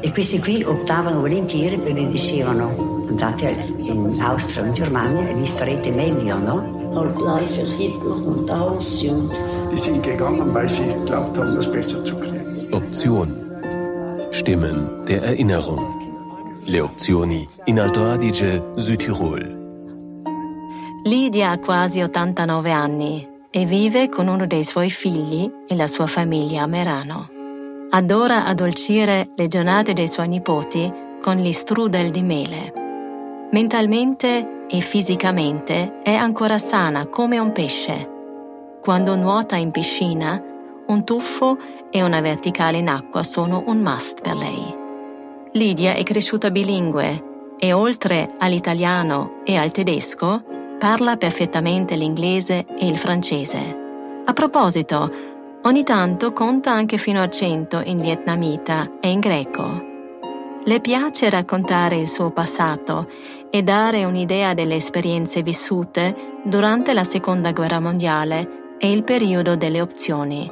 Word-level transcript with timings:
E 0.00 0.12
questi 0.12 0.38
qui 0.40 0.62
optavano 0.62 1.20
volentieri 1.20 1.78
perché 1.78 2.08
dicevano 2.08 3.06
andate 3.08 3.50
in 3.78 4.18
Austria 4.20 4.62
o 4.62 4.66
in 4.66 4.72
Germania 4.72 5.28
e 5.28 5.34
vi 5.34 5.46
starete 5.46 5.90
meglio, 5.90 6.38
no? 6.38 6.78
Die 9.70 9.78
sind 9.78 10.02
gegangen, 10.02 10.52
weil 10.52 10.68
sie 10.68 10.84
geglaubt 10.84 11.38
haben, 11.38 11.54
das 11.54 11.86
zu 11.86 12.16
kriegen. 12.16 12.72
Option. 12.72 13.36
Stimmen 14.32 15.04
der 15.06 15.22
Erinnerung. 15.22 15.86
Le 16.66 16.82
opzioni 16.82 17.48
in 17.66 17.78
Alto 17.78 18.04
Adige, 18.04 18.62
Südtirol. 18.76 19.56
Lidia 21.04 21.52
ha 21.52 21.58
quasi 21.58 22.00
89 22.00 22.72
anni 22.72 23.29
e 23.50 23.64
vive 23.64 24.08
con 24.08 24.28
uno 24.28 24.46
dei 24.46 24.64
suoi 24.64 24.90
figli 24.90 25.50
e 25.66 25.74
la 25.74 25.86
sua 25.86 26.06
famiglia 26.06 26.62
a 26.62 26.66
Merano. 26.66 27.28
Adora 27.90 28.44
addolcire 28.44 29.30
le 29.34 29.48
giornate 29.48 29.92
dei 29.92 30.06
suoi 30.06 30.28
nipoti 30.28 30.92
con 31.20 31.34
gli 31.36 31.50
strudel 31.52 32.10
di 32.10 32.22
mele. 32.22 32.72
Mentalmente 33.50 34.66
e 34.68 34.80
fisicamente 34.80 35.98
è 36.02 36.14
ancora 36.14 36.58
sana 36.58 37.08
come 37.08 37.38
un 37.38 37.50
pesce. 37.50 38.08
Quando 38.80 39.16
nuota 39.16 39.56
in 39.56 39.72
piscina, 39.72 40.40
un 40.86 41.04
tuffo 41.04 41.58
e 41.90 42.02
una 42.02 42.20
verticale 42.20 42.78
in 42.78 42.88
acqua 42.88 43.24
sono 43.24 43.64
un 43.66 43.78
must 43.78 44.22
per 44.22 44.36
lei. 44.36 44.78
Lidia 45.52 45.94
è 45.94 46.02
cresciuta 46.04 46.52
bilingue 46.52 47.54
e 47.58 47.72
oltre 47.72 48.34
all'italiano 48.38 49.40
e 49.44 49.56
al 49.56 49.72
tedesco 49.72 50.44
parla 50.80 51.18
perfettamente 51.18 51.94
l'inglese 51.94 52.64
e 52.78 52.86
il 52.86 52.96
francese. 52.96 53.76
A 54.24 54.32
proposito, 54.32 55.12
ogni 55.64 55.84
tanto 55.84 56.32
conta 56.32 56.72
anche 56.72 56.96
fino 56.96 57.20
a 57.20 57.28
100 57.28 57.82
in 57.84 58.00
vietnamita 58.00 58.92
e 58.98 59.10
in 59.10 59.20
greco. 59.20 59.84
Le 60.64 60.80
piace 60.80 61.28
raccontare 61.28 61.96
il 61.96 62.08
suo 62.08 62.30
passato 62.30 63.10
e 63.50 63.62
dare 63.62 64.06
un'idea 64.06 64.54
delle 64.54 64.76
esperienze 64.76 65.42
vissute 65.42 66.38
durante 66.44 66.94
la 66.94 67.04
Seconda 67.04 67.52
Guerra 67.52 67.78
Mondiale 67.78 68.76
e 68.78 68.90
il 68.90 69.04
periodo 69.04 69.56
delle 69.56 69.82
opzioni, 69.82 70.50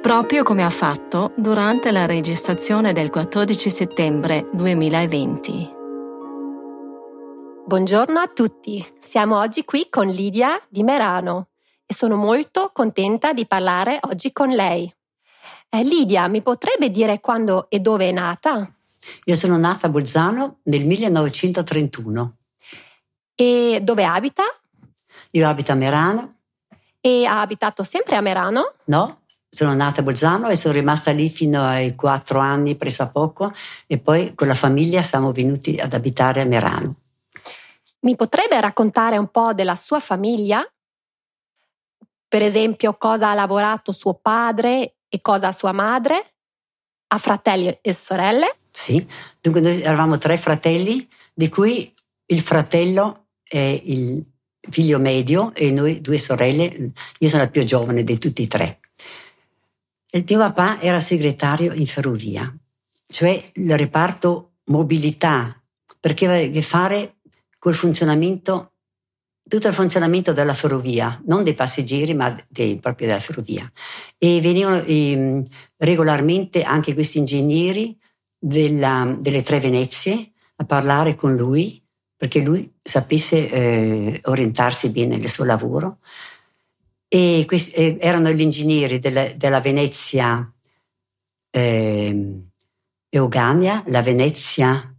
proprio 0.00 0.42
come 0.42 0.64
ha 0.64 0.70
fatto 0.70 1.32
durante 1.36 1.90
la 1.90 2.06
registrazione 2.06 2.94
del 2.94 3.10
14 3.10 3.68
settembre 3.68 4.48
2020. 4.52 5.75
Buongiorno 7.66 8.20
a 8.20 8.28
tutti, 8.28 8.86
siamo 8.96 9.40
oggi 9.40 9.64
qui 9.64 9.88
con 9.90 10.06
Lidia 10.06 10.56
di 10.68 10.84
Merano 10.84 11.48
e 11.84 11.94
sono 11.94 12.14
molto 12.14 12.70
contenta 12.72 13.32
di 13.32 13.44
parlare 13.44 13.98
oggi 14.02 14.30
con 14.30 14.50
lei. 14.50 14.94
Eh, 15.68 15.82
Lidia, 15.82 16.28
mi 16.28 16.42
potrebbe 16.42 16.90
dire 16.90 17.18
quando 17.18 17.68
e 17.68 17.80
dove 17.80 18.08
è 18.08 18.12
nata? 18.12 18.72
Io 19.24 19.34
sono 19.34 19.56
nata 19.56 19.88
a 19.88 19.90
Bolzano 19.90 20.58
nel 20.62 20.86
1931. 20.86 22.36
E 23.34 23.80
dove 23.82 24.04
abita? 24.04 24.44
Io 25.32 25.48
abito 25.48 25.72
a 25.72 25.74
Merano. 25.74 26.34
E 27.00 27.24
ha 27.24 27.40
abitato 27.40 27.82
sempre 27.82 28.14
a 28.14 28.20
Merano? 28.20 28.74
No, 28.84 29.22
sono 29.48 29.74
nata 29.74 30.02
a 30.02 30.04
Bolzano 30.04 30.50
e 30.50 30.54
sono 30.54 30.72
rimasta 30.72 31.10
lì 31.10 31.28
fino 31.30 31.64
ai 31.64 31.96
quattro 31.96 32.38
anni, 32.38 32.76
presso 32.76 33.02
a 33.02 33.10
poco, 33.10 33.52
e 33.88 33.98
poi 33.98 34.36
con 34.36 34.46
la 34.46 34.54
famiglia 34.54 35.02
siamo 35.02 35.32
venuti 35.32 35.76
ad 35.80 35.94
abitare 35.94 36.42
a 36.42 36.44
Merano. 36.44 36.94
Mi 38.06 38.14
potrebbe 38.14 38.60
raccontare 38.60 39.16
un 39.16 39.32
po' 39.32 39.52
della 39.52 39.74
sua 39.74 39.98
famiglia? 39.98 40.64
Per 42.28 42.40
esempio, 42.40 42.96
cosa 42.96 43.30
ha 43.30 43.34
lavorato 43.34 43.90
suo 43.90 44.14
padre 44.14 44.98
e 45.08 45.20
cosa 45.20 45.50
sua 45.50 45.72
madre? 45.72 46.34
Ha 47.08 47.18
fratelli 47.18 47.76
e 47.82 47.92
sorelle? 47.92 48.58
Sì, 48.70 49.04
dunque 49.40 49.60
noi 49.60 49.82
eravamo 49.82 50.18
tre 50.18 50.38
fratelli, 50.38 51.08
di 51.34 51.48
cui 51.48 51.92
il 52.26 52.40
fratello 52.42 53.30
è 53.42 53.80
il 53.82 54.24
figlio 54.60 55.00
medio 55.00 55.52
e 55.52 55.72
noi 55.72 56.00
due 56.00 56.18
sorelle. 56.18 56.92
Io 57.18 57.28
sono 57.28 57.42
la 57.42 57.48
più 57.48 57.64
giovane 57.64 58.04
di 58.04 58.18
tutti 58.18 58.44
e 58.44 58.46
tre. 58.46 58.80
Il 60.12 60.24
mio 60.28 60.38
papà 60.38 60.80
era 60.80 61.00
segretario 61.00 61.72
in 61.72 61.88
ferrovia, 61.88 62.56
cioè 63.08 63.50
il 63.54 63.76
reparto 63.76 64.58
mobilità, 64.66 65.60
perché 65.98 66.26
aveva 66.26 66.48
a 66.48 66.52
che 66.52 66.62
fare 66.62 67.15
col 67.66 67.74
funzionamento, 67.74 68.74
tutto 69.48 69.66
il 69.66 69.74
funzionamento 69.74 70.32
della 70.32 70.54
ferrovia, 70.54 71.20
non 71.26 71.42
dei 71.42 71.54
passeggeri, 71.54 72.14
ma 72.14 72.32
dei, 72.46 72.78
proprio 72.78 73.08
della 73.08 73.18
ferrovia. 73.18 73.68
E 74.18 74.40
venivano 74.40 74.80
eh, 74.84 75.42
regolarmente 75.78 76.62
anche 76.62 76.94
questi 76.94 77.18
ingegneri 77.18 77.98
della, 78.38 79.16
delle 79.18 79.42
tre 79.42 79.58
Venezie 79.58 80.30
a 80.54 80.64
parlare 80.64 81.16
con 81.16 81.34
lui 81.34 81.82
perché 82.16 82.38
lui 82.38 82.72
sapesse 82.80 83.50
eh, 83.50 84.20
orientarsi 84.26 84.90
bene 84.90 85.16
nel 85.16 85.28
suo 85.28 85.44
lavoro. 85.44 85.98
E 87.08 87.42
questi, 87.48 87.72
eh, 87.72 87.96
erano 88.00 88.30
gli 88.30 88.42
ingegneri 88.42 89.00
della, 89.00 89.26
della 89.34 89.60
Venezia 89.60 90.48
eh, 91.50 92.42
Eugania, 93.08 93.82
la 93.88 94.02
Venezia 94.02 94.95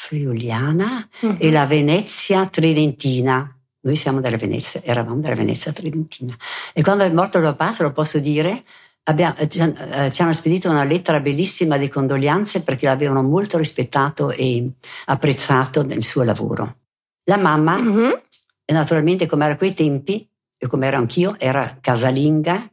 friuliana 0.00 1.08
uh-huh. 1.20 1.36
e 1.38 1.50
la 1.50 1.66
Venezia 1.66 2.46
tridentina. 2.46 3.52
Noi 3.80 3.96
siamo 3.96 4.20
della 4.20 4.36
Venezia, 4.36 4.80
eravamo 4.84 5.20
della 5.20 5.34
Venezia 5.34 5.72
tridentina. 5.72 6.34
E 6.72 6.82
quando 6.82 7.02
è 7.02 7.10
morto 7.10 7.38
il 7.38 7.44
papà, 7.44 7.72
se 7.72 7.82
lo 7.82 7.92
posso 7.92 8.20
dire, 8.20 8.62
abbiamo, 9.02 9.34
eh, 9.38 9.48
eh, 9.50 10.12
ci 10.12 10.22
hanno 10.22 10.32
spedito 10.32 10.70
una 10.70 10.84
lettera 10.84 11.18
bellissima 11.18 11.76
di 11.78 11.88
condoglianze 11.88 12.62
perché 12.62 12.86
l'avevano 12.86 13.22
molto 13.22 13.58
rispettato 13.58 14.30
e 14.30 14.70
apprezzato 15.06 15.82
nel 15.82 16.04
suo 16.04 16.22
lavoro. 16.22 16.76
La 17.24 17.36
mamma, 17.36 17.76
uh-huh. 17.76 18.22
naturalmente 18.66 19.26
come 19.26 19.46
era 19.46 19.54
a 19.54 19.56
quei 19.56 19.74
tempi, 19.74 20.26
e 20.56 20.66
come 20.68 20.86
ero 20.86 20.96
anch'io, 20.96 21.34
era 21.38 21.76
casalinga 21.80 22.70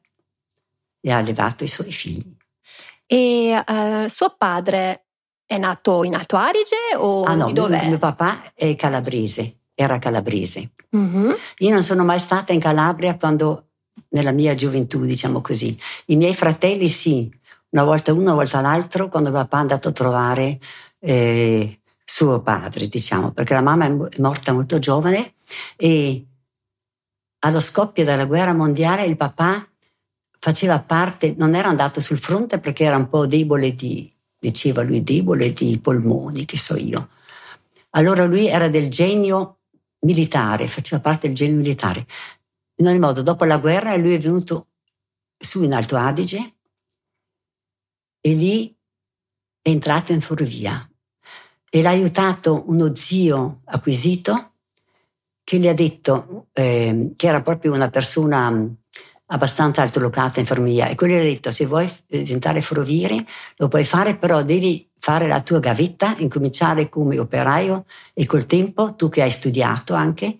e 1.01 1.11
ha 1.11 1.17
allevato 1.17 1.63
i 1.63 1.67
suoi 1.67 1.91
figli. 1.91 2.35
E 3.07 3.63
uh, 3.65 4.07
suo 4.07 4.35
padre 4.37 5.04
è 5.45 5.57
nato 5.57 6.03
in 6.03 6.15
Alto 6.15 6.37
Adige 6.37 6.95
o 6.97 7.23
ah, 7.23 7.35
no? 7.35 7.45
Mio, 7.45 7.67
mio 7.67 7.97
papà 7.97 8.51
è 8.53 8.75
calabrese, 8.75 9.59
era 9.73 9.99
calabrese. 9.99 10.71
Mm-hmm. 10.95 11.31
Io 11.59 11.71
non 11.71 11.83
sono 11.83 12.03
mai 12.03 12.19
stata 12.19 12.53
in 12.53 12.59
Calabria 12.59 13.15
quando, 13.17 13.67
nella 14.09 14.31
mia 14.31 14.55
gioventù, 14.55 15.05
diciamo 15.05 15.41
così. 15.41 15.77
I 16.05 16.15
miei 16.15 16.33
fratelli 16.33 16.87
sì, 16.87 17.31
una 17.69 17.83
volta 17.83 18.11
uno, 18.11 18.21
una 18.21 18.33
volta 18.33 18.61
l'altro, 18.61 19.09
quando 19.09 19.31
papà 19.31 19.57
è 19.57 19.61
andato 19.61 19.89
a 19.89 19.91
trovare 19.91 20.59
eh, 20.99 21.79
suo 22.03 22.41
padre, 22.41 22.87
diciamo, 22.87 23.31
perché 23.31 23.53
la 23.53 23.61
mamma 23.61 23.85
è 23.85 24.19
morta 24.19 24.53
molto 24.53 24.79
giovane 24.79 25.33
e 25.75 26.25
allo 27.39 27.59
scoppio 27.59 28.03
della 28.03 28.25
guerra 28.25 28.53
mondiale 28.53 29.05
il 29.05 29.17
papà 29.17 29.67
faceva 30.39 30.79
parte, 30.79 31.35
non 31.37 31.55
era 31.55 31.67
andato 31.67 31.99
sul 31.99 32.17
fronte 32.17 32.59
perché 32.59 32.83
era 32.83 32.97
un 32.97 33.09
po' 33.09 33.27
debole 33.27 33.75
di, 33.75 34.14
diceva 34.51 34.83
lui 34.83 35.03
debole 35.03 35.53
di 35.53 35.79
polmoni, 35.79 36.45
che 36.45 36.57
so 36.57 36.75
io. 36.77 37.09
Allora 37.91 38.25
lui 38.25 38.47
era 38.47 38.67
del 38.69 38.89
genio 38.89 39.59
militare, 40.01 40.67
faceva 40.67 41.01
parte 41.01 41.27
del 41.27 41.35
genio 41.35 41.57
militare. 41.57 42.05
In 42.77 42.87
ogni 42.87 42.99
modo, 42.99 43.21
dopo 43.21 43.45
la 43.45 43.57
guerra 43.57 43.95
lui 43.95 44.13
è 44.13 44.19
venuto 44.19 44.67
su 45.37 45.63
in 45.63 45.73
Alto 45.73 45.97
Adige 45.97 46.55
e 48.21 48.33
lì 48.33 48.75
è 49.61 49.69
entrato 49.69 50.11
in 50.11 50.21
ferrovia 50.21 50.89
e 51.69 51.81
l'ha 51.81 51.89
aiutato 51.89 52.63
uno 52.67 52.95
zio 52.95 53.61
acquisito 53.65 54.53
che 55.43 55.57
gli 55.57 55.67
ha 55.67 55.73
detto 55.73 56.47
eh, 56.53 57.13
che 57.15 57.27
era 57.27 57.41
proprio 57.41 57.73
una 57.73 57.89
persona 57.89 58.51
abbastanza 59.27 59.81
altolocata 59.81 60.39
in 60.39 60.45
ferrovia 60.45 60.87
e 60.87 60.95
quello 60.95 61.15
gli 61.15 61.19
ha 61.19 61.23
detto 61.23 61.51
se 61.51 61.65
vuoi 61.65 61.91
diventare 62.07 62.61
ferroviere 62.61 63.25
lo 63.57 63.67
puoi 63.67 63.83
fare 63.83 64.15
però 64.15 64.43
devi 64.43 64.87
fare 64.99 65.27
la 65.27 65.41
tua 65.41 65.59
gavetta, 65.59 66.15
incominciare 66.17 66.89
come 66.89 67.17
operaio 67.17 67.85
e 68.13 68.25
col 68.25 68.45
tempo 68.45 68.95
tu 68.95 69.09
che 69.09 69.21
hai 69.21 69.31
studiato 69.31 69.93
anche 69.93 70.37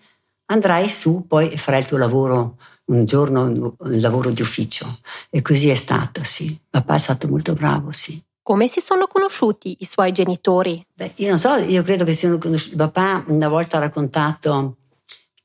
andrai 0.48 0.90
su 0.90 1.26
poi 1.28 1.52
e 1.52 1.58
farai 1.58 1.82
il 1.82 1.88
tuo 1.88 1.98
lavoro 1.98 2.58
un 2.86 3.06
giorno, 3.06 3.44
un 3.44 4.00
lavoro 4.00 4.30
di 4.30 4.42
ufficio 4.42 5.00
e 5.30 5.42
così 5.42 5.70
è 5.70 5.76
stato 5.76 6.24
sì, 6.24 6.56
papà 6.70 6.96
è 6.96 7.00
stato 7.00 7.28
molto 7.28 7.54
bravo 7.54 7.92
sì. 7.92 8.22
Come 8.44 8.68
si 8.68 8.80
sono 8.80 9.08
conosciuti 9.08 9.78
i 9.80 9.86
suoi 9.86 10.12
genitori? 10.12 10.86
Beh, 10.94 11.14
io 11.16 11.30
non 11.30 11.40
so, 11.40 11.56
io 11.56 11.82
credo 11.82 12.04
che 12.04 12.14
siano 12.14 12.38
conosciuti. 12.38 12.76
Papà 12.76 13.24
una 13.30 13.48
volta 13.48 13.78
ha 13.78 13.80
raccontato 13.80 14.76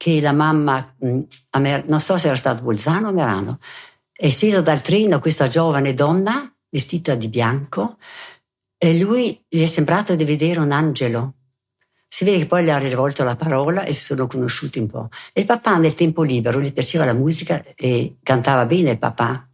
che 0.00 0.18
la 0.22 0.32
mamma, 0.32 0.94
mm, 1.04 1.20
Mer- 1.58 1.86
non 1.86 2.00
so 2.00 2.16
se 2.16 2.28
era 2.28 2.36
stato 2.36 2.62
Bolzano 2.62 3.08
o 3.08 3.12
Merano, 3.12 3.58
è 4.10 4.30
scesa 4.30 4.62
dal 4.62 4.80
treno 4.80 5.20
questa 5.20 5.46
giovane 5.46 5.92
donna 5.92 6.50
vestita 6.70 7.14
di 7.14 7.28
bianco 7.28 7.98
e 8.78 8.98
lui 8.98 9.38
gli 9.46 9.60
è 9.60 9.66
sembrato 9.66 10.16
di 10.16 10.24
vedere 10.24 10.58
un 10.58 10.72
angelo. 10.72 11.34
Si 12.08 12.24
vede 12.24 12.38
che 12.38 12.46
poi 12.46 12.64
le 12.64 12.72
ha 12.72 12.78
rivolto 12.78 13.24
la 13.24 13.36
parola 13.36 13.84
e 13.84 13.92
si 13.92 14.04
sono 14.04 14.26
conosciuti 14.26 14.78
un 14.78 14.88
po'. 14.88 15.08
E 15.34 15.42
il 15.42 15.46
papà 15.46 15.76
nel 15.76 15.94
tempo 15.94 16.22
libero 16.22 16.62
gli 16.62 16.72
piaceva 16.72 17.04
la 17.04 17.12
musica 17.12 17.62
e 17.74 18.16
cantava 18.22 18.64
bene 18.64 18.92
il 18.92 18.98
papà. 18.98 19.46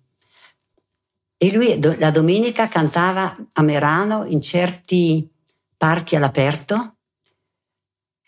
E 1.38 1.52
lui 1.52 1.76
la 1.98 2.12
domenica 2.12 2.68
cantava 2.68 3.36
a 3.52 3.62
Merano 3.62 4.24
in 4.26 4.40
certi 4.40 5.28
parchi 5.76 6.14
all'aperto 6.14 6.98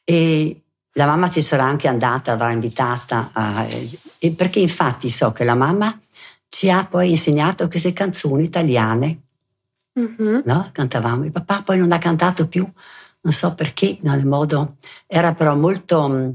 e 0.02 0.62
la 0.92 1.06
mamma 1.06 1.30
ci 1.30 1.40
sarà 1.42 1.64
anche 1.64 1.88
andata, 1.88 2.32
avrà 2.32 2.50
invitata, 2.50 3.30
a, 3.32 3.66
perché 4.36 4.58
infatti 4.58 5.08
so 5.08 5.32
che 5.32 5.44
la 5.44 5.54
mamma 5.54 5.98
ci 6.48 6.70
ha 6.70 6.84
poi 6.84 7.10
insegnato 7.10 7.68
queste 7.68 7.92
canzoni 7.92 8.44
italiane, 8.44 9.20
mm-hmm. 9.98 10.40
no? 10.44 10.68
Cantavamo, 10.72 11.24
il 11.24 11.30
papà 11.30 11.62
poi 11.62 11.78
non 11.78 11.92
ha 11.92 11.98
cantato 11.98 12.48
più, 12.48 12.66
non 13.20 13.32
so 13.32 13.54
perché, 13.54 13.98
no, 14.02 14.14
il 14.14 14.26
modo, 14.26 14.76
era 15.06 15.34
però 15.34 15.54
molto, 15.54 16.08
mm, 16.08 16.30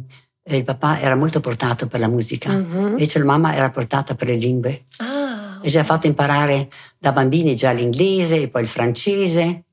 il 0.45 0.63
papà 0.63 0.99
era 0.99 1.15
molto 1.15 1.39
portato 1.39 1.87
per 1.87 1.99
la 1.99 2.07
musica, 2.07 2.51
mm-hmm. 2.51 2.87
invece 2.87 3.19
la 3.19 3.25
mamma 3.25 3.55
era 3.55 3.69
portata 3.69 4.15
per 4.15 4.27
le 4.27 4.35
lingue. 4.35 4.85
Ah. 4.97 5.59
E 5.61 5.69
ci 5.69 5.77
ha 5.77 5.83
fatto 5.83 6.07
imparare 6.07 6.69
da 6.97 7.11
bambini 7.11 7.55
già 7.55 7.71
l'inglese 7.71 8.41
e 8.41 8.49
poi 8.49 8.63
il 8.63 8.67
francese, 8.67 9.41
è 9.41 9.63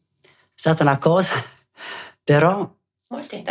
stata 0.54 0.82
una 0.82 0.98
cosa, 0.98 1.34
però 2.24 2.68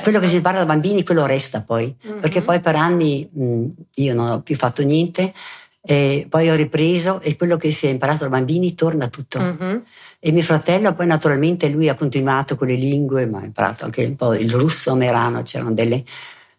quello 0.02 0.20
che 0.20 0.30
si 0.30 0.36
impara 0.36 0.60
da 0.60 0.66
bambini, 0.66 1.04
quello 1.04 1.26
resta 1.26 1.62
poi, 1.62 1.94
mm-hmm. 2.08 2.20
perché 2.20 2.42
poi 2.42 2.62
per 2.62 2.78
anni 2.78 3.30
mh, 3.30 3.44
mm, 3.44 3.66
io 3.96 4.14
non 4.14 4.30
ho 4.30 4.42
più 4.42 4.56
fatto 4.56 4.84
niente, 4.84 5.34
e 5.82 6.28
poi 6.30 6.50
ho 6.50 6.56
ripreso 6.56 7.20
e 7.22 7.36
quello 7.36 7.58
che 7.58 7.72
si 7.72 7.88
è 7.88 7.90
imparato 7.90 8.24
da 8.24 8.30
bambini 8.30 8.74
torna 8.74 9.10
tutto. 9.10 9.40
Mm-hmm. 9.40 9.78
E 10.20 10.32
mio 10.32 10.44
fratello 10.44 10.94
poi 10.94 11.08
naturalmente 11.08 11.68
lui 11.70 11.90
ha 11.90 11.96
continuato 11.96 12.56
con 12.56 12.68
le 12.68 12.76
lingue, 12.76 13.26
ma 13.26 13.40
ha 13.40 13.46
imparato 13.46 13.86
anche 13.86 14.06
un 14.06 14.16
po' 14.16 14.34
il 14.34 14.52
russo 14.52 14.96
merano, 14.96 15.42
c'erano 15.42 15.74
delle, 15.74 16.04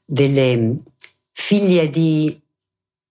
delle 0.04 0.56
mm, 0.56 0.76
figlie 1.32 1.88
di 1.88 2.38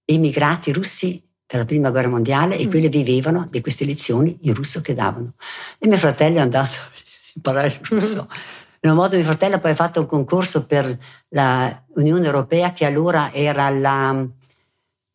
immigrati 0.06 0.72
russi 0.72 1.24
dalla 1.48 1.66
prima 1.66 1.90
guerra 1.90 2.10
mondiale 2.10 2.58
e 2.58 2.68
mm. 2.68 2.70
quelle 2.70 2.90
vivevano 2.90 3.48
di 3.50 3.62
queste 3.62 3.86
lezioni 3.86 4.38
in 4.42 4.54
russo 4.54 4.82
che 4.82 4.94
davano. 4.94 5.34
E 5.80 5.88
mio 5.88 5.98
fratello 5.98 6.38
è 6.38 6.42
andato 6.42 6.74
a 6.78 7.32
imparare 7.34 7.68
il 7.68 7.80
russo. 7.82 8.28
Mm-hmm. 8.30 8.58
In 8.82 8.92
un 8.92 8.96
modo 8.96 9.16
mio 9.16 9.26
fratello 9.26 9.60
poi 9.60 9.72
ha 9.72 9.76
fatto 9.76 10.00
un 10.00 10.06
concorso 10.06 10.66
per 10.66 10.98
l'Unione 11.28 12.26
Europea 12.26 12.72
che 12.72 12.86
allora 12.86 13.32
era 13.34 13.70
la 13.70 14.26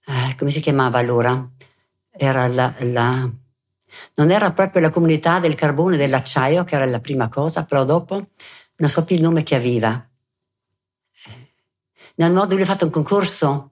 eh, 0.07 0.35
come 0.37 0.51
si 0.51 0.61
chiamava 0.61 0.99
allora? 0.99 1.49
Era 2.11 2.47
la, 2.47 2.75
la, 2.81 3.31
non 4.17 4.31
era 4.31 4.53
proprio 4.53 4.83
la 4.83 4.91
comunità 4.91 5.39
del 5.41 5.55
carbone 5.55 5.95
e 5.95 5.99
dell'acciaio, 5.99 6.65
che 6.65 6.75
era 6.75 6.85
la 6.85 7.01
prima 7.01 7.29
cosa, 7.29 7.65
però 7.65 7.85
dopo 7.85 8.29
non 8.77 8.89
so 8.91 9.05
più 9.05 9.17
il 9.17 9.23
nome 9.23 9.43
che 9.43 9.55
aveva. 9.55 10.07
Nel 12.17 12.33
modo 12.33 12.55
lui 12.55 12.63
ha 12.63 12.67
fatto 12.67 12.85
un 12.85 12.91
concorso 12.91 13.71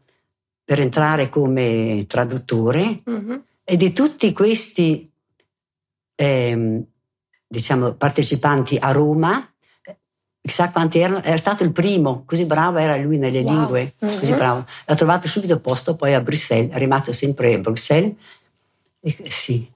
per 0.64 0.80
entrare 0.80 1.28
come 1.28 2.06
traduttore 2.08 3.02
mm-hmm. 3.08 3.36
e 3.62 3.76
di 3.76 3.92
tutti 3.92 4.32
questi 4.32 5.12
eh, 6.14 6.82
diciamo, 7.46 7.92
partecipanti 7.94 8.78
a 8.80 8.90
Roma 8.90 9.51
chissà 10.42 10.70
quanti 10.70 10.98
erano, 10.98 11.22
era 11.22 11.36
stato 11.36 11.62
il 11.62 11.72
primo, 11.72 12.24
così 12.26 12.44
bravo 12.46 12.78
era 12.78 12.96
lui 12.96 13.16
nelle 13.16 13.40
wow. 13.40 13.52
lingue, 13.52 13.94
mm-hmm. 14.04 14.18
così 14.18 14.32
bravo. 14.34 14.66
L'ha 14.86 14.94
trovato 14.94 15.28
subito 15.28 15.60
posto 15.60 15.94
poi 15.94 16.14
a 16.14 16.20
Bruxelles, 16.20 16.70
è 16.70 16.78
rimasto 16.78 17.12
sempre 17.12 17.54
a 17.54 17.58
Bruxelles. 17.58 18.12
E, 19.00 19.16
sì. 19.28 19.70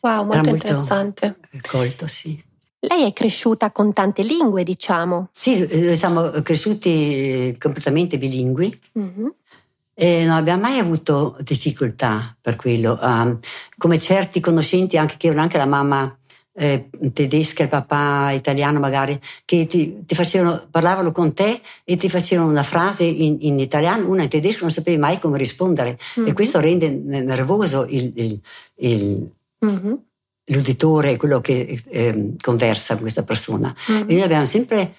Wow, 0.00 0.24
molto, 0.24 0.34
molto 0.34 0.50
interessante. 0.50 1.36
Colto, 1.60 2.06
sì. 2.08 2.42
Lei 2.80 3.06
è 3.06 3.12
cresciuta 3.12 3.70
con 3.70 3.92
tante 3.92 4.22
lingue, 4.22 4.64
diciamo. 4.64 5.28
Sì, 5.30 5.64
eh, 5.64 5.94
siamo 5.94 6.30
cresciuti 6.42 7.56
completamente 7.60 8.18
bilingui. 8.18 8.80
Mm-hmm. 8.98 9.26
E 9.94 10.24
non 10.24 10.36
abbiamo 10.36 10.62
mai 10.62 10.80
avuto 10.80 11.36
difficoltà 11.40 12.34
per 12.40 12.56
quello. 12.56 12.98
Um, 13.00 13.38
come 13.76 14.00
certi 14.00 14.40
conoscenti, 14.40 14.96
anche 14.96 15.14
che 15.16 15.28
anche 15.28 15.58
la 15.58 15.66
mamma 15.66 16.16
eh, 16.54 16.90
tedesca, 17.12 17.62
il 17.62 17.68
papà 17.68 18.32
italiano 18.32 18.78
magari, 18.78 19.18
che 19.44 19.66
ti, 19.66 20.04
ti, 20.04 20.14
facevano, 20.14 20.66
parlavano 20.70 21.12
con 21.12 21.32
te 21.32 21.60
e 21.84 21.96
ti 21.96 22.08
facevano 22.08 22.50
una 22.50 22.62
frase 22.62 23.04
in, 23.04 23.38
in 23.40 23.58
italiano, 23.58 24.08
una 24.08 24.24
in 24.24 24.28
tedesco, 24.28 24.62
non 24.62 24.70
sapevi 24.70 24.98
mai 24.98 25.18
come 25.18 25.38
rispondere. 25.38 25.98
Mm-hmm. 26.18 26.28
E 26.28 26.32
questo 26.32 26.60
rende 26.60 26.88
nervoso 26.90 27.86
il, 27.88 28.12
il, 28.16 28.40
il, 28.76 29.30
mm-hmm. 29.64 29.94
l'uditore, 30.46 31.16
quello 31.16 31.40
che 31.40 31.80
eh, 31.88 32.34
conversa 32.40 32.94
con 32.94 33.02
questa 33.02 33.24
persona. 33.24 33.74
Mm-hmm. 33.90 34.10
E 34.10 34.12
noi 34.12 34.22
abbiamo 34.22 34.44
sempre 34.44 34.94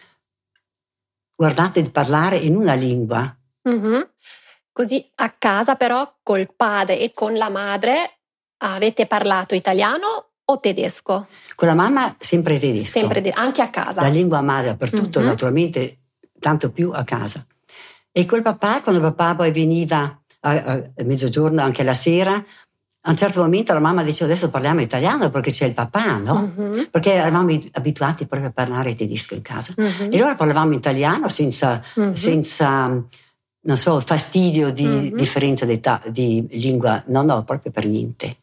guardato 1.35 1.79
di 1.79 1.89
parlare 1.89 2.38
in 2.38 2.55
una 2.55 2.73
lingua. 2.73 3.35
Mm-hmm. 3.67 4.01
Così 4.71 5.07
a 5.15 5.29
casa 5.29 5.75
però 5.75 6.15
col 6.23 6.51
padre 6.55 7.00
e 7.00 7.13
con 7.13 7.35
la 7.38 7.50
madre 7.50 8.17
avete 8.57 9.05
parlato 9.05 9.53
italiano 9.53 10.32
o 10.45 10.59
tedesco? 10.59 11.27
Con 11.55 11.67
la 11.67 11.73
mamma 11.73 12.15
sempre 12.19 12.59
tedesco. 12.59 12.99
Sempre 12.99 13.21
de- 13.21 13.31
anche 13.31 13.61
a 13.61 13.69
casa. 13.69 14.01
La 14.01 14.07
lingua 14.07 14.41
madre 14.41 14.67
dappertutto, 14.67 15.19
mm-hmm. 15.19 15.27
naturalmente, 15.27 15.97
tanto 16.39 16.71
più 16.71 16.91
a 16.93 17.03
casa. 17.03 17.45
E 18.11 18.25
col 18.25 18.41
papà, 18.41 18.81
quando 18.81 19.01
papà 19.01 19.35
poi 19.35 19.51
veniva 19.51 20.19
a, 20.41 20.51
a, 20.51 20.83
mezzogiorno, 21.03 21.61
anche 21.61 21.83
la 21.83 21.93
sera, 21.93 22.43
a 23.05 23.09
un 23.09 23.17
certo 23.17 23.41
momento 23.41 23.73
la 23.73 23.79
mamma 23.79 24.01
diceva 24.03 24.31
adesso 24.31 24.49
parliamo 24.49 24.79
italiano 24.79 25.29
perché 25.29 25.51
c'è 25.51 25.65
il 25.65 25.73
papà, 25.73 26.17
no? 26.19 26.53
Mm-hmm. 26.57 26.83
Perché 26.89 27.13
eravamo 27.13 27.59
abituati 27.71 28.25
proprio 28.25 28.49
a 28.49 28.53
parlare 28.53 28.95
tedesco 28.95 29.33
in 29.33 29.41
casa. 29.41 29.73
Mm-hmm. 29.79 30.11
E 30.11 30.17
allora 30.17 30.35
parlavamo 30.35 30.73
italiano 30.73 31.27
senza, 31.27 31.83
mm-hmm. 31.99 32.13
senza 32.13 33.03
non 33.65 33.77
so, 33.77 33.99
fastidio 33.99 34.71
di 34.71 35.13
differenza 35.15 35.65
di, 35.65 35.79
di 36.09 36.47
lingua, 36.51 37.01
no, 37.07 37.23
no, 37.23 37.43
proprio 37.43 37.71
per 37.71 37.85
niente. 37.87 38.37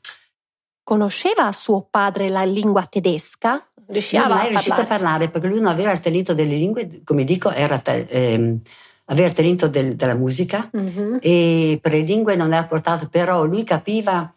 Conosceva 0.91 1.53
suo 1.53 1.87
padre 1.89 2.29
la 2.31 2.43
lingua 2.43 2.85
tedesca? 2.85 3.65
Riusciva 3.87 4.27
non 4.27 4.39
a 4.39 4.51
parlare? 4.51 4.83
a 4.83 4.87
parlare 4.87 5.29
perché 5.29 5.47
lui 5.47 5.61
non 5.61 5.71
aveva 5.71 5.93
il 5.93 6.01
talento 6.01 6.35
delle 6.35 6.57
lingue, 6.57 7.03
come 7.05 7.23
dico, 7.23 7.49
era, 7.53 7.81
ehm, 7.85 8.61
aveva 9.05 9.29
il 9.29 9.33
talento 9.33 9.69
del, 9.69 9.95
della 9.95 10.17
musica 10.17 10.69
mm-hmm. 10.77 11.19
e 11.21 11.79
per 11.81 11.93
le 11.93 12.01
lingue 12.01 12.35
non 12.35 12.53
era 12.53 12.65
portato, 12.65 13.07
però 13.09 13.45
lui 13.45 13.63
capiva 13.63 14.35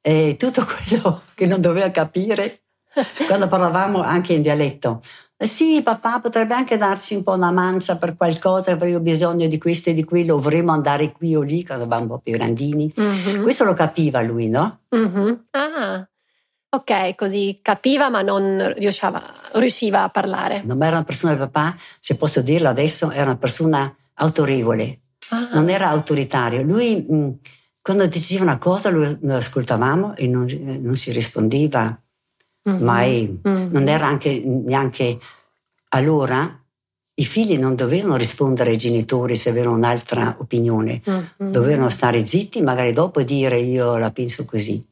eh, 0.00 0.36
tutto 0.38 0.64
quello 0.86 1.22
che 1.34 1.44
non 1.44 1.60
doveva 1.60 1.90
capire 1.90 2.60
quando 3.26 3.48
parlavamo 3.48 4.00
anche 4.00 4.32
in 4.32 4.42
dialetto. 4.42 5.02
Eh 5.38 5.46
sì, 5.46 5.82
papà 5.82 6.20
potrebbe 6.20 6.54
anche 6.54 6.78
darci 6.78 7.14
un 7.14 7.22
po' 7.22 7.32
una 7.32 7.50
mancia 7.50 7.98
per 7.98 8.16
qualcosa, 8.16 8.72
avrei 8.72 8.98
bisogno 9.00 9.46
di 9.48 9.58
questo 9.58 9.90
e 9.90 9.94
di 9.94 10.02
quello, 10.02 10.40
vorremmo 10.40 10.72
andare 10.72 11.12
qui 11.12 11.36
o 11.36 11.42
lì 11.42 11.62
quando 11.62 11.84
eravamo 11.84 12.02
un 12.04 12.08
po' 12.16 12.22
più 12.24 12.32
grandini. 12.32 12.90
Mm-hmm. 12.98 13.42
Questo 13.42 13.64
lo 13.64 13.74
capiva 13.74 14.22
lui, 14.22 14.48
no? 14.48 14.80
Mm-hmm. 14.96 15.34
Ah, 15.50 16.08
ok, 16.70 17.14
così 17.16 17.58
capiva 17.60 18.08
ma 18.08 18.22
non 18.22 18.72
riusciva, 18.78 19.22
riusciva 19.52 20.04
a 20.04 20.08
parlare. 20.08 20.62
Non 20.64 20.82
era 20.82 20.96
una 20.96 21.04
persona 21.04 21.36
papà, 21.36 21.76
se 22.00 22.16
posso 22.16 22.40
dirlo 22.40 22.70
adesso, 22.70 23.10
era 23.10 23.24
una 23.24 23.36
persona 23.36 23.94
autorevole, 24.14 25.00
ah. 25.32 25.50
non 25.52 25.68
era 25.68 25.90
autoritario. 25.90 26.62
Lui, 26.62 27.04
mh, 27.06 27.38
quando 27.82 28.06
diceva 28.06 28.42
una 28.42 28.56
cosa, 28.56 28.88
lo, 28.88 29.18
lo 29.20 29.36
ascoltavamo 29.36 30.16
e 30.16 30.28
non, 30.28 30.46
non 30.80 30.94
si 30.94 31.12
rispondeva 31.12 31.94
mm-hmm. 32.68 32.84
mai, 32.84 33.40
mm-hmm. 33.48 33.70
non 33.70 33.88
era 33.88 34.06
anche 34.06 34.42
neanche 34.44 35.18
allora 35.90 36.60
i 37.18 37.24
figli 37.24 37.56
non 37.58 37.74
dovevano 37.74 38.16
rispondere 38.16 38.70
ai 38.70 38.76
genitori 38.76 39.36
se 39.36 39.48
avevano 39.48 39.76
un'altra 39.76 40.36
opinione, 40.38 41.00
mm-hmm. 41.08 41.50
dovevano 41.50 41.88
stare 41.88 42.26
zitti, 42.26 42.60
magari 42.60 42.92
dopo 42.92 43.22
dire 43.22 43.58
io 43.58 43.96
la 43.96 44.10
penso 44.10 44.44
così. 44.44 44.86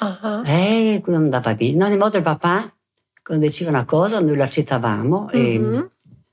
Uh-huh. 0.00 0.42
E 0.46 1.02
non 1.06 1.24
andava 1.24 1.54
bene. 1.54 1.76
No, 1.76 1.86
in 1.88 1.98
modo 1.98 2.16
il 2.16 2.22
papà, 2.22 2.72
quando 3.22 3.46
diceva 3.46 3.70
una 3.70 3.84
cosa, 3.84 4.20
noi 4.20 4.36
l'accettavamo 4.36 5.28
e 5.30 5.58
mm-hmm. 5.58 5.82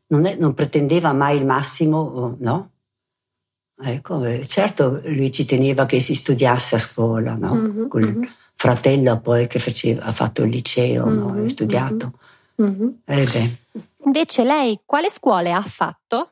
non, 0.08 0.26
è, 0.26 0.36
non, 0.38 0.54
pretendeva 0.54 1.12
mai 1.12 1.38
il 1.38 1.46
massimo, 1.46 2.38
no? 2.40 2.72
Ecco, 3.78 4.24
certo 4.46 5.02
lui 5.04 5.34
ci 5.34 5.44
teneva 5.44 5.86
che 5.86 6.00
si 6.00 6.16
studiasse 6.16 6.76
a 6.76 6.80
scuola, 6.80 7.36
no? 7.36 7.56
Mm-hmm. 7.56 7.88
Col, 7.88 8.30
fratello 8.56 9.20
poi 9.20 9.48
che 9.48 9.60
faceva, 9.60 10.06
ha 10.06 10.14
fatto 10.14 10.44
il 10.44 10.50
liceo, 10.50 11.06
mm-hmm, 11.06 11.18
no? 11.18 11.30
ha 11.30 11.34
mm-hmm, 11.34 11.46
studiato. 11.46 12.14
Mm-hmm. 12.62 12.88
Eh 13.06 13.58
Invece 14.06 14.44
lei 14.44 14.80
quale 14.86 15.10
scuole 15.10 15.52
ha 15.52 15.62
fatto? 15.62 16.32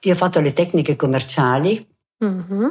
Io 0.00 0.12
ho 0.12 0.16
fatto 0.16 0.40
le 0.40 0.52
tecniche 0.52 0.96
commerciali. 0.96 1.86
Mm-hmm. 2.24 2.68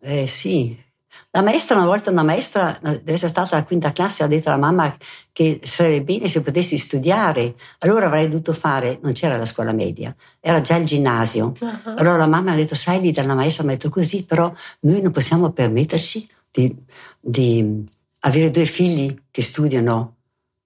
Eh 0.00 0.26
sì. 0.26 0.84
La 1.30 1.42
maestra, 1.42 1.76
una 1.76 1.86
volta 1.86 2.10
una 2.10 2.22
maestra, 2.22 2.78
deve 2.80 3.12
essere 3.12 3.30
stata 3.30 3.56
la 3.56 3.64
quinta 3.64 3.92
classe, 3.92 4.22
ha 4.22 4.26
detto 4.26 4.48
alla 4.48 4.58
mamma 4.58 4.94
che 5.32 5.60
sarebbe 5.64 6.14
bene 6.14 6.28
se 6.28 6.42
potessi 6.42 6.78
studiare. 6.78 7.54
Allora 7.80 8.06
avrei 8.06 8.28
dovuto 8.28 8.52
fare, 8.52 8.98
non 9.02 9.12
c'era 9.12 9.36
la 9.36 9.46
scuola 9.46 9.72
media, 9.72 10.14
era 10.40 10.60
già 10.60 10.76
il 10.76 10.86
ginnasio. 10.86 11.52
Uh-huh. 11.58 11.94
Allora 11.96 12.16
la 12.16 12.26
mamma 12.26 12.52
ha 12.52 12.56
detto, 12.56 12.74
sai 12.74 13.00
lì 13.00 13.10
dalla 13.12 13.34
maestra 13.34 13.64
mi 13.64 13.70
ha 13.70 13.72
detto 13.72 13.90
così, 13.90 14.24
però 14.24 14.52
noi 14.80 15.02
non 15.02 15.12
possiamo 15.12 15.50
permetterci 15.50 16.28
di, 16.50 16.74
di 17.20 17.84
avere 18.20 18.50
due 18.50 18.64
figli 18.64 19.16
che 19.30 19.42
studiano, 19.42 20.16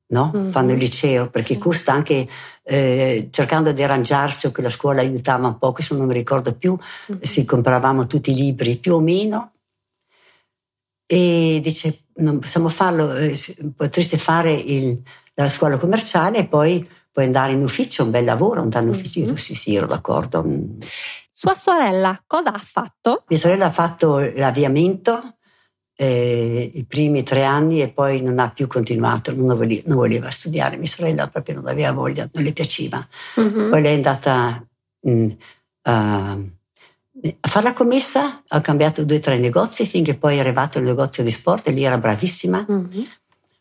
no? 0.09 0.33
mm-hmm. 0.35 0.51
fanno 0.51 0.73
il 0.73 0.79
liceo, 0.79 1.29
perché 1.29 1.55
sì. 1.55 1.61
costa 1.61 1.93
anche 1.93 2.29
eh, 2.63 3.29
cercando 3.31 3.73
di 3.73 3.83
arrangiarsi 3.83 4.47
o 4.47 4.53
che 4.53 4.63
la 4.63 4.71
scuola 4.71 5.01
aiutava 5.01 5.47
un 5.47 5.59
po', 5.59 5.73
questo 5.73 5.97
non 5.97 6.07
mi 6.07 6.15
ricordo 6.15 6.55
più, 6.55 6.77
mm-hmm. 6.77 7.23
si 7.23 7.45
compravamo 7.45 8.07
tutti 8.07 8.31
i 8.31 8.35
libri 8.35 8.77
più 8.77 8.95
o 8.95 9.01
meno. 9.01 9.53
e 11.07 11.61
dice 11.63 12.05
non 12.21 12.39
possiamo 12.39 12.69
farlo, 12.69 13.15
eh, 13.15 13.37
potreste 13.77 14.19
fare 14.19 14.53
il, 14.53 15.03
la 15.35 15.49
scuola 15.49 15.79
commerciale 15.79 16.39
e 16.39 16.45
poi 16.45 16.89
puoi 17.11 17.25
andare 17.25 17.53
in 17.53 17.63
ufficio, 17.63 18.05
un 18.05 18.11
bel 18.11 18.25
lavoro, 18.25 18.61
andare 18.61 18.85
in 18.85 18.93
ufficio. 18.93 19.21
Mm-hmm. 19.21 19.29
Io 19.31 19.37
sì, 19.37 19.55
sì, 19.55 19.75
ero 19.75 19.87
d'accordo. 19.87 20.45
Sua 21.33 21.55
sorella 21.55 22.23
cosa 22.27 22.53
ha 22.53 22.59
fatto? 22.59 23.25
Mia 23.29 23.39
sorella 23.39 23.67
ha 23.67 23.71
fatto 23.71 24.19
l'avviamento 24.19 25.37
eh, 26.01 26.71
i 26.73 26.85
primi 26.85 27.23
tre 27.23 27.45
anni 27.45 27.83
e 27.83 27.89
poi 27.89 28.23
non 28.23 28.39
ha 28.39 28.49
più 28.49 28.67
continuato, 28.67 29.35
non 29.35 29.55
voleva, 29.55 29.83
non 29.85 29.99
voleva 29.99 30.31
studiare. 30.31 30.79
Mia 30.79 30.89
sorella 30.89 31.29
proprio 31.29 31.57
non 31.57 31.69
aveva 31.69 31.93
voglia, 31.93 32.27
non 32.33 32.43
le 32.43 32.53
piaceva. 32.53 33.07
Mm-hmm. 33.39 33.69
Poi 33.69 33.83
lei 33.83 33.93
è 33.93 33.97
andata 33.97 34.67
mh, 35.01 35.11
mm, 35.11 35.25
uh, 35.25 36.51
a 37.41 37.49
fare 37.49 37.67
la 37.67 37.75
commessa, 37.75 38.43
ha 38.49 38.61
cambiato 38.63 39.05
due 39.05 39.19
o 39.19 39.21
tre 39.21 39.37
negozi 39.37 39.85
finché 39.85 40.17
poi 40.17 40.37
è 40.37 40.41
arrivato 40.41 40.79
il 40.79 40.85
negozio 40.85 41.23
di 41.23 41.31
sport 41.31 41.69
e 41.69 41.73
lì 41.73 41.85
era 41.85 41.99
bravissima. 41.99 42.65
Mm-hmm. 42.71 43.05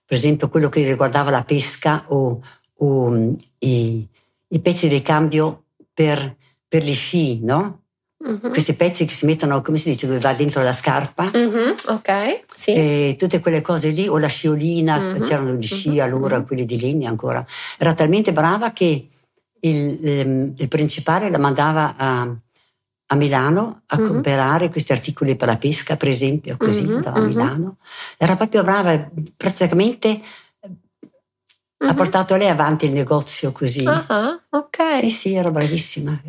Per 0.05 0.17
esempio 0.17 0.47
quello 0.47 0.69
che 0.69 0.87
riguardava 0.87 1.31
la 1.31 1.43
pesca 1.43 2.05
o, 2.07 2.41
o 2.73 2.85
um, 2.85 3.35
i, 3.57 4.07
i, 4.47 4.59
pezzi 4.59 4.87
di 4.87 5.01
cambio 5.01 5.65
per 5.93 6.37
per 6.69 6.83
gli 6.83 6.93
sci, 6.93 7.43
no? 7.43 7.81
Uh-huh. 8.21 8.49
Questi 8.49 8.73
pezzi 8.73 9.05
che 9.05 9.13
si 9.13 9.25
mettono, 9.25 9.61
come 9.61 9.77
si 9.77 9.89
dice, 9.89 10.05
dove 10.05 10.19
va 10.19 10.33
dentro 10.33 10.61
la 10.61 10.73
scarpa. 10.73 11.31
Uh-huh. 11.33 11.73
Ok, 11.87 12.43
sì. 12.53 12.73
E 12.73 13.15
tutte 13.17 13.39
quelle 13.39 13.61
cose 13.61 13.89
lì, 13.89 14.09
o 14.09 14.17
la 14.17 14.27
sciolina, 14.27 14.97
uh-huh. 14.97 15.21
c'erano 15.21 15.53
gli 15.53 15.63
sci 15.63 15.99
allora, 15.99 16.41
quelli 16.41 16.65
di 16.65 16.79
legno 16.79 17.07
ancora. 17.07 17.45
Era 17.77 17.93
talmente 17.93 18.33
brava 18.33 18.71
che 18.71 19.07
il, 19.61 19.75
il, 20.05 20.53
il 20.57 20.67
principale 20.67 21.29
la 21.29 21.37
mandava 21.37 21.95
a, 21.95 22.35
a 23.07 23.15
Milano 23.15 23.83
a 23.85 23.97
comprare 23.97 24.69
questi 24.69 24.91
articoli 24.91 25.37
per 25.37 25.47
la 25.47 25.57
pesca, 25.57 25.95
per 25.95 26.09
esempio, 26.09 26.57
così 26.57 26.91
andava 26.91 27.19
a 27.19 27.23
Milano. 27.23 27.77
Era 28.17 28.35
proprio 28.35 28.63
brava, 28.63 29.09
praticamente 29.37 30.21
ha 31.77 31.93
portato 31.93 32.35
lei 32.35 32.49
avanti 32.49 32.85
il 32.85 32.91
negozio 32.91 33.53
così. 33.53 33.85
Ah, 33.87 34.37
ok. 34.49 34.99
Sì, 34.99 35.09
sì, 35.09 35.33
era 35.35 35.49
bravissima. 35.49 36.21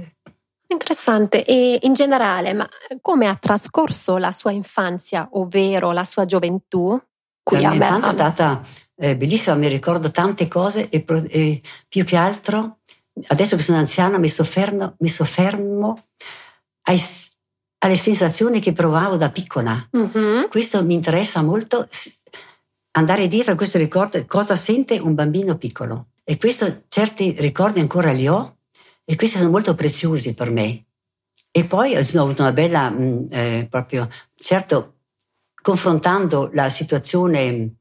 Interessante. 0.73 1.45
E 1.45 1.81
in 1.83 1.95
generale, 1.95 2.53
ma 2.53 2.69
come 3.01 3.27
ha 3.27 3.35
trascorso 3.35 4.19
la 4.19 4.31
sua 4.31 4.53
infanzia, 4.53 5.29
ovvero 5.33 5.91
la 5.91 6.05
sua 6.05 6.25
gioventù? 6.27 7.01
Qui 7.43 7.61
la 7.61 7.71
mia 7.71 7.87
infanzia 7.87 8.11
è 8.11 8.13
stata 8.13 8.63
eh, 8.95 9.17
bellissima, 9.17 9.57
mi 9.57 9.67
ricordo 9.67 10.11
tante 10.13 10.47
cose 10.47 10.89
e, 10.89 11.05
e, 11.29 11.61
più 11.89 12.05
che 12.05 12.17
altro, 12.17 12.79
adesso 13.29 13.57
che 13.57 13.63
sono 13.63 13.79
anziana, 13.79 14.19
mi 14.19 14.29
soffermo, 14.29 14.95
mi 14.99 15.09
soffermo 15.09 15.97
ai, 16.83 17.03
alle 17.79 17.97
sensazioni 17.97 18.61
che 18.61 18.73
provavo 18.73 19.17
da 19.17 19.31
piccola. 19.31 19.89
Mm-hmm. 19.97 20.45
Questo 20.51 20.85
mi 20.85 20.95
interessa 20.95 21.43
molto, 21.43 21.89
andare 22.93 23.27
dietro 23.27 23.55
a 23.55 23.57
questo 23.57 23.79
ricordo, 23.79 24.25
cosa 24.27 24.55
sente 24.55 24.99
un 25.01 25.15
bambino 25.15 25.57
piccolo. 25.57 26.11
E 26.23 26.39
questo, 26.39 26.83
certi 26.89 27.35
ricordi 27.39 27.81
ancora 27.81 28.13
li 28.13 28.29
ho 28.29 28.59
e 29.11 29.17
questi 29.17 29.39
sono 29.39 29.51
molto 29.51 29.75
preziosi 29.75 30.35
per 30.35 30.51
me. 30.53 30.85
E 31.51 31.65
poi 31.65 31.97
ho 31.97 32.23
avuto 32.23 32.43
una 32.43 32.53
bella, 32.53 32.89
mm, 32.91 33.27
eh, 33.29 33.67
proprio, 33.69 34.09
certo, 34.37 34.99
confrontando 35.61 36.49
la 36.53 36.69
situazione 36.69 37.79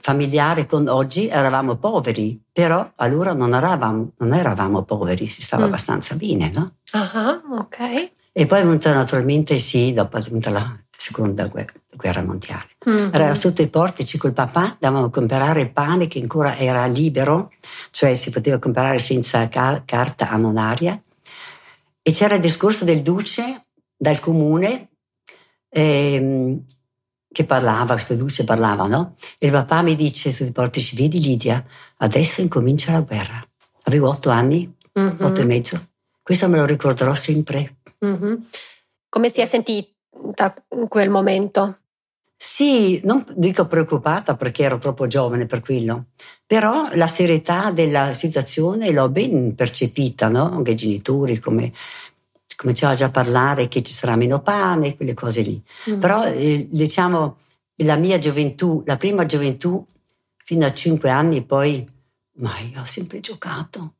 familiare 0.00 0.66
con 0.66 0.86
oggi, 0.86 1.26
eravamo 1.26 1.74
poveri, 1.74 2.40
però 2.52 2.88
allora 2.94 3.32
non 3.32 3.52
eravamo, 3.52 4.12
non 4.18 4.32
eravamo 4.32 4.84
poveri, 4.84 5.26
si 5.26 5.42
stava 5.42 5.64
mm. 5.64 5.66
abbastanza 5.66 6.14
bene, 6.14 6.50
no? 6.50 6.76
Ah, 6.92 7.42
uh-huh, 7.42 7.58
ok. 7.58 8.12
E 8.36 8.46
poi 8.46 8.58
è 8.58 8.64
venuta 8.64 8.92
naturalmente, 8.92 9.60
sì, 9.60 9.92
dopo 9.92 10.16
è 10.16 10.20
venuta 10.20 10.50
la 10.50 10.76
seconda 10.96 11.48
guerra 11.94 12.24
mondiale. 12.24 12.70
Mm-hmm. 12.88 13.14
Era 13.14 13.32
sotto 13.36 13.62
i 13.62 13.68
portici 13.68 14.18
col 14.18 14.32
papà, 14.32 14.72
andavamo 14.72 15.06
a 15.06 15.10
comprare 15.10 15.60
il 15.60 15.70
pane 15.70 16.08
che 16.08 16.18
ancora 16.18 16.56
era 16.56 16.84
libero, 16.86 17.52
cioè 17.92 18.16
si 18.16 18.30
poteva 18.30 18.58
comprare 18.58 18.98
senza 18.98 19.48
ca- 19.48 19.82
carta 19.84 20.30
annonaria. 20.30 21.00
E 22.02 22.10
c'era 22.10 22.34
il 22.34 22.40
discorso 22.40 22.84
del 22.84 23.02
duce 23.02 23.66
dal 23.96 24.18
comune 24.18 24.88
ehm, 25.68 26.60
che 27.30 27.44
parlava, 27.44 27.94
questo 27.94 28.16
duce 28.16 28.42
parlava, 28.42 28.88
no? 28.88 29.14
E 29.38 29.46
il 29.46 29.52
papà 29.52 29.82
mi 29.82 29.94
dice 29.94 30.32
sui 30.32 30.50
portici, 30.50 30.96
vedi 30.96 31.20
Lidia, 31.20 31.64
adesso 31.98 32.40
incomincia 32.40 32.90
la 32.90 33.02
guerra. 33.02 33.46
Avevo 33.84 34.08
otto 34.08 34.30
anni, 34.30 34.74
mm-hmm. 34.98 35.16
otto 35.20 35.40
e 35.40 35.44
mezzo. 35.44 35.80
Questo 36.20 36.48
me 36.48 36.58
lo 36.58 36.66
ricorderò 36.66 37.14
sempre. 37.14 37.76
Mm-hmm. 38.04 38.34
Come 39.08 39.28
si 39.28 39.40
è 39.40 39.44
sentito 39.44 39.92
in 40.76 40.88
quel 40.88 41.10
momento? 41.10 41.78
Sì, 42.36 43.00
non 43.04 43.24
dico 43.36 43.66
preoccupata 43.66 44.36
perché 44.36 44.64
ero 44.64 44.78
troppo 44.78 45.06
giovane 45.06 45.46
per 45.46 45.60
quello, 45.60 46.06
però 46.44 46.88
la 46.94 47.08
serietà 47.08 47.70
della 47.70 48.12
situazione 48.12 48.92
l'ho 48.92 49.08
ben 49.08 49.54
percepita, 49.54 50.28
no? 50.28 50.50
Anche 50.50 50.72
i 50.72 50.76
genitori, 50.76 51.38
come 51.38 51.72
cominciava 52.56 52.94
già 52.94 53.06
a 53.06 53.10
parlare 53.10 53.68
che 53.68 53.82
ci 53.82 53.92
sarà 53.92 54.16
meno 54.16 54.40
pane, 54.42 54.96
quelle 54.96 55.14
cose 55.14 55.40
lì. 55.42 55.62
Mm. 55.90 56.00
Però 56.00 56.24
eh, 56.24 56.66
diciamo 56.70 57.38
la 57.76 57.96
mia 57.96 58.18
gioventù, 58.18 58.82
la 58.84 58.96
prima 58.96 59.26
gioventù 59.26 59.84
fino 60.44 60.66
a 60.66 60.72
cinque 60.72 61.10
anni, 61.10 61.44
poi, 61.44 61.88
ma 62.34 62.58
io 62.60 62.82
ho 62.82 62.84
sempre 62.84 63.20
giocato. 63.20 63.94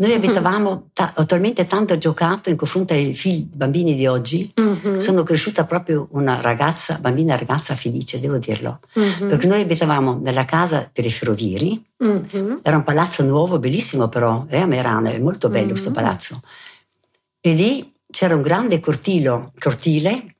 Noi 0.00 0.12
abitavamo, 0.12 0.90
ta- 0.92 1.12
ho 1.16 1.26
talmente 1.26 1.66
tanto 1.66 1.98
giocato 1.98 2.50
in 2.50 2.56
confronto 2.56 2.92
ai 2.92 3.14
figli, 3.14 3.48
bambini 3.52 3.96
di 3.96 4.06
oggi, 4.06 4.52
mm-hmm. 4.60 4.98
sono 4.98 5.24
cresciuta 5.24 5.64
proprio 5.64 6.06
una 6.12 6.40
ragazza, 6.40 6.98
bambina 7.00 7.34
ragazza 7.34 7.74
felice, 7.74 8.20
devo 8.20 8.38
dirlo. 8.38 8.78
Mm-hmm. 8.96 9.28
Perché 9.28 9.48
noi 9.48 9.62
abitavamo 9.62 10.20
nella 10.22 10.44
casa 10.44 10.88
per 10.92 11.04
i 11.04 11.10
ferrovieri, 11.10 11.84
mm-hmm. 12.04 12.58
era 12.62 12.76
un 12.76 12.84
palazzo 12.84 13.24
nuovo, 13.24 13.58
bellissimo 13.58 14.08
però, 14.08 14.46
è 14.46 14.60
a 14.60 14.66
Merano, 14.66 15.08
è 15.10 15.18
molto 15.18 15.48
bello 15.48 15.70
questo 15.70 15.90
palazzo. 15.90 16.40
E 17.40 17.52
lì 17.52 17.92
c'era 18.08 18.36
un 18.36 18.42
grande 18.42 18.78
cortilo, 18.78 19.52
cortile, 19.58 20.36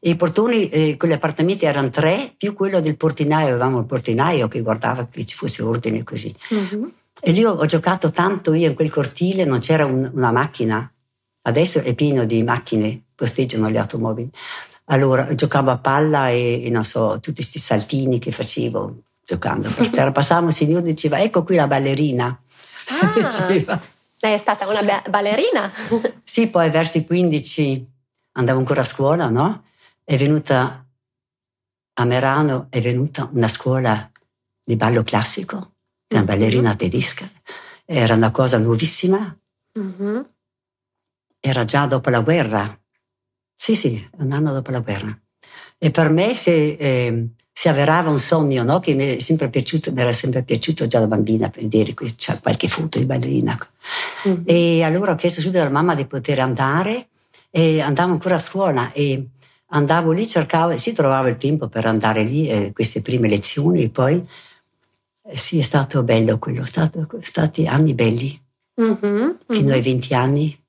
e 0.00 0.10
i 0.10 0.16
portoni, 0.16 0.70
eh, 0.70 0.96
quegli 0.96 1.12
appartamenti 1.12 1.66
erano 1.66 1.90
tre, 1.90 2.32
più 2.34 2.54
quello 2.54 2.80
del 2.80 2.96
portinaio, 2.96 3.48
avevamo 3.48 3.78
il 3.78 3.84
portinaio 3.84 4.48
che 4.48 4.62
guardava 4.62 5.06
che 5.06 5.26
ci 5.26 5.36
fosse 5.36 5.62
ordine 5.62 6.02
così. 6.02 6.34
E 7.24 7.30
lì 7.30 7.44
ho, 7.44 7.52
ho, 7.52 7.66
giocato 7.66 8.10
tanto 8.10 8.52
io 8.52 8.68
in 8.68 8.74
quel 8.74 8.90
cortile, 8.90 9.44
non 9.44 9.60
c'era 9.60 9.86
un, 9.86 10.10
una 10.12 10.32
macchina. 10.32 10.92
Adesso 11.42 11.78
è 11.78 11.94
pieno 11.94 12.24
di 12.24 12.42
macchine, 12.42 13.00
posteggiano 13.14 13.68
le 13.68 13.78
automobili. 13.78 14.28
Allora 14.86 15.32
giocavo 15.32 15.70
a 15.70 15.78
palla 15.78 16.30
e, 16.30 16.64
e 16.64 16.70
non 16.70 16.84
so, 16.84 17.20
tutti 17.20 17.34
questi 17.34 17.60
saltini 17.60 18.18
che 18.18 18.32
facevo 18.32 19.02
giocando 19.24 19.70
per 19.70 19.90
terra. 19.90 20.10
Passava 20.10 20.46
un 20.46 20.50
signore 20.50 20.82
e 20.82 20.94
diceva, 20.94 21.20
ecco 21.20 21.44
qui 21.44 21.54
la 21.54 21.68
ballerina. 21.68 22.36
Ah, 22.88 23.12
lei 24.18 24.32
è 24.32 24.36
stata 24.36 24.66
una 24.66 25.02
ballerina? 25.08 25.70
sì, 26.24 26.48
poi 26.48 26.70
verso 26.70 26.98
i 26.98 27.06
15 27.06 27.88
andavo 28.32 28.58
ancora 28.58 28.80
a 28.80 28.84
scuola, 28.84 29.28
no? 29.28 29.62
È 30.02 30.16
venuta 30.16 30.84
a 31.94 32.04
Merano, 32.04 32.66
è 32.68 32.80
venuta 32.80 33.30
una 33.32 33.48
scuola 33.48 34.10
di 34.64 34.74
ballo 34.74 35.04
classico 35.04 35.71
una 36.12 36.24
ballerina 36.24 36.74
tedesca, 36.76 37.28
era 37.84 38.14
una 38.14 38.30
cosa 38.30 38.58
nuovissima. 38.58 39.36
Mm-hmm. 39.78 40.20
Era 41.40 41.64
già 41.64 41.86
dopo 41.86 42.10
la 42.10 42.20
guerra. 42.20 42.78
Sì, 43.54 43.74
sì, 43.74 44.08
un 44.18 44.32
anno 44.32 44.52
dopo 44.52 44.70
la 44.70 44.80
guerra. 44.80 45.16
E 45.78 45.90
per 45.90 46.10
me 46.10 46.34
si, 46.34 46.76
eh, 46.76 47.26
si 47.52 47.68
avverava 47.68 48.10
un 48.10 48.18
sogno 48.18 48.62
no? 48.62 48.80
che 48.80 48.94
mi, 48.94 49.16
è 49.16 49.18
sempre 49.18 49.50
piaciuto, 49.50 49.92
mi 49.92 50.00
era 50.00 50.12
sempre 50.12 50.42
piaciuto 50.42 50.86
già 50.86 51.00
da 51.00 51.06
bambina 51.06 51.48
per 51.48 51.62
vedere 51.62 51.94
qui 51.94 52.14
c'è 52.14 52.40
qualche 52.40 52.68
foto 52.68 52.98
di 52.98 53.04
ballerina. 53.04 53.58
Mm-hmm. 54.28 54.42
E 54.44 54.82
allora 54.82 55.12
ho 55.12 55.16
chiesto 55.16 55.40
subito 55.40 55.60
alla 55.60 55.70
mamma 55.70 55.94
di 55.94 56.06
poter 56.06 56.38
andare 56.38 57.08
e 57.50 57.80
andavo 57.80 58.12
ancora 58.12 58.36
a 58.36 58.40
scuola 58.40 58.92
e 58.92 59.26
andavo 59.74 60.12
lì, 60.12 60.26
cercavo, 60.26 60.76
si 60.76 60.92
trovava 60.92 61.28
il 61.28 61.36
tempo 61.36 61.68
per 61.68 61.86
andare 61.86 62.22
lì, 62.22 62.48
eh, 62.48 62.72
queste 62.72 63.02
prime 63.02 63.28
lezioni, 63.28 63.82
e 63.82 63.88
poi 63.88 64.26
sì, 65.34 65.58
è 65.58 65.62
stato 65.62 66.02
bello 66.02 66.38
quello, 66.38 66.64
sono 66.66 66.90
stati 67.20 67.66
anni 67.66 67.94
belli, 67.94 68.38
mm-hmm, 68.80 69.30
fino 69.48 69.64
mm-hmm. 69.66 69.70
ai 69.70 69.82
20 69.82 70.14
anni. 70.14 70.64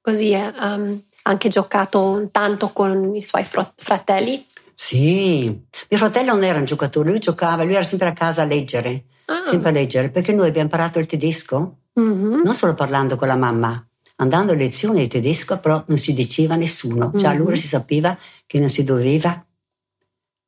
Così 0.00 0.34
ha 0.34 0.54
eh, 0.54 0.74
um, 0.74 1.02
anche 1.22 1.48
giocato 1.48 2.28
tanto 2.30 2.70
con 2.70 3.14
i 3.14 3.22
suoi 3.22 3.44
fratelli? 3.44 4.44
Sì, 4.74 5.44
mio 5.46 5.98
fratello 5.98 6.32
non 6.32 6.44
era 6.44 6.58
un 6.58 6.64
giocatore, 6.64 7.10
lui 7.10 7.18
giocava, 7.18 7.64
lui 7.64 7.74
era 7.74 7.84
sempre 7.84 8.08
a 8.08 8.12
casa 8.12 8.42
a 8.42 8.44
leggere, 8.44 9.06
ah. 9.26 9.44
sempre 9.46 9.70
a 9.70 9.72
leggere, 9.72 10.10
perché 10.10 10.32
noi 10.32 10.48
abbiamo 10.48 10.66
imparato 10.66 10.98
il 10.98 11.06
tedesco, 11.06 11.78
mm-hmm. 11.98 12.42
non 12.44 12.54
solo 12.54 12.74
parlando 12.74 13.16
con 13.16 13.28
la 13.28 13.36
mamma, 13.36 13.84
andando 14.16 14.52
a 14.52 14.54
lezioni 14.54 15.00
di 15.00 15.08
tedesco, 15.08 15.58
però 15.58 15.82
non 15.88 15.98
si 15.98 16.14
diceva 16.14 16.54
nessuno, 16.54 17.10
già 17.14 17.30
allora 17.30 17.56
si 17.56 17.66
sapeva 17.66 18.16
che 18.46 18.58
non 18.60 18.68
si 18.68 18.84
doveva 18.84 19.44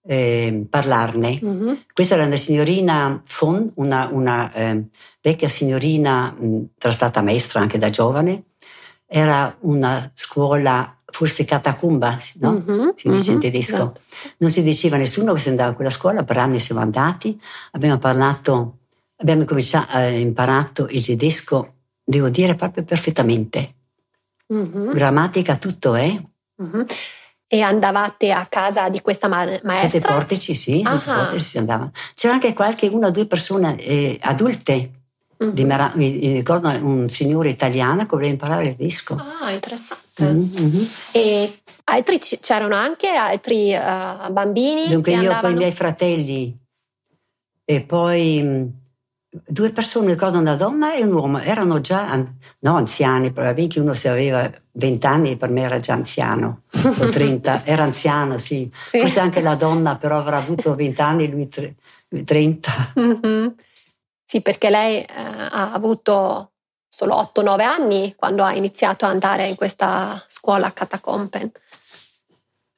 eh, 0.03 0.67
parlarne. 0.69 1.41
Mm-hmm. 1.43 1.75
Questa 1.93 2.15
era 2.15 2.25
una 2.25 2.37
signorina 2.37 3.21
Fon, 3.25 3.71
una, 3.75 4.09
una 4.11 4.53
eh, 4.53 4.85
vecchia 5.21 5.49
signorina, 5.49 6.31
mh, 6.31 6.71
era 6.81 6.93
stata 6.93 7.23
maestra 7.23 7.61
anche 7.61 7.79
da 7.79 7.91
giovane, 7.91 8.45
era 9.07 9.55
una 9.61 10.11
scuola 10.15 10.95
forse 11.13 11.45
catacomba, 11.45 12.19
no? 12.35 12.53
Mm-hmm, 12.53 12.89
si 12.95 13.09
dice 13.09 13.25
mm-hmm, 13.25 13.35
in 13.35 13.41
tedesco. 13.41 13.75
Esatto. 13.75 14.01
Non 14.39 14.51
si 14.51 14.63
diceva 14.63 14.97
nessuno 14.97 15.33
che 15.33 15.41
si 15.41 15.49
andava 15.49 15.71
a 15.73 15.75
quella 15.75 15.91
scuola, 15.91 16.23
per 16.23 16.39
anni 16.39 16.61
siamo 16.61 16.81
andati, 16.81 17.41
abbiamo 17.73 17.99
parlato, 17.99 18.79
abbiamo 19.17 19.45
cominciato, 19.45 19.99
eh, 19.99 20.21
imparato 20.21 20.87
il 20.91 21.05
tedesco, 21.05 21.75
devo 22.05 22.29
dire 22.29 22.55
proprio 22.55 22.85
perfettamente. 22.85 23.75
Mm-hmm. 24.53 24.93
Grammatica, 24.93 25.57
tutto 25.57 25.95
è. 25.95 26.05
Eh? 26.05 26.87
E 27.53 27.63
andavate 27.63 28.31
a 28.31 28.47
casa 28.47 28.89
di 28.89 29.01
questa 29.01 29.27
ma- 29.27 29.45
maestra? 29.65 30.01
Tutte 30.01 30.13
portici, 30.13 30.55
sì, 30.55 30.83
portici 30.83 31.45
si 31.45 31.59
andava. 31.59 31.91
C'era 32.15 32.35
anche 32.35 32.53
qualche 32.53 32.87
una 32.87 33.09
o 33.09 33.11
due 33.11 33.27
persone 33.27 33.77
eh, 33.77 34.19
adulte 34.23 35.01
Mm-hmm. 35.43 35.55
Di 35.55 35.65
Mara- 35.65 35.93
mi 35.95 36.33
ricordo 36.35 36.69
un 36.69 37.09
signore 37.09 37.49
italiano 37.49 38.03
che 38.03 38.09
voleva 38.11 38.29
imparare 38.29 38.69
il 38.69 38.77
tedesco. 38.77 39.15
Ah, 39.15 39.51
interessante. 39.51 40.23
Mm-hmm. 40.23 40.83
E 41.13 41.61
altri, 41.85 42.19
c'erano 42.19 42.75
anche 42.75 43.09
altri 43.09 43.73
uh, 43.73 44.31
bambini? 44.31 44.89
Dunque 44.89 45.13
io 45.13 45.19
andavano... 45.19 45.41
con 45.41 45.51
i 45.53 45.55
miei 45.55 45.73
fratelli 45.73 46.59
e 47.65 47.81
poi 47.81 48.43
mm, 48.43 48.67
due 49.31 49.71
persone, 49.71 50.11
ricordo 50.11 50.39
una 50.39 50.57
donna 50.57 50.93
e 50.93 51.05
un 51.05 51.13
uomo, 51.13 51.39
erano 51.39 51.81
già, 51.81 52.27
no 52.61 52.77
anziani, 52.77 53.33
probabilmente 53.33 53.79
uno 53.79 53.95
se 53.95 54.09
aveva 54.09 54.51
20 54.73 55.07
anni 55.07 55.37
per 55.37 55.51
me 55.51 55.63
era 55.63 55.79
già 55.79 55.95
anziano, 55.95 56.63
o 56.83 57.09
30, 57.09 57.65
era 57.65 57.85
anziano 57.85 58.39
sì. 58.39 58.71
sì. 58.75 58.99
Forse 58.99 59.21
anche 59.21 59.41
la 59.41 59.55
donna 59.55 59.97
però 59.97 60.19
avrà 60.19 60.39
avuto 60.39 60.75
20 60.75 61.01
anni, 61.01 61.31
lui 61.31 61.49
30. 61.49 62.93
Mm-hmm. 62.99 63.47
Sì, 64.25 64.43
perché 64.43 64.71
lei 64.71 65.01
eh, 65.01 65.07
ha 65.09 65.73
avuto 65.73 66.53
solo 66.89 67.33
8-9 67.35 67.61
anni 67.61 68.15
quando 68.17 68.43
ha 68.43 68.53
iniziato 68.53 69.05
ad 69.05 69.13
andare 69.13 69.47
in 69.47 69.55
questa 69.55 70.23
scuola 70.27 70.67
a 70.67 70.73
Catacompen. 70.73 71.51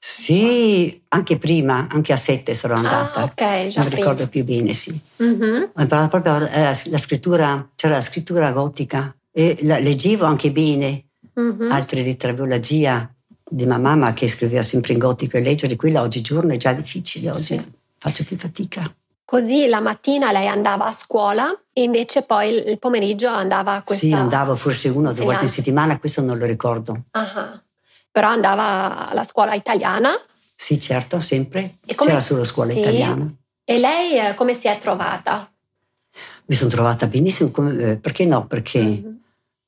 Sì, 0.05 1.01
anche 1.11 1.39
prima, 1.39 1.87
anche 1.89 2.13
a 2.13 2.17
7 2.17 2.55
sono 2.55 2.75
andata. 2.75 3.21
Ah, 3.21 3.25
ok, 3.25 3.37
già 3.69 3.83
Non 3.83 3.89
prima. 3.89 3.89
ricordo 3.89 4.29
più 4.29 4.43
bene, 4.43 4.73
sì. 4.73 5.01
Mm-hmm. 5.23 5.63
Ho 5.75 5.81
imparato 5.81 6.21
proprio 6.21 6.49
eh, 6.49 6.77
la 6.87 6.99
scrittura, 6.99 7.71
c'era 7.77 7.95
la 7.95 8.01
scrittura 8.01 8.51
gotica 8.51 9.15
e 9.31 9.59
la, 9.63 9.79
leggevo 9.79 10.25
anche 10.25 10.51
bene 10.51 11.05
mm-hmm. 11.39 11.71
altre 11.71 12.03
lettere, 12.03 12.33
avevo 12.33 12.49
la 12.49 12.61
zia 12.61 13.15
di 13.49 13.65
mia 13.65 13.79
mamma 13.79 14.13
che 14.13 14.27
scriveva 14.27 14.63
sempre 14.63 14.93
in 14.93 14.99
gotico 14.99 15.37
e 15.37 15.41
leggere 15.41 15.77
quella 15.77 16.03
oggigiorno 16.03 16.53
è 16.53 16.57
già 16.57 16.73
difficile, 16.73 17.29
oggi 17.29 17.57
sì. 17.57 17.73
faccio 17.97 18.25
più 18.25 18.37
fatica. 18.37 18.93
Così 19.25 19.69
la 19.69 19.81
mattina 19.81 20.33
lei 20.33 20.49
andava 20.49 20.87
a 20.87 20.93
scuola 20.93 21.57
e 21.73 21.83
invece 21.83 22.23
poi 22.23 22.53
il 22.53 22.79
pomeriggio 22.81 23.29
andava 23.29 23.75
a 23.75 23.83
questa... 23.85 24.05
Sì, 24.05 24.13
andavo 24.13 24.57
forse 24.57 24.89
una 24.89 25.11
o 25.11 25.13
due 25.13 25.27
volte 25.27 25.45
in 25.45 25.49
settimana, 25.49 25.97
questo 26.01 26.23
non 26.23 26.39
lo 26.39 26.45
ricordo. 26.45 27.05
Uh-huh. 27.13 27.61
Però 28.13 28.29
andava 28.29 29.09
alla 29.09 29.25
scuola 29.25 29.55
italiana? 29.55 30.13
Sì, 30.55 30.81
certo, 30.81 31.21
sempre. 31.21 31.77
E 31.85 31.97
come... 31.97 32.11
C'era 32.11 32.23
solo 32.23 32.45
scuola 32.45 32.71
sì. 32.71 32.79
italiana. 32.79 33.35
E 33.65 33.79
lei 33.79 34.19
eh, 34.19 34.35
come 34.35 34.55
si 34.55 34.69
è 34.69 34.79
trovata? 34.79 35.51
Mi 36.45 36.55
sono 36.55 36.71
trovata 36.71 37.07
benissimo, 37.07 37.51
eh, 37.71 37.97
perché 37.97 38.27
no? 38.27 38.47
Perché 38.47 38.79
uh-huh. 38.79 39.19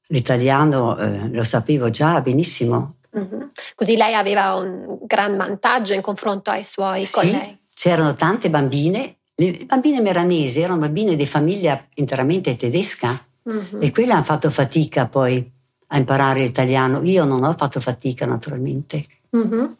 l'italiano 0.08 0.96
eh, 0.98 1.28
lo 1.30 1.44
sapevo 1.44 1.90
già 1.90 2.20
benissimo. 2.20 2.96
Uh-huh. 3.10 3.50
Così 3.74 3.96
lei 3.96 4.14
aveva 4.14 4.54
un 4.54 4.98
gran 5.02 5.36
vantaggio 5.36 5.94
in 5.94 6.02
confronto 6.02 6.50
ai 6.50 6.62
suoi 6.62 7.04
sì, 7.06 7.12
colleghi. 7.12 7.58
C'erano 7.74 8.14
tante 8.14 8.50
bambine 8.50 9.16
le 9.36 9.64
bambine 9.64 10.00
meranesi 10.00 10.60
erano 10.60 10.80
bambine 10.80 11.16
di 11.16 11.26
famiglia 11.26 11.84
interamente 11.94 12.56
tedesca 12.56 13.20
mm-hmm. 13.48 13.82
e 13.82 13.90
quelle 13.90 14.12
hanno 14.12 14.22
fatto 14.22 14.48
fatica 14.50 15.06
poi 15.06 15.50
a 15.94 15.98
imparare 15.98 16.40
l'italiano. 16.40 17.02
Io 17.04 17.24
non 17.24 17.44
ho 17.44 17.54
fatto 17.56 17.80
fatica 17.80 18.26
naturalmente. 18.26 19.04
Mm-hmm. 19.34 19.72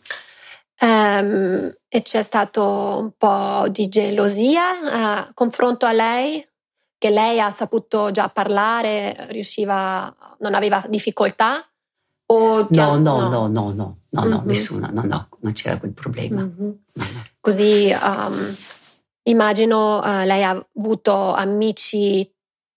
Um, 0.80 1.72
e 1.88 2.02
c'è 2.02 2.22
stato 2.22 2.98
un 3.00 3.12
po' 3.16 3.68
di 3.68 3.88
gelosia 3.88 5.26
uh, 5.28 5.34
confronto 5.34 5.86
a 5.86 5.92
lei, 5.92 6.44
che 6.98 7.10
lei 7.10 7.40
ha 7.40 7.50
saputo 7.50 8.10
già 8.10 8.28
parlare, 8.28 9.26
riusciva, 9.30 10.14
non 10.38 10.54
aveva 10.54 10.82
difficoltà? 10.88 11.64
O 12.26 12.66
no, 12.70 12.96
no, 12.96 13.28
no, 13.28 13.28
no, 13.28 13.48
no, 13.48 13.72
no, 13.72 13.96
no, 14.10 14.24
mm-hmm. 14.24 14.46
nessuna, 14.46 14.88
no, 14.92 15.02
no, 15.02 15.28
non 15.40 15.52
c'era 15.52 15.78
quel 15.78 15.92
problema. 15.92 16.42
Mm-hmm. 16.42 16.70
No, 16.92 17.04
no. 17.12 17.24
Così 17.40 17.94
um, 18.00 18.54
Immagino 19.26 20.00
uh, 20.00 20.24
lei 20.26 20.44
ha 20.44 20.66
avuto 20.76 21.32
amici 21.32 22.30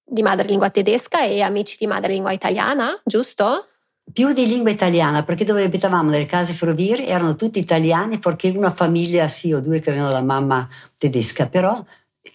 di 0.09 0.21
madrelingua 0.21 0.69
tedesca 0.69 1.25
e 1.25 1.41
amici 1.41 1.75
di 1.77 1.85
madrelingua 1.85 2.31
italiana, 2.31 2.99
giusto? 3.03 3.67
Più 4.11 4.31
di 4.31 4.47
lingua 4.47 4.71
italiana, 4.71 5.23
perché 5.23 5.43
dove 5.43 5.65
abitavamo 5.65 6.09
nelle 6.09 6.25
case 6.25 6.53
ferroviarie 6.53 7.07
erano 7.07 7.35
tutti 7.35 7.59
italiani, 7.59 8.19
perché 8.19 8.49
una 8.49 8.71
famiglia, 8.71 9.27
sì 9.27 9.51
o 9.51 9.59
due 9.59 9.81
che 9.81 9.89
avevano 9.89 10.13
la 10.13 10.21
mamma 10.21 10.67
tedesca, 10.97 11.47
però 11.47 11.83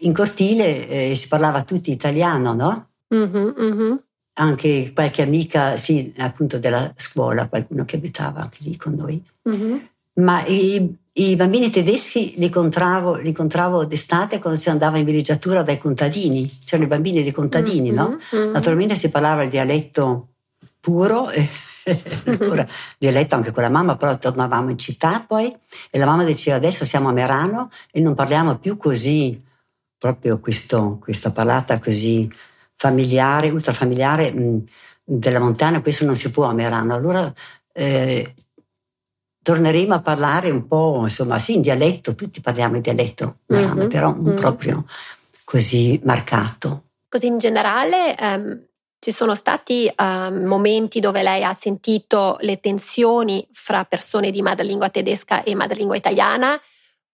in 0.00 0.12
cortile 0.12 0.88
eh, 0.88 1.14
si 1.14 1.28
parlava 1.28 1.64
tutti 1.64 1.90
italiano, 1.90 2.52
no? 2.52 2.88
Mm-hmm, 3.14 3.48
mm-hmm. 3.58 3.94
Anche 4.35 4.92
qualche 4.92 5.22
amica, 5.22 5.78
sì, 5.78 6.12
appunto 6.18 6.58
della 6.58 6.92
scuola, 6.96 7.48
qualcuno 7.48 7.85
che 7.87 7.96
abitava 7.96 8.40
anche 8.40 8.58
lì 8.61 8.76
con 8.76 8.94
noi. 8.94 9.22
Mm-hmm. 9.48 9.76
Ma 10.14 10.44
i, 10.46 10.94
i 11.12 11.37
bambini 11.37 11.70
tedeschi 11.70 12.35
li 12.37 12.46
incontravo, 12.46 13.16
li 13.16 13.29
incontravo 13.29 13.85
d'estate 13.85 14.38
quando 14.38 14.59
si 14.59 14.70
andava 14.70 14.98
in 14.98 15.05
villeggiatura 15.05 15.62
dai 15.62 15.79
contadini, 15.79 16.46
c'erano 16.64 16.87
i 16.87 16.90
bambini 16.90 17.22
dei 17.22 17.33
contadini, 17.33 17.90
mm-hmm, 17.90 17.96
no? 17.96 18.18
Mm-hmm. 18.35 18.51
Naturalmente 18.51 18.96
si 18.96 19.11
parlava 19.11 19.42
il 19.42 19.51
dialetto 19.51 20.29
puro, 20.81 21.31
e, 21.31 21.48
allora, 22.38 22.66
dialetto 22.98 23.35
anche 23.35 23.53
con 23.53 23.62
la 23.62 23.68
mamma, 23.68 23.96
però 23.96 24.16
tornavamo 24.18 24.70
in 24.70 24.79
città 24.79 25.25
poi 25.27 25.55
e 25.90 25.98
la 25.98 26.07
mamma 26.07 26.25
diceva 26.25 26.57
adesso 26.57 26.85
siamo 26.85 27.09
a 27.09 27.12
Merano 27.12 27.70
e 27.90 28.01
non 28.01 28.14
parliamo 28.14 28.57
più 28.59 28.77
così, 28.77 29.42
proprio 29.98 30.38
questo, 30.40 30.98
questa 31.01 31.31
parlata 31.31 31.79
così 31.79 32.31
familiare, 32.75 33.51
ultrafamiliare 33.51 34.33
mh, 34.33 34.64
della 35.05 35.38
montagna, 35.38 35.81
questo 35.81 36.05
non 36.05 36.16
si 36.16 36.31
può 36.31 36.46
a 36.46 36.53
Merano. 36.53 36.94
Allora 36.94 37.33
eh, 37.72 38.35
torneremo 39.42 39.94
a 39.94 40.00
parlare 40.00 40.50
un 40.50 40.66
po', 40.66 41.00
insomma, 41.02 41.38
sì, 41.38 41.55
in 41.55 41.62
dialetto, 41.62 42.14
tutti 42.14 42.40
parliamo 42.40 42.76
in 42.76 42.83
dialetto, 42.83 43.38
mm-hmm. 43.52 43.88
però 43.88 44.12
non 44.12 44.24
mm-hmm. 44.24 44.37
proprio 44.37 44.85
così 45.44 46.00
marcato. 46.05 46.85
Così 47.09 47.26
in 47.26 47.38
generale 47.38 48.16
um, 48.20 48.66
ci 48.98 49.12
sono 49.12 49.35
stati 49.35 49.92
um, 49.98 50.44
momenti 50.44 51.00
dove 51.00 51.22
lei 51.22 51.42
ha 51.42 51.52
sentito 51.52 52.37
le 52.40 52.61
tensioni 52.61 53.46
fra 53.52 53.85
persone 53.85 54.31
di 54.31 54.40
madrelingua 54.40 54.88
tedesca 54.88 55.42
e 55.42 55.55
madrelingua 55.55 55.96
italiana, 55.96 56.59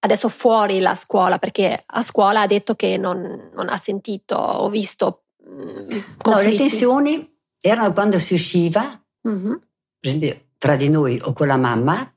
adesso 0.01 0.29
fuori 0.29 0.81
la 0.81 0.95
scuola, 0.95 1.39
perché 1.39 1.83
a 1.85 2.03
scuola 2.03 2.43
ha 2.43 2.47
detto 2.47 2.75
che 2.75 2.99
non, 2.99 3.51
non 3.55 3.69
ha 3.69 3.77
sentito 3.77 4.37
o 4.37 4.69
visto 4.69 5.23
um, 5.47 6.05
No, 6.25 6.41
le 6.41 6.57
tensioni 6.57 7.37
erano 7.59 7.93
quando 7.95 8.19
si 8.19 8.35
usciva, 8.35 9.03
mm-hmm. 9.27 9.53
per 9.99 10.11
esempio 10.11 10.41
tra 10.59 10.77
di 10.77 10.91
noi 10.91 11.19
o 11.23 11.33
con 11.33 11.47
la 11.47 11.57
mamma, 11.57 12.13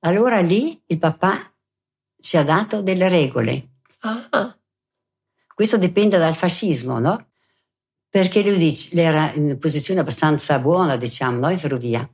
allora 0.00 0.40
lì 0.40 0.80
il 0.86 0.98
papà 0.98 1.52
ci 2.20 2.36
ha 2.36 2.42
dato 2.42 2.82
delle 2.82 3.08
regole. 3.08 3.68
Ah. 4.00 4.56
Questo 5.54 5.76
dipende 5.76 6.18
dal 6.18 6.34
fascismo, 6.34 6.98
no? 6.98 7.28
Perché 8.08 8.42
lui 8.42 8.58
dice, 8.58 9.00
era 9.00 9.32
in 9.34 9.58
posizione 9.58 10.00
abbastanza 10.00 10.58
buona, 10.58 10.96
diciamo, 10.96 11.38
no? 11.38 11.50
in 11.50 11.58
ferrovia, 11.58 12.08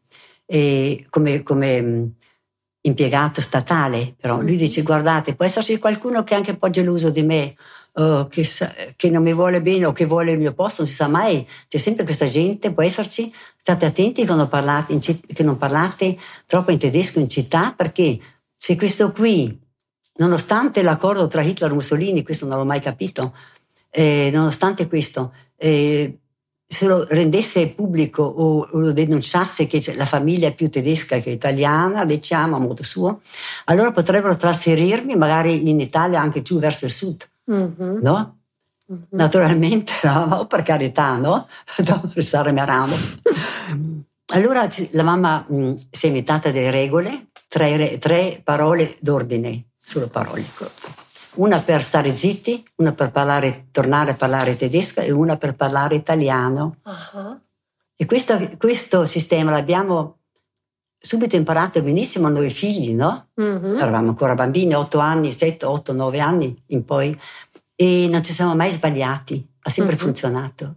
e 0.45 1.07
come, 1.09 1.43
come 1.43 1.81
mm, 1.81 2.07
impiegato 2.83 3.41
statale, 3.41 4.15
però 4.21 4.41
lui 4.41 4.57
dice 4.57 4.83
guardate, 4.83 5.35
può 5.35 5.45
esserci 5.45 5.79
qualcuno 5.79 6.23
che 6.23 6.35
è 6.35 6.37
anche 6.37 6.53
un 6.53 6.59
po' 6.59 6.71
geloso 6.71 7.11
di 7.11 7.23
me, 7.23 7.57
oh, 7.97 8.29
che, 8.29 8.47
che, 8.97 9.11
non 9.11 9.23
mi 9.23 9.33
vuole 9.33 9.61
bene 9.61 9.87
o 9.87 9.93
che 9.93 10.05
vuole 10.05 10.33
il 10.33 10.39
mio 10.39 10.53
posto, 10.53 10.83
non 10.83 10.91
si 10.91 10.97
sa 10.97 11.09
mai, 11.09 11.47
c'è 11.69 11.79
sempre 11.79 12.05
questa 12.05 12.27
gente, 12.27 12.73
può 12.73 12.83
esserci, 12.83 13.33
state 13.61 13.87
attenti 13.87 14.25
non 14.25 14.49
parlate, 14.49 14.99
citt- 15.01 15.33
che 15.33 15.43
non 15.43 15.57
parlate 15.57 16.17
troppo 16.47 16.71
in 16.71 16.79
tedesco 16.79 17.19
in 17.19 17.29
città, 17.29 17.73
perché 17.77 18.19
se 18.57 18.77
questo 18.77 19.13
qui, 19.13 19.59
nonostante 20.17 20.83
l'accordo 20.83 21.27
tra 21.27 21.43
Hitler 21.43 21.71
e 21.71 21.75
Mussolini, 21.75 22.23
questo 22.23 22.47
non 22.47 22.59
l'ho 22.59 22.65
mai 22.65 22.81
capito, 22.81 23.35
eh, 23.91 24.31
nonostante 24.33 24.89
questo, 24.89 25.33
eh, 25.57 26.19
se 26.69 26.87
lo 26.87 27.07
rendesse 27.09 27.69
pubblico 27.69 28.23
o, 28.23 28.69
lo 28.73 28.93
denunciasse 28.93 29.67
che 29.69 29.95
la 29.95 30.05
famiglia 30.05 30.49
è 30.49 30.55
più 30.55 30.69
tedesca 30.69 31.21
che 31.21 31.31
italiana, 31.31 32.05
diciamo 32.05 32.57
a 32.57 32.59
modo 32.59 32.83
suo, 32.83 33.21
allora 33.67 33.93
potrebbero 33.93 34.37
trasferirmi 34.37 35.15
magari 35.15 35.71
in 35.71 35.81
Italia 35.81 36.21
anche 36.21 36.43
giù 36.43 36.59
verso 36.59 36.85
il 36.85 36.91
sud 36.91 37.25
mm-hmm. 37.51 38.03
no? 38.03 38.39
Mm-hmm. 38.91 39.03
Naturalmente, 39.11 39.93
no? 40.05 40.47
per 40.47 40.63
carità, 40.63 41.17
no? 41.17 41.49
Dopo 41.79 42.09
restare 42.15 42.53
Merano. 42.53 42.95
allora 44.35 44.69
la 44.93 45.03
mamma 45.03 45.45
mh, 45.47 45.57
mm, 45.57 45.75
si 45.91 46.07
è 46.07 46.09
inventata 46.09 46.51
delle 46.51 46.71
regole, 46.71 47.29
tre, 47.49 47.99
tre 47.99 48.41
parole 48.45 48.97
d'ordine, 49.01 49.71
solo 49.81 50.09
parole. 50.09 50.45
Una 51.35 51.61
per 51.61 51.83
stare 51.83 52.17
zitti, 52.17 52.65
una 52.77 52.93
per 52.93 53.11
parlare, 53.11 53.67
tornare 53.71 54.13
a 54.13 54.15
parlare 54.15 54.57
tedesco 54.57 55.01
e 55.01 55.11
una 55.11 55.37
per 55.37 55.55
parlare 55.55 55.97
italiano. 55.97 56.77
Uh-huh. 56.85 57.39
E 57.97 58.07
questo, 58.07 58.39
questo 58.57 59.05
sistema 59.05 59.51
l'abbiamo 59.51 60.19
subito 61.07 61.37
imparato 61.37 61.81
benissimo 61.83 62.29
noi 62.29 62.51
figli, 62.51 62.93
no? 62.93 63.29
Mm-hmm. 63.41 63.77
Eravamo 63.77 64.09
ancora 64.09 64.35
bambini, 64.35 64.75
8 64.75 64.99
anni, 64.99 65.31
7, 65.31 65.65
8, 65.65 65.93
9 65.93 66.19
anni 66.19 66.63
in 66.69 66.85
poi, 66.85 67.17
e 67.77 68.09
non 68.11 68.25
ci 68.25 68.33
siamo 68.33 68.57
mai 68.57 68.73
sbagliati, 68.73 69.47
ha 69.63 69.71
sempre 69.71 69.95
mm-hmm. 69.95 70.05
funzionato. 70.05 70.75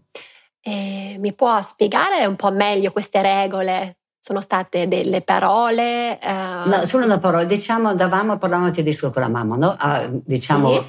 E 0.62 1.16
mi 1.20 1.34
può 1.34 1.60
spiegare 1.62 2.24
un 2.28 2.36
po' 2.36 2.52
meglio 2.52 2.92
queste 2.92 3.24
regole? 3.24 3.98
Sono 4.20 4.40
state 4.40 4.88
delle 4.88 5.22
parole? 5.22 6.20
Uh, 6.22 6.70
no, 6.70 6.86
solo 6.86 7.06
una 7.06 7.18
parola. 7.18 7.46
Diciamo, 7.46 7.96
davamo, 7.96 8.38
parlavamo 8.38 8.70
tedesco 8.70 9.12
con 9.12 9.24
la 9.24 9.30
mamma, 9.30 9.56
no? 9.56 9.78
Uh, 9.82 10.22
diciamo 10.24 10.74
sì. 10.74 10.86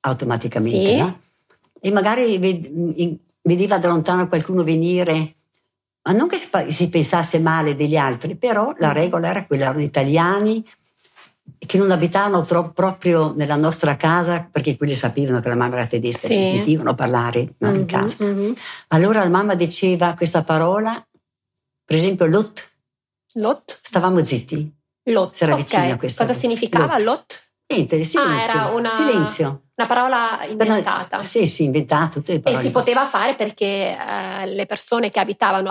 automaticamente, 0.00 0.94
sì. 0.94 0.96
no? 0.96 1.20
E 1.78 1.90
magari 1.90 2.38
vedeva 3.42 3.78
da 3.78 3.88
lontano 3.88 4.28
qualcuno 4.28 4.62
venire 4.62 5.35
ma 6.06 6.12
non 6.12 6.28
che 6.28 6.38
si 6.70 6.88
pensasse 6.88 7.40
male 7.40 7.74
degli 7.74 7.96
altri, 7.96 8.36
però 8.36 8.72
la 8.78 8.90
mm. 8.90 8.94
regola 8.94 9.28
era 9.28 9.44
quella, 9.44 9.64
erano 9.66 9.82
italiani 9.82 10.64
che 11.58 11.78
non 11.78 11.90
abitavano 11.90 12.44
troppo, 12.44 12.70
proprio 12.70 13.32
nella 13.34 13.56
nostra 13.56 13.96
casa 13.96 14.48
perché 14.50 14.76
quelli 14.76 14.94
sapevano 14.94 15.40
che 15.40 15.48
la 15.48 15.56
mamma 15.56 15.76
era 15.76 15.86
tedesca, 15.86 16.28
sì. 16.28 16.34
ci 16.34 16.42
sentivano 16.42 16.94
parlare 16.94 17.54
no, 17.58 17.68
mm-hmm, 17.68 17.80
in 17.80 17.86
casa. 17.86 18.24
Mm-hmm. 18.24 18.52
Allora 18.88 19.20
la 19.20 19.28
mamma 19.28 19.54
diceva 19.54 20.14
questa 20.14 20.42
parola, 20.42 21.04
per 21.84 21.96
esempio 21.96 22.26
lot. 22.26 22.70
Lot? 23.34 23.80
Stavamo 23.82 24.24
zitti. 24.24 24.74
Lot, 25.04 25.34
si 25.34 25.42
era 25.42 25.52
okay. 25.54 25.64
vicino 25.64 25.94
a 25.94 25.96
questo. 25.96 26.24
Cosa 26.24 26.38
significava 26.38 26.98
lot? 26.98 27.04
lot? 27.04 27.44
Niente, 27.68 28.04
silenzio. 28.04 28.38
Ah, 28.38 28.42
era 28.42 28.66
una... 28.74 28.90
silenzio. 28.90 29.62
Una 29.74 29.88
parola 29.88 30.46
inventata. 30.48 31.22
Sì, 31.22 31.46
sì, 31.46 31.64
inventata. 31.64 32.20
E 32.24 32.56
si 32.60 32.70
poteva 32.70 33.04
fare 33.06 33.34
perché 33.34 33.96
eh, 33.96 34.46
le 34.46 34.66
persone 34.66 35.10
che 35.10 35.20
abitavano 35.20 35.70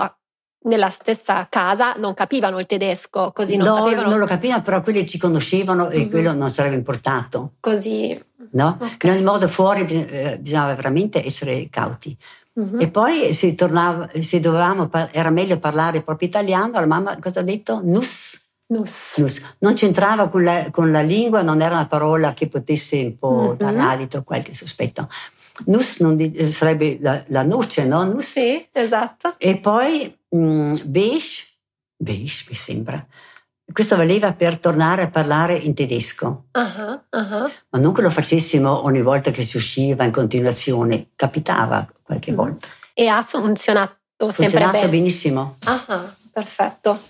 nella 0.64 0.90
stessa 0.90 1.46
casa 1.48 1.94
non 1.94 2.14
capivano 2.14 2.58
il 2.58 2.66
tedesco, 2.66 3.30
così 3.32 3.56
non 3.56 3.68
no, 3.68 3.76
sapevano. 3.76 4.08
Non 4.08 4.18
lo 4.18 4.26
capivano, 4.26 4.62
però 4.62 4.80
quelli 4.80 5.06
ci 5.06 5.18
conoscevano 5.18 5.90
e 5.90 5.98
mm-hmm. 5.98 6.10
quello 6.10 6.32
non 6.32 6.50
sarebbe 6.50 6.74
importato. 6.74 7.52
Così. 7.60 8.20
No? 8.52 8.76
Okay. 8.80 9.10
In 9.10 9.16
ogni 9.16 9.24
modo 9.24 9.48
fuori 9.48 9.86
eh, 9.86 10.38
bisognava 10.40 10.74
veramente 10.74 11.24
essere 11.24 11.68
cauti. 11.70 12.16
Mm-hmm. 12.58 12.80
E 12.80 12.90
poi 12.90 13.32
se, 13.34 13.54
tornava, 13.54 14.08
se 14.20 14.40
dovevamo, 14.40 14.90
era 15.10 15.30
meglio 15.30 15.58
parlare 15.58 16.02
proprio 16.02 16.28
italiano, 16.28 16.80
la 16.80 16.86
mamma 16.86 17.18
cosa 17.18 17.40
ha 17.40 17.42
detto? 17.44 17.80
Nus. 17.84 18.44
Nus. 18.68 19.18
Nus. 19.18 19.42
Non 19.58 19.74
c'entrava 19.74 20.28
con 20.28 20.42
la, 20.42 20.70
con 20.70 20.90
la, 20.90 21.02
lingua, 21.02 21.42
non 21.42 21.60
era 21.60 21.74
una 21.74 21.86
parola 21.86 22.34
che 22.34 22.48
potesse 22.48 22.96
un 23.04 23.18
po' 23.18 23.48
mm-hmm. 23.48 23.56
dare 23.56 23.78
adito 23.78 24.24
qualche 24.24 24.54
sospetto. 24.54 25.08
Nus 25.64 26.02
di, 26.14 26.52
sarebbe 26.52 26.98
la, 27.00 27.22
la, 27.28 27.42
noce, 27.42 27.86
no? 27.86 28.04
Nus. 28.04 28.24
Sì, 28.24 28.68
esatto. 28.72 29.34
E 29.38 29.56
poi 29.56 30.16
mm, 30.34 30.74
beige, 30.84 31.44
beige 31.96 32.44
mi 32.48 32.54
sembra. 32.54 33.04
Questo 33.72 33.96
valeva 33.96 34.32
per 34.32 34.58
tornare 34.58 35.02
a 35.02 35.10
parlare 35.10 35.54
in 35.54 35.74
tedesco. 35.74 36.46
Uh-huh, 36.52 37.00
uh-huh. 37.10 37.50
Ma 37.70 37.78
non 37.78 37.92
che 37.92 38.02
lo 38.02 38.10
facessimo 38.10 38.84
ogni 38.84 39.02
volta 39.02 39.30
che 39.30 39.42
si 39.42 39.56
usciva 39.56 40.04
in 40.04 40.12
continuazione, 40.12 41.08
capitava 41.16 41.90
qualche 42.02 42.30
uh-huh. 42.30 42.36
volta. 42.36 42.68
E 42.94 43.08
ha 43.08 43.22
funzionato 43.22 43.96
sempre 44.16 44.48
funzionato 44.48 44.78
bene? 44.78 44.88
benissimo. 44.88 45.56
perfetto. 46.32 47.00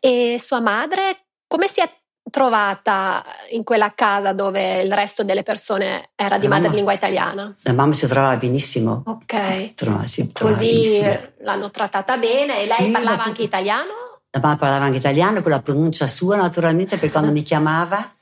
E 0.00 0.36
sua 0.38 0.60
madre 0.60 1.26
come 1.46 1.68
si 1.68 1.80
è 1.80 1.90
trovata 2.30 3.24
in 3.50 3.62
quella 3.62 3.92
casa 3.94 4.32
dove 4.32 4.80
il 4.80 4.92
resto 4.92 5.24
delle 5.24 5.42
persone 5.42 6.10
era 6.14 6.38
di 6.38 6.48
madrelingua 6.48 6.92
italiana? 6.92 7.54
La 7.62 7.72
mamma 7.72 7.92
si 7.92 8.06
trovava 8.06 8.36
benissimo. 8.36 9.02
Ok. 9.06 9.74
Trova, 9.74 10.04
trovava 10.04 10.54
Così 10.54 10.72
benissimo. 10.72 11.18
l'hanno 11.40 11.70
trattata 11.70 12.16
bene 12.16 12.62
e 12.62 12.66
lei 12.66 12.86
sì, 12.86 12.90
parlava 12.90 13.24
anche 13.24 13.42
italiano? 13.42 13.90
La 14.30 14.40
mamma 14.40 14.56
parlava 14.56 14.84
anche 14.84 14.98
italiano 14.98 15.42
con 15.42 15.50
la 15.50 15.60
pronuncia 15.60 16.06
sua 16.06 16.36
naturalmente 16.36 16.96
per 16.96 17.10
quando 17.10 17.30
mi 17.32 17.42
chiamava. 17.42 18.14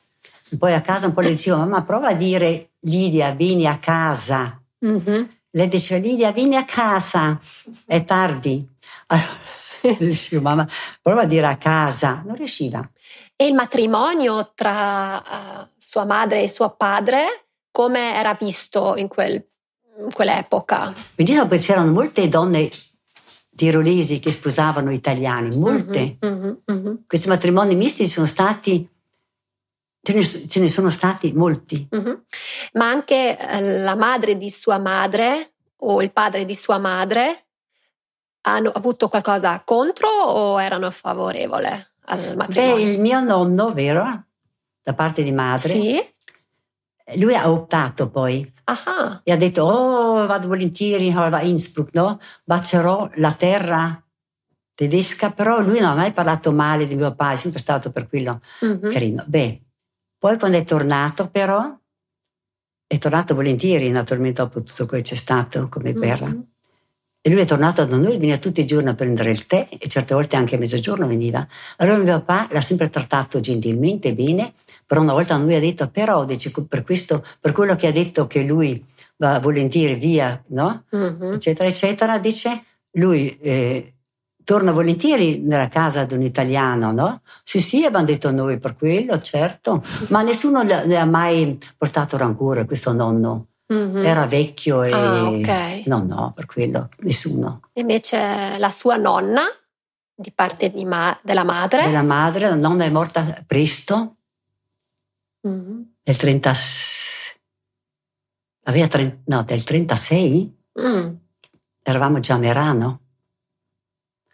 Poi 0.59 0.75
a 0.75 0.81
casa 0.81 1.07
un 1.07 1.13
po' 1.13 1.21
le 1.21 1.31
dicevo, 1.31 1.59
mamma 1.59 1.83
prova 1.83 2.09
a 2.09 2.15
dire 2.15 2.71
Lidia, 2.81 3.31
vieni 3.31 3.67
a 3.67 3.79
casa. 3.79 4.61
Mm-hmm. 4.85 5.23
Lei 5.53 5.69
diceva, 5.69 6.01
Lidia, 6.05 6.33
vieni 6.33 6.57
a 6.57 6.65
casa, 6.65 7.39
è 7.87 8.05
tardi. 8.05 8.67
Allora, 9.11 9.49
dicevo, 9.99 10.43
mamma, 10.43 10.69
prova 11.03 11.23
a 11.23 11.27
dire 11.27 11.47
a 11.47 11.57
casa. 11.57 12.23
Non 12.25 12.37
riusciva. 12.37 12.89
E 13.41 13.47
il 13.47 13.55
matrimonio 13.55 14.53
tra 14.55 15.17
uh, 15.17 15.67
sua 15.79 16.05
madre 16.05 16.43
e 16.43 16.49
suo 16.51 16.75
padre, 16.77 17.47
come 17.71 18.15
era 18.15 18.35
visto 18.35 18.97
in, 18.97 19.09
quel, 19.09 19.43
in 19.99 20.13
quell'epoca? 20.13 20.93
Benissimo, 21.15 21.47
perché 21.47 21.65
c'erano 21.65 21.91
molte 21.91 22.29
donne 22.29 22.69
tirolesi 23.57 24.21
che 24.21 24.31
sposavano 24.31 24.93
italiani, 24.93 25.57
molte. 25.57 26.19
Mm-hmm, 26.23 26.53
mm-hmm. 26.71 26.95
Questi 27.07 27.29
matrimoni 27.29 27.75
misti 27.77 28.07
sono 28.07 28.27
stati, 28.27 28.87
ce 30.03 30.13
ne, 30.13 30.23
ce 30.23 30.61
ne 30.61 30.69
sono 30.69 30.91
stati 30.91 31.33
molti. 31.33 31.89
Mm-hmm. 31.97 32.15
Ma 32.75 32.91
anche 32.91 33.39
eh, 33.39 33.79
la 33.79 33.95
madre 33.95 34.37
di 34.37 34.51
sua 34.51 34.77
madre 34.77 35.53
o 35.77 36.03
il 36.03 36.13
padre 36.13 36.45
di 36.45 36.55
sua 36.55 36.77
madre 36.77 37.47
hanno 38.43 38.69
avuto 38.69 39.09
qualcosa 39.09 39.63
contro 39.65 40.11
o 40.11 40.61
erano 40.61 40.91
favorevoli? 40.91 41.89
Al 42.07 42.37
matrimonio? 42.37 42.75
Beh, 42.75 42.83
il 42.83 43.01
mio 43.01 43.21
nonno, 43.21 43.73
vero? 43.73 44.25
Da 44.83 44.95
parte 44.95 45.23
di 45.23 45.33
madre. 45.33 45.73
Sì. 45.73 46.01
Lui 47.17 47.35
ha 47.35 47.51
optato 47.51 48.09
poi. 48.09 48.51
Aha. 48.65 49.21
E 49.25 49.33
ha 49.33 49.37
detto, 49.37 49.65
oh, 49.65 50.27
vado 50.27 50.49
volentieri 50.49 51.11
a 51.11 51.43
Innsbruck, 51.43 51.95
no? 51.95 52.21
Bacerò 52.45 53.11
la 53.15 53.33
terra 53.33 54.03
tedesca, 54.75 55.31
però 55.31 55.61
lui 55.61 55.79
non 55.81 55.91
ha 55.91 55.95
mai 55.95 56.13
parlato 56.13 56.53
male 56.53 56.87
di 56.87 56.95
mio 56.95 57.09
papà, 57.15 57.33
è 57.33 57.37
sempre 57.37 57.61
stato 57.61 57.91
per 57.91 58.09
quello 58.09 58.41
mm-hmm. 58.65 58.91
carino. 58.91 59.25
Beh, 59.27 59.61
poi 60.19 60.39
quando 60.39 60.57
è 60.57 60.65
tornato 60.65 61.29
però, 61.29 61.77
è 62.87 62.99
tornato 62.99 63.35
volentieri 63.35 63.91
naturalmente 63.91 64.43
dopo 64.43 64.63
tutto 64.63 64.87
quello 64.87 65.03
che 65.03 65.11
c'è 65.11 65.17
stato 65.17 65.69
come 65.69 65.93
guerra. 65.93 66.29
Mm-hmm. 66.29 66.41
E 67.23 67.31
lui 67.31 67.41
è 67.41 67.47
tornato 67.47 67.85
da 67.85 67.97
noi, 67.97 68.17
veniva 68.17 68.39
tutti 68.39 68.61
i 68.61 68.67
giorni 68.67 68.89
a 68.89 68.95
prendere 68.95 69.31
il 69.31 69.47
tè 69.47 69.69
e 69.79 69.89
certe 69.89 70.15
volte 70.15 70.37
anche 70.37 70.57
a 70.57 70.59
mezzogiorno 70.59 71.07
veniva. 71.07 71.47
Allora 71.77 71.99
mio 71.99 72.23
papà 72.23 72.49
l'ha 72.51 72.63
sempre 72.63 72.89
trattato 72.89 73.41
gentilmente, 73.41 74.15
bene, 74.15 74.55
però 74.87 75.03
una 75.03 75.13
volta 75.13 75.37
lui 75.37 75.55
ha 75.55 75.61
detto, 75.61 75.89
però 75.91 76.25
dice, 76.25 76.51
per, 76.67 76.83
questo, 76.83 77.25
per 77.39 77.53
quello 77.53 77.77
che 77.77 77.87
ha 77.87 77.93
detto 77.93 78.27
che 78.27 78.43
lui 78.43 78.83
va 79.19 79.39
volentieri 79.39 79.97
via, 79.97 80.43
no? 80.49 80.85
Mm-hmm. 80.97 81.35
eccetera, 81.35 81.69
eccetera, 81.69 82.19
dice, 82.19 82.65
lui 82.93 83.39
eh, 83.39 83.95
torna 84.43 84.73
volentieri 84.73 85.41
nella 85.41 85.69
casa 85.69 86.05
di 86.05 86.15
un 86.15 86.23
italiano, 86.23 86.91
no? 86.91 87.21
Sì, 87.45 87.61
sì, 87.61 87.85
abbiamo 87.85 88.07
detto 88.07 88.31
noi 88.31 88.59
per 88.59 88.75
quello, 88.77 89.21
certo, 89.21 89.83
ma 90.09 90.23
nessuno 90.23 90.63
le 90.63 90.99
ha 90.99 91.05
mai 91.05 91.59
portato 91.77 92.17
rancore, 92.17 92.65
questo 92.65 92.93
nonno. 92.93 93.50
Mm-hmm. 93.73 94.05
Era 94.05 94.27
vecchio 94.27 94.83
e... 94.83 94.93
Ah, 94.93 95.29
okay. 95.29 95.85
No, 95.87 96.03
no, 96.03 96.33
per 96.35 96.47
quello 96.47 96.89
nessuno. 96.99 97.61
Invece 97.75 98.59
la 98.59 98.69
sua 98.69 98.97
nonna, 98.97 99.43
di 100.13 100.33
parte 100.33 100.71
di 100.71 100.85
ma- 100.85 101.19
della 101.23 101.45
madre? 101.45 101.85
Della 101.85 102.03
madre, 102.03 102.49
la 102.49 102.57
nonna 102.57 102.85
è 102.85 102.91
morta 102.91 103.45
presto, 103.47 104.17
mm-hmm. 105.47 105.81
nel 106.03 106.17
30... 106.17 106.53
Aveva 108.65 108.89
30, 108.89 109.19
no, 109.27 109.43
del 109.45 109.63
36? 109.63 110.57
Mm. 110.81 111.15
Eravamo 111.83 112.21
già 112.21 112.35
a 112.35 112.39
Merano. 112.39 113.01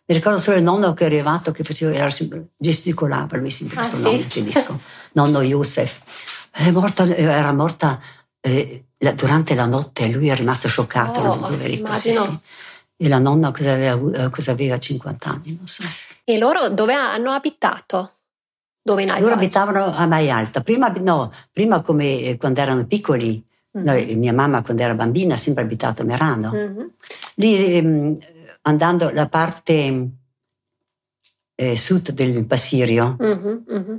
Mi 0.07 0.14
ricordo 0.14 0.38
solo 0.38 0.57
il 0.57 0.62
nonno 0.62 0.94
che 0.94 1.05
è 1.05 1.07
arrivato 1.07 1.53
che 1.53 1.64
faceva, 1.64 2.09
gesticolava 2.57 3.37
lui 3.38 3.51
sempre 3.51 3.77
ah, 3.77 3.81
questo 3.81 3.96
sì? 3.96 4.03
nonno 4.03 4.27
tedesco, 4.29 4.81
nonno. 5.12 5.40
È 5.40 6.70
morta, 6.70 7.05
era 7.05 7.53
morta 7.53 8.01
eh, 8.40 8.86
la, 8.98 9.12
durante 9.12 9.54
la 9.54 9.66
notte 9.66 10.09
lui 10.09 10.28
è 10.28 10.35
rimasto 10.35 10.68
scioccato, 10.68 11.20
oh, 11.20 11.38
poverino, 11.38 11.87
immagino. 11.87 12.22
Sì, 12.22 12.30
sì. 12.30 12.38
E 12.98 13.09
la 13.09 13.18
nonna 13.18 13.52
cosa 13.52 13.72
aveva, 13.72 14.24
eh, 14.24 14.30
cosa 14.30 14.52
aveva 14.52 14.78
50 14.78 15.28
anni, 15.28 15.54
non 15.56 15.66
so. 15.66 15.82
E 16.24 16.38
loro 16.38 16.68
dove 16.70 16.94
hanno 16.94 17.30
abitato? 17.30 18.12
Dove 18.82 19.02
in 19.02 19.12
Loro 19.18 19.35
abitavano 19.35 19.94
a 19.96 20.06
Maialta. 20.06 20.61
Prima, 20.61 20.88
no, 20.98 21.32
prima 21.50 21.82
come 21.82 22.20
eh, 22.20 22.37
quando 22.37 22.61
erano 22.61 22.87
piccoli, 22.87 23.44
mm-hmm. 23.76 23.85
noi, 23.85 24.14
mia 24.14 24.32
mamma 24.32 24.62
quando 24.62 24.82
era 24.82 24.94
bambina 24.94 25.35
ha 25.35 25.37
sempre 25.37 25.64
abitato 25.64 26.02
a 26.02 26.04
Merano. 26.04 26.52
Mm-hmm. 26.52 26.87
Lì 27.35 27.74
ehm, 27.74 28.18
andando 28.62 29.11
la 29.11 29.28
parte 29.28 30.09
eh, 31.56 31.76
sud 31.76 32.12
del 32.12 32.46
Passirio, 32.46 33.16
mm-hmm, 33.20 33.96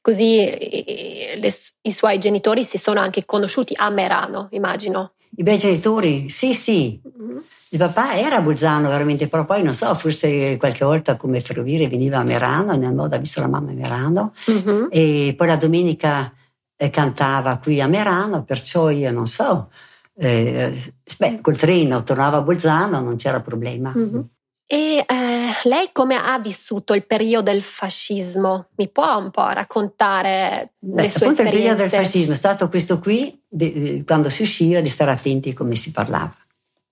Così 0.00 0.36
le, 0.36 1.52
i 1.82 1.90
suoi 1.90 2.18
genitori 2.18 2.64
si 2.64 2.78
sono 2.78 3.00
anche 3.00 3.24
conosciuti 3.24 3.74
a 3.76 3.90
Merano, 3.90 4.48
immagino. 4.52 5.12
I 5.36 5.42
miei 5.42 5.58
genitori, 5.58 6.30
sì, 6.30 6.54
sì. 6.54 7.00
Mm-hmm. 7.20 7.38
Il 7.70 7.78
papà 7.78 8.16
era 8.16 8.36
a 8.36 8.40
Bolzano 8.40 8.88
veramente, 8.88 9.26
però 9.26 9.44
poi 9.44 9.64
non 9.64 9.74
so, 9.74 9.92
forse 9.96 10.56
qualche 10.58 10.84
volta 10.84 11.16
come 11.16 11.40
ferroviere 11.40 11.88
veniva 11.88 12.18
a 12.18 12.22
Merano, 12.22 12.76
nel 12.76 12.94
modo 12.94 13.16
ha 13.16 13.18
visto 13.18 13.40
la 13.40 13.48
mamma 13.48 13.72
a 13.72 13.74
Merano 13.74 14.32
mm-hmm. 14.48 14.86
e 14.90 15.34
poi 15.36 15.46
la 15.48 15.56
domenica 15.56 16.32
eh, 16.76 16.90
cantava 16.90 17.58
qui 17.58 17.80
a 17.80 17.88
Merano, 17.88 18.44
perciò 18.44 18.90
io 18.90 19.10
non 19.10 19.26
so, 19.26 19.70
eh, 20.16 20.94
beh, 21.18 21.40
col 21.40 21.56
treno 21.56 22.04
tornava 22.04 22.36
a 22.36 22.42
Bolzano, 22.42 23.00
non 23.00 23.16
c'era 23.16 23.40
problema. 23.40 23.92
Mm-hmm. 23.96 24.20
E 24.66 25.04
eh, 25.06 25.68
Lei 25.68 25.90
come 25.92 26.16
ha 26.16 26.38
vissuto 26.38 26.94
il 26.94 27.06
periodo 27.06 27.50
del 27.50 27.62
fascismo? 27.62 28.68
Mi 28.76 28.88
può 28.88 29.18
un 29.18 29.30
po' 29.30 29.48
raccontare 29.48 30.72
Beh, 30.78 31.02
le 31.02 31.08
sue 31.08 31.28
esperienze? 31.28 31.42
Il 31.42 31.50
periodo 31.50 31.76
del 31.76 31.90
fascismo 31.90 32.32
è 32.32 32.36
stato 32.36 32.68
questo 32.68 32.98
qui, 32.98 33.42
di, 33.46 34.02
quando 34.06 34.30
si 34.30 34.42
usciva, 34.42 34.80
di 34.80 34.88
stare 34.88 35.10
attenti 35.10 35.52
come 35.52 35.76
si 35.76 35.90
parlava. 35.90 36.34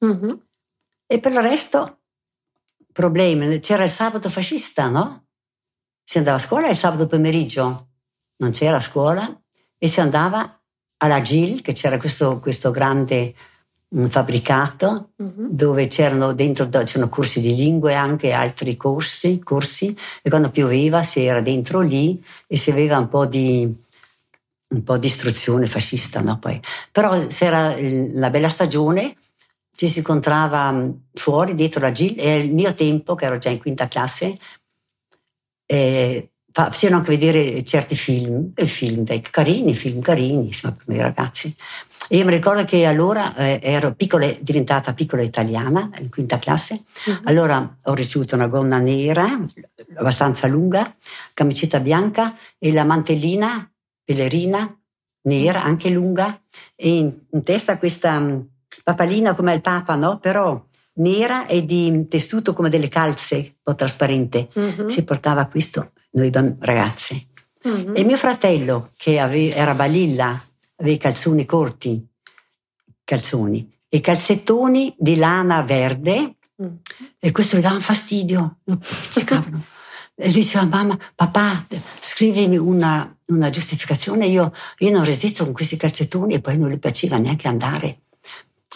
Mm-hmm. 0.04 0.32
E 1.06 1.18
per 1.18 1.32
il 1.32 1.40
resto, 1.40 1.98
problemi. 2.92 3.58
C'era 3.60 3.84
il 3.84 3.90
sabato 3.90 4.28
fascista, 4.28 4.88
no? 4.88 5.24
Si 6.04 6.18
andava 6.18 6.36
a 6.36 6.40
scuola 6.40 6.68
il 6.68 6.76
sabato 6.76 7.06
pomeriggio, 7.06 7.88
non 8.36 8.50
c'era 8.50 8.80
scuola, 8.80 9.26
e 9.78 9.88
si 9.88 10.00
andava 10.00 10.60
alla 10.98 11.22
GIL, 11.22 11.62
che 11.62 11.72
c'era 11.72 11.98
questo, 11.98 12.38
questo 12.38 12.70
grande 12.70 13.34
un 13.94 14.08
fabbricato 14.08 15.10
uh-huh. 15.16 15.48
dove 15.50 15.86
c'erano 15.88 16.32
dentro 16.32 16.68
c'erano 16.68 17.08
corsi 17.08 17.40
di 17.40 17.54
lingue 17.54 17.94
anche 17.94 18.32
altri 18.32 18.76
corsi, 18.76 19.40
corsi 19.40 19.96
e 20.22 20.30
quando 20.30 20.50
pioveva 20.50 21.02
si 21.02 21.20
era 21.20 21.40
dentro 21.40 21.80
lì 21.80 22.22
e 22.46 22.56
si 22.56 22.70
aveva 22.70 22.98
un 22.98 23.08
po' 23.08 23.26
di 23.26 23.80
un 24.68 24.84
po' 24.84 24.96
di 24.96 25.06
istruzione 25.06 25.66
fascista 25.66 26.22
no? 26.22 26.38
Poi. 26.38 26.60
però 26.90 27.28
se 27.28 27.44
era 27.44 27.74
la 28.14 28.30
bella 28.30 28.48
stagione 28.48 29.16
ci 29.74 29.88
si 29.88 29.98
incontrava 29.98 30.86
fuori 31.12 31.54
dietro 31.54 31.80
la 31.80 31.92
GIL 31.92 32.14
e 32.18 32.40
al 32.40 32.48
mio 32.48 32.74
tempo 32.74 33.14
che 33.14 33.26
ero 33.26 33.38
già 33.38 33.50
in 33.50 33.58
quinta 33.58 33.88
classe 33.88 34.38
eh, 35.66 36.32
facevano 36.52 37.00
anche 37.00 37.16
vedere 37.16 37.64
certi 37.64 37.94
film, 37.94 38.52
film 38.54 39.04
carini, 39.22 39.74
film 39.74 40.00
carini, 40.02 40.48
insomma, 40.48 40.76
per 40.84 40.94
i 40.94 41.00
ragazzi. 41.00 41.54
E 42.08 42.16
io 42.16 42.24
mi 42.24 42.32
ricordo 42.32 42.64
che 42.64 42.84
allora 42.84 43.34
eh, 43.36 43.60
ero 43.62 43.94
piccola, 43.94 44.30
diventata 44.40 44.92
piccola 44.92 45.22
italiana, 45.22 45.90
in 45.98 46.10
quinta 46.10 46.38
classe. 46.38 46.82
Uh-huh. 47.06 47.20
Allora 47.24 47.76
ho 47.84 47.94
ricevuto 47.94 48.34
una 48.34 48.48
gonna 48.48 48.78
nera, 48.78 49.40
abbastanza 49.96 50.46
lunga, 50.46 50.94
camicetta 51.32 51.80
bianca 51.80 52.34
e 52.58 52.72
la 52.72 52.84
mantellina, 52.84 53.70
pelerina, 54.04 54.78
nera, 55.22 55.62
anche 55.62 55.90
lunga, 55.90 56.38
e 56.74 56.96
in, 56.96 57.12
in 57.30 57.42
testa 57.44 57.78
questa 57.78 58.18
mm, 58.18 58.40
papalina 58.82 59.34
come 59.34 59.54
il 59.54 59.60
Papa, 59.60 59.94
no? 59.94 60.18
Però 60.18 60.62
nera 60.94 61.46
e 61.46 61.64
di 61.64 62.06
tessuto 62.08 62.52
come 62.52 62.68
delle 62.68 62.88
calze, 62.88 63.36
un 63.36 63.52
po' 63.62 63.74
trasparente. 63.74 64.48
Uh-huh. 64.52 64.88
Si 64.88 65.04
portava 65.04 65.46
questo, 65.46 65.92
noi 66.12 66.30
ragazzi. 66.58 67.26
Uh-huh. 67.62 67.92
E 67.94 68.04
mio 68.04 68.16
fratello, 68.16 68.90
che 68.96 69.18
ave, 69.18 69.54
era 69.54 69.72
balilla, 69.74 70.38
aveva 70.76 70.94
i 70.94 70.98
calzoni 70.98 71.44
corti, 71.44 72.06
calzoni, 73.04 73.70
e 73.88 74.00
calzettoni 74.00 74.94
di 74.98 75.16
lana 75.16 75.62
verde, 75.62 76.36
mm. 76.62 76.74
e 77.18 77.30
questo 77.30 77.56
gli 77.56 77.60
dava 77.60 77.80
fastidio, 77.80 78.58
e 80.14 80.30
diceva 80.30 80.64
mamma, 80.64 80.98
papà, 81.14 81.66
scrivimi 82.00 82.56
una, 82.56 83.14
una 83.26 83.50
giustificazione, 83.50 84.26
io, 84.26 84.52
io, 84.78 84.90
non 84.90 85.04
resisto 85.04 85.44
con 85.44 85.52
questi 85.52 85.76
calzettoni 85.76 86.34
e 86.34 86.40
poi 86.40 86.58
non 86.58 86.70
gli 86.70 86.78
piaceva 86.78 87.18
neanche 87.18 87.48
andare. 87.48 88.00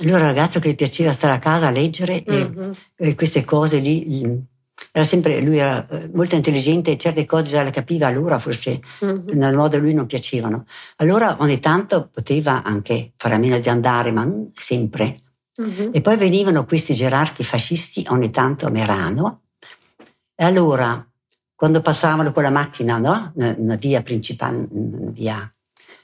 Allora 0.02 0.18
il 0.18 0.24
ragazzo 0.24 0.60
che 0.60 0.70
gli 0.70 0.74
piaceva 0.74 1.12
stare 1.12 1.34
a 1.34 1.38
casa 1.38 1.68
a 1.68 1.70
leggere 1.70 2.22
mm-hmm. 2.28 2.70
e, 2.96 3.08
e, 3.08 3.14
queste 3.14 3.44
cose 3.44 3.78
lì, 3.78 4.44
era 4.92 5.04
sempre, 5.04 5.40
lui 5.40 5.58
era 5.58 5.86
eh, 5.88 6.08
molto 6.12 6.36
intelligente 6.36 6.90
e 6.90 6.98
certe 6.98 7.26
cose 7.26 7.50
già 7.50 7.62
le 7.62 7.70
capiva 7.70 8.06
allora, 8.06 8.38
forse 8.38 8.80
mm-hmm. 9.04 9.28
nel 9.32 9.54
modo 9.54 9.76
a 9.76 9.78
lui 9.78 9.94
non 9.94 10.06
piacevano. 10.06 10.66
Allora 10.96 11.36
ogni 11.40 11.60
tanto 11.60 12.08
poteva 12.12 12.62
anche 12.62 13.12
fare 13.16 13.34
a 13.34 13.38
meno 13.38 13.58
di 13.58 13.68
andare, 13.68 14.10
ma 14.12 14.24
non 14.24 14.52
sempre. 14.54 15.20
Mm-hmm. 15.60 15.90
E 15.92 16.00
poi 16.00 16.16
venivano 16.16 16.64
questi 16.64 16.94
gerarchi 16.94 17.44
fascisti 17.44 18.04
ogni 18.08 18.30
tanto 18.30 18.66
a 18.66 18.70
Merano. 18.70 19.42
E 20.34 20.44
allora, 20.44 21.06
quando 21.54 21.80
passavano 21.80 22.32
con 22.32 22.42
la 22.42 22.50
macchina, 22.50 22.98
no? 22.98 23.32
Una 23.34 23.76
via 23.76 24.02
principale, 24.02 24.66
una 24.70 25.10
via, 25.10 25.54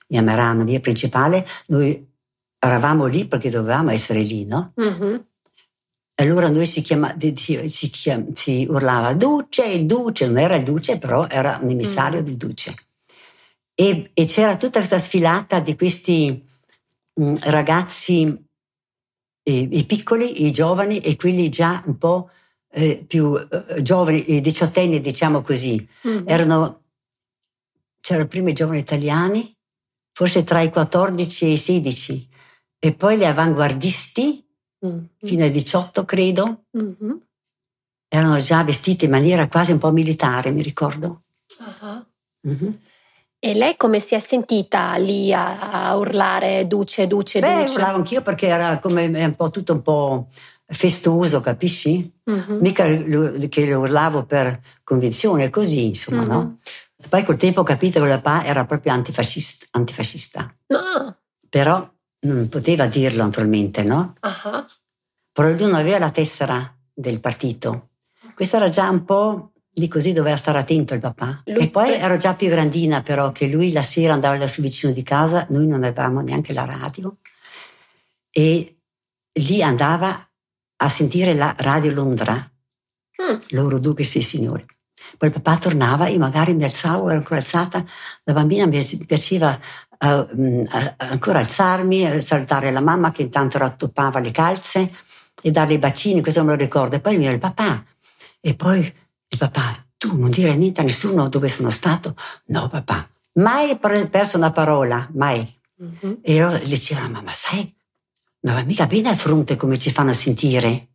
via 0.06 0.22
Merano, 0.22 0.64
via 0.64 0.80
principale, 0.80 1.46
noi 1.66 2.11
eravamo 2.58 3.06
lì 3.06 3.26
perché 3.26 3.50
dovevamo 3.50 3.90
essere 3.90 4.20
lì, 4.20 4.46
no? 4.46 4.72
Mm-hmm. 4.80 5.16
Allora 6.22 6.48
noi 6.48 6.66
si, 6.66 6.82
chiama, 6.82 7.16
si, 7.18 7.68
si, 7.68 7.90
chiama, 7.90 8.26
si, 8.32 8.64
urlava 8.70 9.12
Duce, 9.12 9.85
Duce, 9.85 10.26
non 10.26 10.38
era 10.38 10.54
il 10.54 10.62
Duce, 10.62 10.98
però 10.98 11.26
era 11.28 11.58
un 11.61 11.70
emissario 11.70 12.20
mm. 12.20 12.24
del 12.24 12.37
Duce. 12.37 12.74
E, 13.74 14.11
e, 14.14 14.24
c'era 14.26 14.56
tutta 14.56 14.78
questa 14.78 15.00
sfilata 15.00 15.58
di 15.58 15.74
questi 15.74 16.46
mh, 17.14 17.24
mm, 17.24 17.35
ragazzi, 17.46 18.44
eh, 19.42 19.68
i 19.68 19.85
piccoli, 19.85 20.44
i 20.44 20.52
giovani 20.52 21.00
e 21.00 21.16
quelli 21.16 21.48
già 21.48 21.82
un 21.87 21.98
po' 21.98 22.30
eh, 22.70 23.04
più 23.04 23.37
eh, 23.37 23.82
giovani, 23.82 24.35
i 24.35 24.40
diciottenni, 24.40 25.00
diciamo 25.00 25.42
così. 25.42 25.85
Mm. 26.06 26.28
Erano, 26.28 26.82
c'erano 27.98 28.28
prima 28.28 28.50
i 28.50 28.54
giovani 28.54 28.78
italiani, 28.78 29.52
forse 30.12 30.44
tra 30.44 30.61
i 30.61 30.70
14 30.70 31.46
e 31.46 31.50
i 31.50 31.56
16, 31.56 32.28
e 32.78 32.94
poi 32.94 33.18
gli 33.18 33.24
avanguardisti 33.24 34.50
mm-hmm. 34.85 35.05
fino 35.18 35.45
ai 35.45 35.51
18 35.51 36.05
credo, 36.05 36.64
mm-hmm. 36.77 37.16
erano 38.09 38.38
già 38.38 38.62
vestiti 38.62 39.05
in 39.05 39.11
maniera 39.11 39.49
quasi 39.49 39.73
un 39.73 39.79
po' 39.79 39.90
militare, 39.90 40.51
mi 40.51 40.62
ricordo. 40.62 41.23
Uh-huh. 41.59 42.05
Mm-hmm. 42.49 42.73
E 43.45 43.55
lei 43.55 43.77
come 43.77 43.99
si 43.99 44.14
è 44.14 44.21
sentita 44.21 44.95
lì 44.97 45.33
a, 45.33 45.88
a 45.88 45.97
urlare 45.97 46.66
Duce, 46.68 47.09
Duce, 47.09 47.40
Beh, 47.40 47.62
Duce? 47.62 47.75
urlavo 47.75 47.97
anch'io 47.97 48.23
perché 48.23 48.47
era 48.47 48.79
come 48.79 49.07
un 49.07 49.35
po' 49.35 49.51
tutto 49.51 49.73
un 49.73 49.83
po' 49.83 50.29
festoso, 50.64 51.40
capisci? 51.40 52.12
Uh-huh. 52.25 52.59
Mica 52.61 52.85
che 52.85 53.66
lo 53.66 53.81
urlavo 53.81 54.25
per 54.25 54.61
convinzione, 54.85 55.51
così, 55.51 55.87
insomma, 55.87 56.23
uh-huh. 56.23 56.29
no? 56.29 56.59
Poi 57.09 57.25
col 57.25 57.37
tempo 57.37 57.61
ho 57.61 57.64
capito 57.64 58.01
che 58.01 58.07
la 58.07 58.21
PA 58.21 58.45
era 58.45 58.64
proprio 58.64 58.92
antifascista. 58.92 59.66
antifascista. 59.73 60.55
No. 60.68 61.16
Però 61.49 61.90
non 62.22 62.48
poteva 62.48 62.87
dirlo 62.87 63.22
naturalmente, 63.22 63.82
no? 63.82 64.14
Uh-huh. 64.20 64.64
Però 65.32 65.48
lui 65.48 65.61
non 65.61 65.74
aveva 65.74 65.98
la 65.98 66.11
tessera 66.11 66.74
del 66.92 67.20
partito. 67.20 67.90
Questo 68.35 68.56
era 68.56 68.68
già 68.68 68.88
un 68.88 69.04
po' 69.04 69.52
di 69.74 69.88
così 69.88 70.12
doveva 70.12 70.37
stare 70.37 70.58
attento 70.58 70.94
il 70.94 71.00
papà. 71.00 71.42
Lui 71.46 71.64
e 71.64 71.68
poi 71.70 71.94
ero 71.94 72.18
già 72.18 72.35
più 72.35 72.48
grandina 72.48 73.02
però 73.02 73.32
che 73.32 73.48
lui 73.48 73.72
la 73.72 73.82
sera 73.82 74.12
andava 74.12 74.37
da 74.37 74.46
sul 74.46 74.64
vicino 74.64 74.92
di 74.92 75.02
casa, 75.02 75.46
noi 75.50 75.66
non 75.66 75.82
avevamo 75.82 76.20
neanche 76.20 76.52
la 76.52 76.64
radio 76.64 77.16
e 78.30 78.76
lì 79.32 79.62
andava 79.62 80.28
a 80.76 80.88
sentire 80.88 81.35
la 81.35 81.54
radio 81.56 81.92
Londra, 81.92 82.35
mm. 82.35 83.38
loro 83.50 83.78
due 83.78 83.94
questi 83.94 84.20
signori. 84.20 84.64
Poi 85.16 85.28
il 85.28 85.35
papà 85.35 85.58
tornava, 85.58 86.08
io 86.08 86.18
magari 86.18 86.54
mi 86.54 86.64
alzavo, 86.64 87.08
ero 87.08 87.18
ancora 87.18 87.37
alzata, 87.37 87.85
da 88.22 88.32
bambina 88.32 88.66
mi 88.66 88.85
piaceva 89.06 89.58
uh, 90.03 90.65
ancora 90.97 91.38
alzarmi, 91.38 92.21
salutare 92.21 92.71
la 92.71 92.81
mamma 92.81 93.12
che 93.12 93.23
intanto 93.23 93.59
rattoppava 93.59 94.19
le 94.19 94.31
calze 94.31 94.93
e 95.41 95.51
darle 95.51 95.75
i 95.75 95.79
bacini, 95.79 96.21
questo 96.21 96.43
me 96.45 96.51
lo 96.51 96.57
ricordo. 96.57 96.97
E 96.97 97.01
poi 97.01 97.19
mi 97.19 97.27
il 97.27 97.38
papà. 97.38 97.85
E 98.41 98.55
poi 98.55 98.81
il 98.81 99.38
papà, 99.38 99.85
tu 99.97 100.17
non 100.17 100.31
dire 100.31 100.55
niente 100.57 100.81
a 100.81 100.85
nessuno 100.85 101.29
dove 101.29 101.49
sono 101.49 101.71
stato? 101.71 102.17
No, 102.47 102.69
papà, 102.69 103.09
mai 103.35 103.79
perso 103.79 104.37
una 104.37 104.51
parola, 104.51 105.09
mai. 105.12 105.61
Mm-hmm. 105.83 106.15
E 106.23 106.33
io 106.35 106.51
le 106.51 106.65
dicevo, 106.65 107.09
mamma, 107.09 107.33
sai, 107.33 107.73
non 108.41 108.55
va 108.55 108.62
mica 108.65 108.87
bene 108.87 109.09
al 109.09 109.17
fronte 109.17 109.57
come 109.57 109.79
ci 109.79 109.91
fanno 109.91 110.12
sentire, 110.12 110.88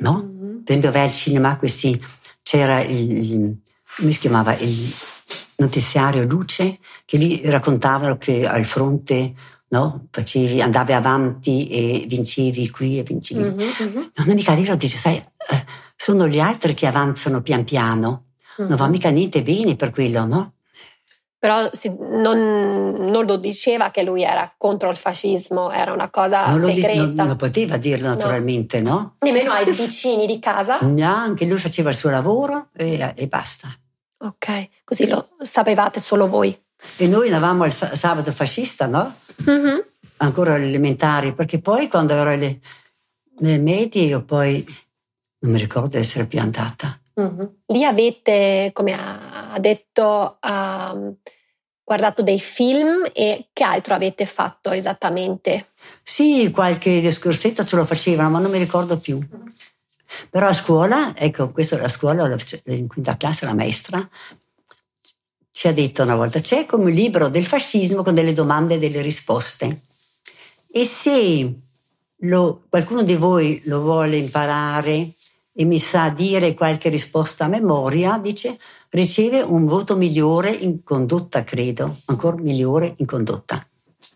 no? 0.00 0.22
Mm-hmm. 0.22 0.62
Per 0.62 0.76
esempio, 0.76 0.92
vai 0.92 1.02
al 1.02 1.12
cinema, 1.12 1.56
questi, 1.56 2.02
c'era 2.42 2.80
il, 2.80 3.10
il, 3.10 3.62
come 3.96 4.10
si 4.10 4.18
chiamava, 4.18 4.56
il 4.56 4.94
notiziario 5.56 6.24
Luce, 6.24 6.78
che 7.04 7.16
lì 7.16 7.40
raccontavano 7.44 8.16
che 8.18 8.46
al 8.46 8.64
fronte 8.64 9.34
no, 9.68 10.06
facevi, 10.10 10.62
andavi 10.62 10.92
avanti 10.92 11.68
e 11.68 12.04
vincevi 12.06 12.70
qui 12.70 12.98
e 12.98 13.02
vincevi. 13.02 13.42
Mm-hmm, 13.42 13.70
mm-hmm. 13.82 14.02
Non 14.14 14.30
è 14.30 14.34
mica 14.34 14.54
vero, 14.54 14.76
dice, 14.76 14.96
sai, 14.96 15.16
eh, 15.16 15.64
sono 15.96 16.28
gli 16.28 16.38
altri 16.38 16.74
che 16.74 16.86
avanzano 16.86 17.42
pian 17.42 17.64
piano. 17.64 18.26
Mm-hmm. 18.60 18.68
Non 18.68 18.78
va 18.78 18.86
mica 18.86 19.10
niente 19.10 19.42
bene 19.42 19.74
per 19.74 19.90
quello, 19.90 20.24
no? 20.24 20.52
Però 21.44 21.68
si, 21.72 21.94
non, 21.98 22.92
non, 22.92 23.26
lo 23.26 23.36
diceva 23.36 23.90
che 23.90 24.02
lui 24.02 24.22
era 24.22 24.54
contro 24.56 24.88
il 24.88 24.96
fascismo, 24.96 25.70
era 25.70 25.92
una 25.92 26.08
cosa 26.08 26.46
non 26.46 26.70
segreta. 26.70 27.02
Lo, 27.02 27.12
non, 27.12 27.26
non 27.26 27.36
poteva 27.36 27.76
dirlo 27.76 28.08
naturalmente, 28.08 28.80
no? 28.80 28.90
no? 28.90 29.16
Nemmeno 29.18 29.52
ai 29.52 29.70
vicini 29.70 30.24
di 30.26 30.38
casa? 30.38 30.78
Neanche, 30.80 31.44
lui 31.44 31.58
faceva 31.58 31.90
il 31.90 31.96
suo 31.96 32.08
lavoro 32.08 32.68
e, 32.74 33.12
e 33.14 33.26
basta. 33.26 33.68
Ok, 34.24 34.68
così 34.84 35.06
lo 35.06 35.28
sapevate 35.40 36.00
solo 36.00 36.26
voi. 36.26 36.58
E 36.96 37.06
noi 37.06 37.26
andavamo 37.26 37.64
al 37.64 37.72
fa- 37.72 37.94
sabato 37.94 38.32
fascista, 38.32 38.86
no? 38.86 39.14
Mm-hmm. 39.48 39.78
Ancora 40.18 40.54
alle 40.54 40.66
elementari, 40.66 41.34
perché 41.34 41.60
poi 41.60 41.88
quando 41.88 42.14
ero 42.14 42.30
alle, 42.30 42.58
alle 43.38 43.58
medie 43.58 44.04
io 44.04 44.22
poi 44.22 44.64
non 45.40 45.52
mi 45.52 45.58
ricordo 45.58 45.88
di 45.88 45.96
essere 45.98 46.26
più 46.26 46.40
andata. 46.40 46.98
Mm-hmm. 47.20 47.46
Lì 47.66 47.84
avete, 47.84 48.70
come 48.72 48.94
ha 48.94 49.58
detto, 49.58 50.38
uh, 50.40 51.16
guardato 51.84 52.22
dei 52.22 52.40
film 52.40 53.06
e 53.12 53.48
che 53.52 53.62
altro 53.62 53.94
avete 53.94 54.24
fatto 54.24 54.70
esattamente? 54.70 55.72
Sì, 56.02 56.50
qualche 56.50 57.00
discorsetto 57.00 57.62
ce 57.62 57.76
lo 57.76 57.84
facevano, 57.84 58.30
ma 58.30 58.38
non 58.38 58.50
mi 58.50 58.58
ricordo 58.58 58.98
più. 58.98 59.18
Però 60.30 60.46
a 60.46 60.52
scuola, 60.52 61.16
ecco, 61.16 61.50
questa 61.50 61.76
è 61.76 61.80
la 61.80 61.88
scuola, 61.88 62.34
in 62.66 62.88
quinta 62.88 63.16
classe 63.16 63.46
la 63.46 63.54
maestra 63.54 64.08
ci 65.54 65.68
ha 65.68 65.72
detto 65.72 66.02
una 66.02 66.16
volta, 66.16 66.40
c'è 66.40 66.66
come 66.66 66.86
un 66.86 66.90
libro 66.90 67.28
del 67.28 67.44
fascismo 67.44 68.02
con 68.02 68.12
delle 68.12 68.32
domande 68.32 68.74
e 68.74 68.78
delle 68.80 69.00
risposte. 69.00 69.82
E 70.68 70.84
se 70.84 71.54
lo, 72.16 72.62
qualcuno 72.68 73.04
di 73.04 73.14
voi 73.14 73.62
lo 73.66 73.80
vuole 73.80 74.16
imparare 74.16 75.10
e 75.52 75.64
mi 75.64 75.78
sa 75.78 76.08
dire 76.08 76.54
qualche 76.54 76.88
risposta 76.88 77.44
a 77.44 77.48
memoria, 77.48 78.18
dice, 78.18 78.58
riceve 78.90 79.42
un 79.42 79.64
voto 79.64 79.96
migliore 79.96 80.50
in 80.50 80.82
condotta, 80.82 81.44
credo, 81.44 81.98
ancora 82.06 82.34
migliore 82.34 82.94
in 82.96 83.06
condotta. 83.06 83.64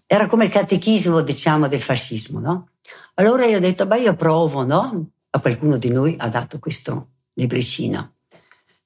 Era 0.06 0.26
come 0.26 0.46
il 0.46 0.50
catechismo, 0.50 1.20
diciamo, 1.20 1.68
del 1.68 1.80
fascismo, 1.80 2.40
no? 2.40 2.70
Allora 3.14 3.46
io 3.46 3.58
ho 3.58 3.61
detto, 3.61 3.87
beh, 3.87 4.00
io 4.00 4.16
provo, 4.16 4.64
no? 4.64 5.11
A 5.30 5.40
qualcuno 5.40 5.76
di 5.76 5.90
noi 5.90 6.14
ha 6.18 6.28
dato 6.28 6.58
questo 6.58 7.08
libricino. 7.34 8.14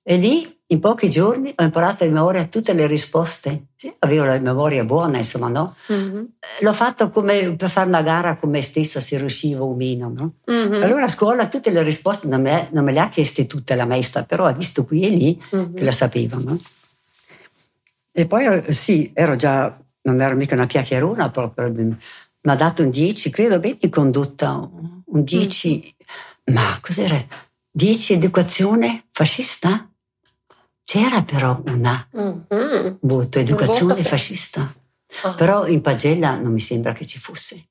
E 0.03 0.17
lì 0.17 0.61
in 0.73 0.81
pochi 0.81 1.11
giorni 1.11 1.53
ho 1.55 1.63
imparato 1.63 2.05
a 2.05 2.07
memoria 2.07 2.47
tutte 2.47 2.73
le 2.73 2.87
risposte. 2.87 3.67
Sì, 3.77 3.93
avevo 4.01 4.25
la 4.25 4.39
memoria 4.39 4.85
buona, 4.85 5.19
insomma, 5.19 5.49
no? 5.49 5.77
Mm-hmm. 5.93 6.25
L'ho 6.61 6.73
fatto 6.73 7.11
come 7.11 7.55
per 7.55 7.69
fare 7.69 7.89
una 7.89 8.03
gara 8.03 8.37
con 8.37 8.51
me 8.51 8.63
stessa 8.63 8.99
se 8.99 9.19
riuscivo 9.19 9.65
o 9.65 9.75
meno, 9.75 10.11
no? 10.15 10.35
Mm-hmm. 10.51 10.83
Allora 10.83 11.05
a 11.05 11.09
scuola 11.09 11.47
tutte 11.47 11.71
le 11.71 11.83
risposte 11.83 12.27
non 12.27 12.41
me, 12.41 12.69
non 12.73 12.85
me, 12.85 12.93
le 12.93 13.01
ha 13.01 13.11
chieste 13.11 13.47
tutte 13.47 13.75
la 13.75 13.85
maestra, 13.85 14.25
però 14.25 14.47
ha 14.47 14.53
visto 14.53 14.85
qui 14.85 15.03
e 15.05 15.09
lì 15.11 15.43
mm-hmm. 15.55 15.75
che 15.75 15.85
la 15.85 15.93
sapevano. 15.93 16.59
E 18.11 18.27
poi 18.27 18.47
eh, 18.47 18.73
sì, 18.73 19.11
ero 19.15 19.37
già, 19.37 19.79
non 20.03 20.21
ero 20.21 20.37
mica 20.37 20.55
una 20.55 20.67
chiacchierona 20.67 21.31
proprio, 21.31 21.71
mi 22.45 22.51
ha 22.51 22.57
dato 22.57 22.83
un 22.83 22.91
10, 22.91 23.31
credo 23.31 23.61
bene 23.61 23.77
in 23.79 23.91
condotta, 23.91 24.69
un 25.05 25.23
10, 25.23 25.77
mm. 25.77 25.92
Ma 26.51 26.79
cos'era? 26.81 27.25
10 27.71 28.15
educazione 28.15 29.07
fascista? 29.13 29.89
C'era 30.85 31.23
però 31.23 31.63
una 31.67 32.07
mm-hmm. 32.17 32.97
voto, 33.01 33.39
educazione 33.39 33.95
voto 33.95 34.09
fascista. 34.09 34.75
Oh. 35.23 35.35
Però 35.35 35.67
in 35.67 35.81
pagella 35.81 36.37
non 36.37 36.53
mi 36.53 36.61
sembra 36.61 36.93
che 36.93 37.07
ci 37.07 37.19
fosse. 37.19 37.63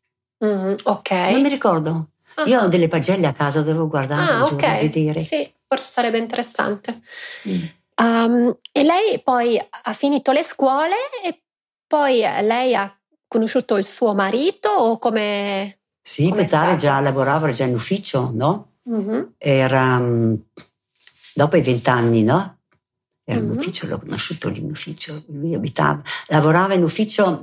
Mm, 0.44 0.74
ok. 0.84 1.12
Non 1.32 1.42
mi 1.42 1.50
ricordo. 1.50 2.10
Ah. 2.36 2.46
Io 2.46 2.62
ho 2.62 2.68
delle 2.68 2.88
pagelle 2.88 3.28
a 3.28 3.34
casa, 3.34 3.62
devo 3.62 3.88
guardare 3.88 4.32
ah, 4.32 4.44
okay. 4.46 4.88
vedere. 4.88 5.20
Sì, 5.20 5.52
forse 5.68 5.86
sarebbe 5.86 6.18
interessante. 6.18 7.02
Mm. 7.48 7.64
Um, 8.02 8.58
e 8.72 8.84
lei 8.84 9.22
poi 9.22 9.60
ha 9.60 9.94
finito 9.94 10.32
le 10.32 10.44
scuole 10.44 10.96
e 11.24 11.44
poi 11.86 12.20
lei 12.20 12.74
ha 12.74 12.92
conosciuto 13.28 13.78
il 13.78 13.86
suo 13.86 14.14
marito 14.14 14.70
o 14.70 14.98
come... 14.98 15.81
Sì, 16.02 16.30
come 16.30 16.44
Petare 16.44 16.76
già 16.78 17.00
lavorava 17.00 17.52
già 17.52 17.66
in 17.66 17.76
ufficio, 17.76 18.32
no? 18.34 18.74
Mm-hmm. 18.90 19.22
Era 19.38 19.98
um, 19.98 20.38
dopo 21.36 21.58
i 21.58 21.62
vent'anni, 21.62 22.24
no? 22.24 22.58
Era 23.24 23.40
mm-hmm. 23.40 23.50
un 23.52 23.58
ufficio, 23.58 23.88
l'ho 23.88 24.00
conosciuto 24.00 24.50
lì 24.50 24.60
in 24.60 24.72
ufficio, 24.72 25.24
lui 25.28 25.54
abitava, 25.54 26.02
lavorava 26.28 26.74
in 26.74 26.84
ufficio, 26.84 27.40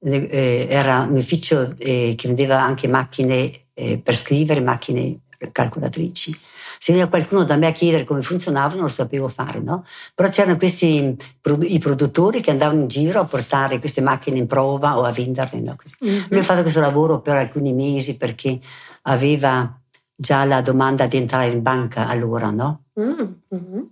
mh, 0.00 0.10
eh, 0.10 0.66
era 0.70 1.00
un 1.02 1.16
ufficio 1.16 1.74
eh, 1.76 2.14
che 2.16 2.26
vendeva 2.26 2.60
anche 2.60 2.88
macchine 2.88 3.66
eh, 3.74 3.98
per 3.98 4.16
scrivere, 4.16 4.60
macchine 4.60 5.20
calcolatrici. 5.52 6.38
Se 6.82 6.90
veniva 6.90 7.08
qualcuno 7.08 7.44
da 7.44 7.54
me 7.54 7.68
a 7.68 7.70
chiedere 7.70 8.02
come 8.02 8.22
funzionavano, 8.22 8.74
non 8.74 8.82
lo 8.86 8.88
sapevo 8.88 9.28
fare, 9.28 9.60
no? 9.60 9.86
Però 10.16 10.28
c'erano 10.28 10.56
questi 10.56 11.16
i 11.60 11.78
produttori 11.78 12.40
che 12.40 12.50
andavano 12.50 12.80
in 12.80 12.88
giro 12.88 13.20
a 13.20 13.24
portare 13.24 13.78
queste 13.78 14.00
macchine 14.00 14.38
in 14.38 14.48
prova 14.48 14.98
o 14.98 15.04
a 15.04 15.12
venderle. 15.12 15.60
No? 15.60 15.76
Mm-hmm. 16.04 16.36
Ha 16.36 16.42
fatto 16.42 16.62
questo 16.62 16.80
lavoro 16.80 17.20
per 17.20 17.36
alcuni 17.36 17.72
mesi 17.72 18.16
perché 18.16 18.58
aveva 19.02 19.80
già 20.12 20.42
la 20.42 20.60
domanda 20.60 21.06
di 21.06 21.18
entrare 21.18 21.50
in 21.50 21.62
banca 21.62 22.08
allora, 22.08 22.50
no? 22.50 22.86
Mm-hmm. 22.98 23.82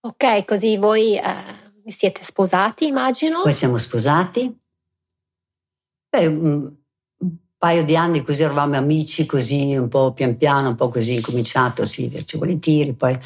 Ok, 0.00 0.44
così 0.46 0.78
voi 0.78 1.18
eh, 1.18 1.90
siete 1.90 2.22
sposati, 2.22 2.86
immagino? 2.86 3.42
Poi 3.42 3.52
siamo 3.52 3.76
sposati. 3.76 4.58
Beh, 6.08 6.26
un, 6.28 6.72
paio 7.58 7.84
di 7.84 7.96
anni 7.96 8.22
così 8.22 8.42
eravamo 8.42 8.76
amici, 8.76 9.26
così 9.26 9.76
un 9.76 9.88
po' 9.88 10.12
pian 10.12 10.36
piano, 10.36 10.68
un 10.68 10.74
po' 10.74 10.88
così 10.88 11.14
incominciato, 11.14 11.84
sì, 11.84 12.08
verci 12.08 12.36
volentieri, 12.36 12.92
poi, 12.92 13.18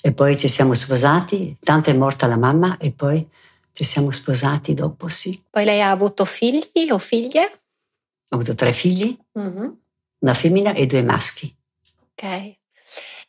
e 0.00 0.12
poi 0.12 0.36
ci 0.36 0.48
siamo 0.48 0.74
sposati. 0.74 1.56
Tanto 1.60 1.90
è 1.90 1.94
morta 1.94 2.26
la 2.26 2.36
mamma 2.36 2.76
e 2.78 2.92
poi 2.92 3.26
ci 3.72 3.84
siamo 3.84 4.10
sposati 4.10 4.74
dopo, 4.74 5.08
sì. 5.08 5.40
Poi 5.48 5.64
lei 5.64 5.80
ha 5.80 5.90
avuto 5.90 6.24
figli 6.24 6.90
o 6.90 6.98
figlie? 6.98 7.60
Ho 8.30 8.36
avuto 8.36 8.54
tre 8.54 8.72
figli, 8.72 9.16
mm-hmm. 9.38 9.68
una 10.18 10.34
femmina 10.34 10.72
e 10.72 10.86
due 10.86 11.02
maschi. 11.02 11.54
Ok. 12.12 12.56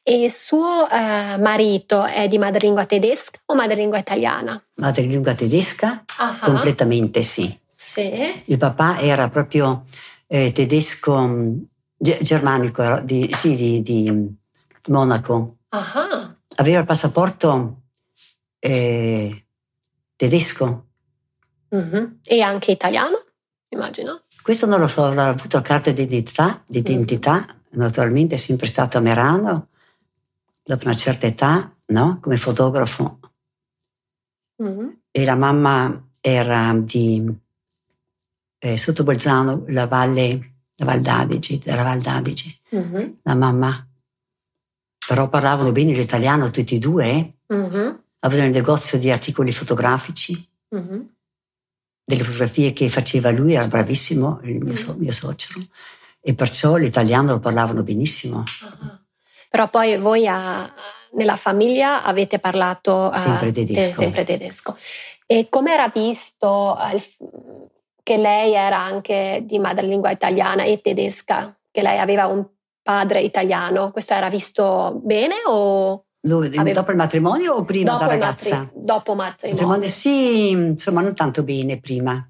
E 0.01 0.29
suo 0.31 0.89
eh, 0.89 1.37
marito 1.37 2.03
è 2.03 2.27
di 2.27 2.39
madrelingua 2.39 2.85
tedesca 2.85 3.39
o 3.45 3.53
madrelingua 3.53 3.99
italiana? 3.99 4.61
Madrelingua 4.75 5.35
tedesca, 5.35 6.03
uh-huh. 6.19 6.39
completamente 6.39 7.21
sì. 7.21 7.55
Sì. 7.75 8.41
Il 8.45 8.57
papà 8.57 8.99
era 8.99 9.29
proprio 9.29 9.85
eh, 10.31 10.51
tedesco, 10.51 11.17
mm, 11.17 11.61
germanico, 11.97 13.01
di, 13.03 13.33
sì, 13.35 13.55
di, 13.55 13.81
di 13.81 14.37
Monaco. 14.87 15.57
Uh-huh. 15.69 16.35
Aveva 16.55 16.79
il 16.79 16.85
passaporto 16.85 17.81
eh, 18.59 19.45
tedesco. 20.15 20.85
Uh-huh. 21.69 22.19
E 22.23 22.41
anche 22.41 22.71
italiano, 22.71 23.23
immagino? 23.69 24.21
Questo 24.41 24.65
non 24.65 24.79
lo 24.79 24.87
so, 24.87 25.05
ha 25.05 25.27
avuto 25.27 25.57
la 25.57 25.63
carta 25.63 25.91
d'identità, 25.91 26.63
d'identità 26.65 27.45
naturalmente 27.71 28.35
è 28.35 28.37
sempre 28.37 28.67
stato 28.67 28.97
a 28.97 29.01
Merano 29.01 29.69
dopo 30.63 30.85
una 30.85 30.95
certa 30.95 31.27
età, 31.27 31.75
no? 31.87 32.19
come 32.21 32.37
fotografo. 32.37 33.19
Mm-hmm. 34.61 34.89
E 35.11 35.25
la 35.25 35.35
mamma 35.35 36.09
era 36.21 36.73
di 36.75 37.23
eh, 38.59 38.77
sotto 38.77 39.03
Bolzano, 39.03 39.63
la 39.69 39.87
valle, 39.87 40.53
la 40.75 40.85
Val 40.85 41.01
d'Adige, 41.01 41.59
della 41.63 41.83
Val 41.83 41.99
d'Adige. 41.99 42.59
Mm-hmm. 42.75 43.09
La 43.23 43.35
mamma. 43.35 43.87
Però 45.07 45.27
parlavano 45.29 45.71
bene 45.71 45.93
l'italiano 45.93 46.51
tutti 46.51 46.75
e 46.75 46.79
due. 46.79 47.33
Mm-hmm. 47.51 47.89
Avevano 48.19 48.47
il 48.47 48.53
negozio 48.53 48.99
di 48.99 49.09
articoli 49.09 49.51
fotografici. 49.51 50.47
Mm-hmm. 50.75 51.01
Delle 52.03 52.23
fotografie 52.23 52.73
che 52.73 52.89
faceva 52.89 53.31
lui, 53.31 53.53
era 53.53 53.67
bravissimo, 53.67 54.39
il 54.43 54.63
mio, 54.63 54.75
so- 54.75 54.95
mio 54.97 55.11
suocero. 55.11 55.61
E 56.21 56.33
perciò 56.33 56.75
l'italiano 56.75 57.33
lo 57.33 57.39
parlavano 57.39 57.81
benissimo. 57.81 58.39
Uh-huh. 58.39 58.97
Però 59.49 59.69
poi 59.69 59.97
voi 59.97 60.27
a, 60.27 60.71
nella 61.13 61.35
famiglia 61.35 62.03
avete 62.03 62.39
parlato 62.39 63.11
sempre, 63.15 63.51
tedesco. 63.51 63.79
Te, 63.79 63.93
sempre 63.93 64.23
tedesco. 64.23 64.77
E 65.25 65.47
come 65.49 65.71
era 65.71 65.89
visto 65.93 66.75
che 68.09 68.17
lei 68.17 68.55
era 68.55 68.79
anche 68.79 69.43
di 69.45 69.59
madrelingua 69.59 70.09
italiana 70.09 70.63
e 70.63 70.81
tedesca, 70.81 71.55
che 71.69 71.83
lei 71.83 71.99
aveva 71.99 72.25
un 72.25 72.43
padre 72.81 73.21
italiano? 73.21 73.91
Questo 73.91 74.15
era 74.15 74.29
visto 74.29 74.99
bene 75.03 75.35
o... 75.45 76.05
Dove, 76.19 76.47
aveva... 76.47 76.79
Dopo 76.79 76.89
il 76.89 76.97
matrimonio 76.97 77.53
o 77.53 77.65
prima 77.65 77.91
dopo 77.91 78.05
da 78.05 78.09
ragazza? 78.09 78.57
Matri... 78.57 78.81
Dopo 78.81 79.13
matrimonio. 79.13 79.67
matrimonio. 79.67 79.87
Sì, 79.89 80.49
insomma 80.49 81.01
non 81.01 81.13
tanto 81.13 81.43
bene 81.43 81.79
prima. 81.79 82.27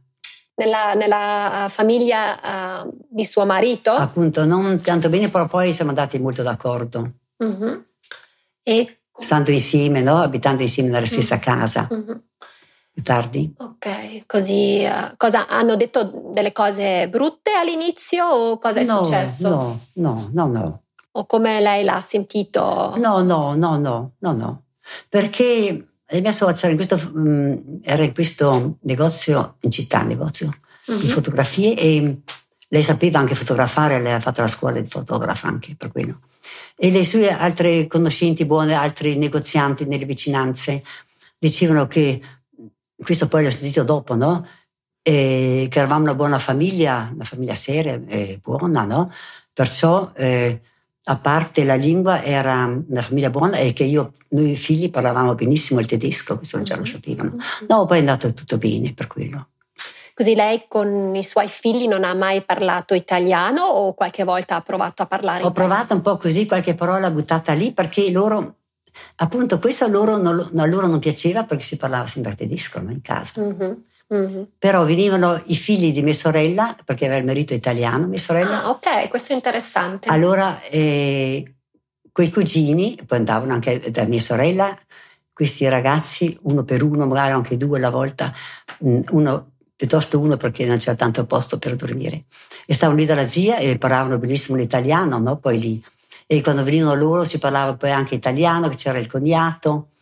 Nella, 0.55 0.95
nella, 0.95 1.63
uh, 1.63 1.69
famiglia 1.69 2.83
uh, 2.83 2.93
di 3.09 3.23
suo 3.23 3.45
marito? 3.45 3.91
Appunto, 3.91 4.43
non 4.43 4.81
tanto 4.81 5.07
bene, 5.07 5.29
però 5.29 5.45
poi 5.45 5.71
siamo 5.71 5.91
andati 5.91 6.19
molto 6.19 6.43
d'accordo. 6.43 7.09
Uh-huh. 7.37 7.85
E... 8.63 8.99
Stando 9.17 9.51
insieme, 9.51 10.01
no? 10.01 10.17
abitando 10.17 10.61
insieme 10.61 10.89
nella 10.89 11.05
stessa 11.05 11.35
uh-huh. 11.35 11.41
casa. 11.41 11.87
Uh-huh. 11.89 12.21
Tardi. 13.01 13.53
Ok, 13.57 14.25
così 14.25 14.85
uh, 14.85 15.15
cosa, 15.17 15.47
hanno 15.47 15.75
detto 15.75 16.29
delle 16.33 16.51
cose 16.51 17.07
brutte 17.09 17.51
all'inizio 17.51 18.25
o 18.25 18.57
cosa 18.57 18.79
è 18.79 18.85
no, 18.85 19.03
successo? 19.03 19.49
No, 19.49 19.79
no, 19.93 20.29
no, 20.33 20.47
no. 20.47 20.81
O 21.11 21.25
come 21.25 21.59
lei 21.59 21.83
l'ha 21.83 21.99
sentito? 22.01 22.93
No, 22.97 23.21
no, 23.21 23.55
no, 23.55 23.77
no, 23.77 24.11
no, 24.17 24.31
no. 24.33 24.63
Perché 25.07 25.87
la 26.07 26.19
mia 26.19 26.31
suocera 26.31 26.71
in 26.71 26.75
questo, 26.75 26.99
um, 27.13 27.79
era 27.83 28.03
in 28.03 28.13
questo 28.13 28.77
negozio, 28.81 29.57
in 29.61 29.71
città, 29.71 30.01
negozio 30.03 30.49
uh-huh. 30.87 30.97
di 30.97 31.07
fotografie 31.07 31.75
e 31.75 32.21
lei 32.69 32.83
sapeva 32.83 33.19
anche 33.19 33.35
fotografare, 33.35 33.99
lei 33.99 34.13
ha 34.13 34.19
fatto 34.19 34.41
la 34.41 34.47
scuola 34.47 34.79
di 34.79 34.87
fotografa 34.87 35.47
anche 35.47 35.75
per 35.75 35.91
quello. 35.91 36.19
E 36.75 36.91
le 36.91 37.03
sue 37.03 37.29
altre 37.29 37.87
conoscenti 37.87 38.45
buone, 38.45 38.73
altri 38.73 39.17
negozianti 39.17 39.85
nelle 39.85 40.05
vicinanze, 40.05 40.83
dicevano 41.37 41.87
che, 41.87 42.21
questo 43.01 43.27
poi 43.27 43.43
l'ho 43.43 43.51
sentito 43.51 43.83
dopo, 43.83 44.15
no? 44.15 44.45
E 45.01 45.67
che 45.69 45.79
eravamo 45.79 46.03
una 46.03 46.15
buona 46.15 46.39
famiglia, 46.39 47.09
una 47.13 47.23
famiglia 47.23 47.55
seria 47.55 47.99
e 48.07 48.39
buona, 48.41 48.83
no? 48.83 49.11
Perciò, 49.53 50.11
eh, 50.15 50.61
a 51.03 51.15
parte 51.15 51.63
la 51.63 51.75
lingua, 51.75 52.23
era 52.23 52.65
una 52.65 53.01
famiglia 53.01 53.29
buona 53.29 53.57
e 53.57 53.73
che 53.73 53.83
io, 53.83 54.13
noi 54.29 54.55
figli 54.55 54.91
parlavamo 54.91 55.33
benissimo 55.35 55.79
il 55.79 55.87
tedesco, 55.87 56.37
questo 56.37 56.61
già 56.61 56.75
lo 56.75 56.81
mm-hmm. 56.81 56.91
sapevano. 56.91 57.35
No, 57.67 57.85
poi 57.85 57.97
è 57.97 57.99
andato 58.01 58.33
tutto 58.33 58.57
bene 58.57 58.93
per 58.93 59.07
quello. 59.07 59.47
Così 60.13 60.35
lei 60.35 60.65
con 60.67 61.15
i 61.15 61.23
suoi 61.23 61.47
figli 61.47 61.87
non 61.87 62.03
ha 62.03 62.13
mai 62.13 62.43
parlato 62.43 62.93
italiano 62.93 63.61
o 63.63 63.93
qualche 63.93 64.25
volta 64.25 64.57
ha 64.57 64.61
provato 64.61 65.01
a 65.01 65.05
parlare 65.05 65.43
Ho 65.43 65.47
italiano? 65.47 65.69
provato 65.69 65.93
un 65.93 66.01
po' 66.01 66.17
così, 66.17 66.45
qualche 66.45 66.75
parola 66.75 67.09
buttata 67.09 67.53
lì 67.53 67.71
perché 67.71 68.11
loro, 68.11 68.57
appunto, 69.15 69.59
questo 69.59 69.85
a 69.85 69.87
loro 69.87 70.17
non, 70.17 70.49
a 70.55 70.65
loro 70.65 70.87
non 70.87 70.99
piaceva 70.99 71.43
perché 71.43 71.63
si 71.63 71.77
parlava 71.77 72.07
sempre 72.07 72.35
tedesco 72.35 72.81
no, 72.81 72.91
in 72.91 73.01
casa. 73.01 73.41
Mm-hmm. 73.41 73.71
Mm-hmm. 74.11 74.41
Però 74.57 74.83
venivano 74.85 75.41
i 75.45 75.55
figli 75.55 75.91
di 75.93 76.01
mia 76.01 76.13
sorella, 76.13 76.75
perché 76.83 77.05
aveva 77.05 77.19
il 77.19 77.25
marito 77.25 77.53
italiano, 77.53 78.07
mia 78.07 78.17
sorella. 78.17 78.63
Ah, 78.63 78.69
ok, 78.69 79.07
questo 79.07 79.33
è 79.33 79.35
interessante. 79.35 80.09
Allora, 80.09 80.61
eh, 80.63 81.55
quei 82.11 82.31
cugini, 82.31 82.99
poi 83.05 83.19
andavano 83.19 83.53
anche 83.53 83.91
da 83.91 84.03
mia 84.05 84.19
sorella, 84.19 84.77
questi 85.31 85.67
ragazzi, 85.67 86.37
uno 86.43 86.63
per 86.63 86.81
uno, 86.83 87.05
magari 87.05 87.31
anche 87.31 87.55
due 87.55 87.77
alla 87.77 87.91
volta, 87.91 88.33
mm, 88.83 89.01
uno 89.11 89.51
piuttosto 89.75 90.19
uno 90.19 90.35
perché 90.35 90.65
non 90.65 90.77
c'era 90.77 90.95
tanto 90.95 91.25
posto 91.25 91.57
per 91.57 91.75
dormire. 91.75 92.25
E 92.65 92.73
stavano 92.73 92.97
lì 92.97 93.05
dalla 93.05 93.25
zia 93.25 93.57
e 93.59 93.77
parlavano 93.77 94.17
benissimo 94.17 94.57
l'italiano, 94.57 95.19
no? 95.19 95.37
Poi 95.37 95.59
lì. 95.59 95.83
E 96.31 96.43
quando 96.43 96.63
venivano 96.63 96.93
loro 96.93 97.25
si 97.25 97.39
parlava 97.39 97.75
poi 97.75 97.89
anche 97.89 98.13
italiano, 98.13 98.69
che 98.69 98.75
c'era 98.75 98.99
il 98.99 99.07
cognato. 99.07 99.93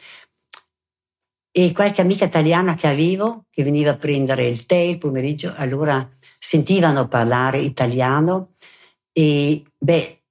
E 1.50 1.72
qualche 1.72 2.02
amica 2.02 2.26
italiana 2.26 2.76
che 2.76 2.88
avevo, 2.88 3.46
che 3.50 3.64
veniva 3.64 3.92
a 3.92 3.96
prendere 3.96 4.46
il 4.46 4.66
tè 4.66 4.76
il 4.76 4.98
pomeriggio, 4.98 5.54
allora 5.56 6.06
sentivano 6.38 7.08
parlare 7.08 7.60
italiano 7.60 8.56
e 9.14 9.64
beh, 9.78 10.22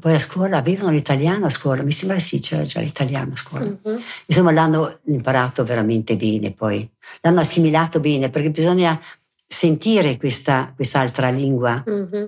poi 0.00 0.14
a 0.14 0.18
scuola 0.18 0.56
avevano 0.56 0.90
l'italiano 0.90 1.46
a 1.46 1.50
scuola, 1.50 1.82
mi 1.82 1.92
sembra 1.92 2.18
sì, 2.18 2.40
c'era 2.40 2.64
già 2.64 2.80
l'italiano 2.80 3.34
a 3.34 3.36
scuola. 3.36 3.66
Mm-hmm. 3.66 4.00
Insomma, 4.26 4.52
l'hanno 4.52 5.00
imparato 5.04 5.64
veramente 5.64 6.16
bene 6.16 6.50
poi, 6.52 6.88
l'hanno 7.20 7.40
assimilato 7.40 8.00
bene 8.00 8.30
perché 8.30 8.50
bisogna 8.50 8.98
sentire 9.46 10.16
questa, 10.16 10.72
quest'altra 10.74 11.28
lingua 11.28 11.84
mm-hmm. 11.88 12.24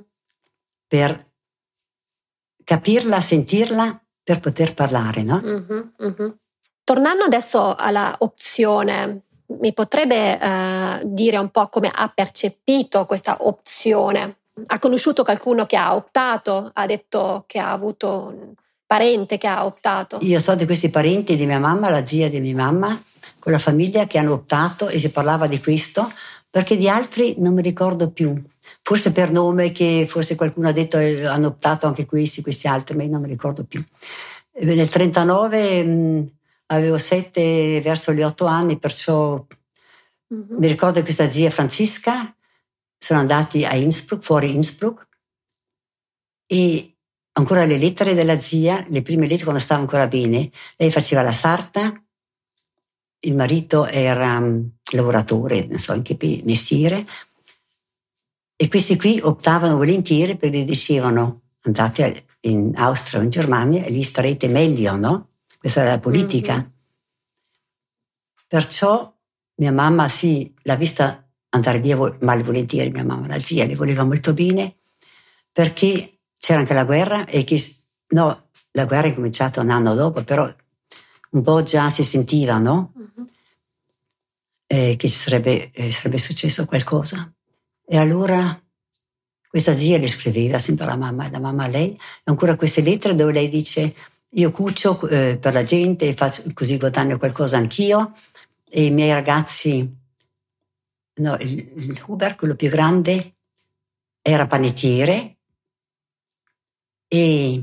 per 0.86 1.26
capirla, 2.68 3.20
sentirla 3.22 3.98
per 4.22 4.40
poter 4.40 4.74
parlare, 4.74 5.22
no? 5.22 5.40
Mm-hmm. 5.42 6.28
Tornando 6.84 7.24
adesso 7.24 7.74
alla 7.74 8.14
opzione, 8.18 9.22
mi 9.60 9.72
potrebbe 9.72 10.38
eh, 10.38 11.00
dire 11.04 11.38
un 11.38 11.50
po' 11.50 11.68
come 11.68 11.90
ha 11.92 12.12
percepito 12.14 13.06
questa 13.06 13.38
opzione? 13.40 14.36
ha 14.66 14.78
conosciuto 14.78 15.22
qualcuno 15.22 15.66
che 15.66 15.76
ha 15.76 15.94
optato, 15.94 16.70
ha 16.72 16.86
detto 16.86 17.44
che 17.46 17.58
ha 17.58 17.70
avuto 17.70 18.34
un 18.34 18.54
parente 18.86 19.38
che 19.38 19.46
ha 19.46 19.64
optato. 19.64 20.18
Io 20.22 20.40
so 20.40 20.54
di 20.54 20.64
questi 20.64 20.90
parenti 20.90 21.36
di 21.36 21.46
mia 21.46 21.58
mamma, 21.58 21.88
la 21.90 22.04
zia 22.06 22.28
di 22.28 22.40
mia 22.40 22.56
mamma, 22.56 23.00
con 23.38 23.52
la 23.52 23.58
famiglia 23.58 24.06
che 24.06 24.18
hanno 24.18 24.32
optato 24.32 24.88
e 24.88 24.98
si 24.98 25.10
parlava 25.10 25.46
di 25.46 25.60
questo, 25.60 26.10
perché 26.50 26.76
di 26.76 26.88
altri 26.88 27.36
non 27.38 27.54
mi 27.54 27.62
ricordo 27.62 28.10
più. 28.10 28.34
Forse 28.88 29.12
per 29.12 29.30
nome 29.30 29.70
che 29.70 30.06
forse 30.08 30.34
qualcuno 30.34 30.68
ha 30.68 30.72
detto 30.72 30.96
eh, 30.96 31.26
hanno 31.26 31.48
optato 31.48 31.86
anche 31.86 32.06
questi, 32.06 32.40
questi 32.40 32.68
altri, 32.68 32.96
ma 32.96 33.02
io 33.02 33.10
non 33.10 33.20
mi 33.20 33.28
ricordo 33.28 33.64
più. 33.64 33.84
Nel 34.62 34.88
39 34.88 35.82
mh, 35.84 36.30
avevo 36.68 36.96
sette 36.96 37.82
verso 37.82 38.14
gli 38.14 38.22
otto 38.22 38.46
anni, 38.46 38.78
perciò 38.78 39.44
mm-hmm. 40.32 40.58
mi 40.58 40.66
ricordo 40.68 41.02
questa 41.02 41.30
zia 41.30 41.50
Francisca 41.50 42.34
sono 42.96 43.20
andati 43.20 43.66
a 43.66 43.74
Innsbruck, 43.74 44.24
fuori 44.24 44.54
Innsbruck, 44.54 45.06
e 46.46 46.96
ancora 47.32 47.66
le 47.66 47.76
lettere 47.76 48.14
della 48.14 48.40
zia, 48.40 48.82
le 48.88 49.02
prime 49.02 49.26
lettere 49.26 49.44
quando 49.44 49.60
stava 49.60 49.82
ancora 49.82 50.06
bene, 50.06 50.50
lei 50.78 50.90
faceva 50.90 51.20
la 51.20 51.34
sarta, 51.34 51.92
il 53.20 53.36
marito 53.36 53.84
era 53.84 54.38
um, 54.38 54.66
lavoratore, 54.92 55.66
non 55.66 55.78
so 55.78 55.92
in 55.92 56.00
che 56.00 56.16
mestiere, 56.44 57.06
e 58.60 58.68
questi 58.68 58.96
qui 58.96 59.20
optavano 59.22 59.76
volentieri 59.76 60.36
perché 60.36 60.64
dicevano 60.64 61.42
andate 61.60 62.26
in 62.40 62.72
Austria 62.74 63.20
o 63.20 63.22
in 63.22 63.30
Germania 63.30 63.84
e 63.84 63.90
lì 63.90 64.02
starete 64.02 64.48
meglio, 64.48 64.96
no? 64.96 65.28
Questa 65.60 65.82
era 65.82 65.90
la 65.90 66.00
politica. 66.00 66.54
Mm-hmm. 66.54 66.70
Perciò 68.48 69.14
mia 69.58 69.70
mamma 69.70 70.08
sì, 70.08 70.52
l'ha 70.62 70.74
vista 70.74 71.24
andare 71.50 71.78
via 71.78 71.96
malvolentieri 72.18 72.90
mia 72.90 73.04
mamma, 73.04 73.28
la 73.28 73.38
zia, 73.38 73.64
le 73.64 73.76
voleva 73.76 74.02
molto 74.02 74.34
bene 74.34 74.78
perché 75.52 76.18
c'era 76.36 76.58
anche 76.58 76.74
la 76.74 76.84
guerra 76.84 77.26
e 77.26 77.44
che, 77.44 77.62
no, 78.08 78.48
la 78.72 78.86
guerra 78.86 79.06
è 79.06 79.14
cominciata 79.14 79.60
un 79.60 79.70
anno 79.70 79.94
dopo, 79.94 80.24
però 80.24 80.52
un 81.30 81.42
po' 81.42 81.62
già 81.62 81.90
si 81.90 82.02
sentiva, 82.02 82.58
no? 82.58 82.92
Uh-huh. 82.96 83.26
Eh, 84.66 84.96
che 84.98 85.06
sarebbe, 85.06 85.70
eh, 85.70 85.92
sarebbe 85.92 86.18
successo 86.18 86.64
qualcosa. 86.66 87.32
E 87.90 87.96
allora 87.96 88.60
questa 89.48 89.74
zia 89.74 89.96
le 89.96 90.08
scriveva 90.08 90.58
sempre 90.58 90.84
alla 90.84 90.96
mamma 90.96 91.26
e 91.26 91.30
la 91.30 91.40
mamma 91.40 91.64
a 91.64 91.68
lei, 91.68 91.94
e 91.94 91.98
ancora 92.24 92.56
queste 92.56 92.82
lettere 92.82 93.14
dove 93.14 93.32
lei 93.32 93.48
dice 93.48 93.94
io 94.32 94.50
cucio 94.50 95.08
eh, 95.08 95.38
per 95.38 95.54
la 95.54 95.62
gente, 95.62 96.14
faccio, 96.14 96.42
così 96.52 96.76
guadagno 96.76 97.16
qualcosa 97.16 97.56
anch'io 97.56 98.14
e 98.68 98.84
i 98.84 98.90
miei 98.90 99.12
ragazzi 99.12 99.90
no, 101.14 101.36
il, 101.40 101.72
il 101.76 102.04
Huber, 102.06 102.36
quello 102.36 102.54
più 102.54 102.68
grande, 102.68 103.36
era 104.20 104.46
panettiere 104.46 105.38
e 107.08 107.58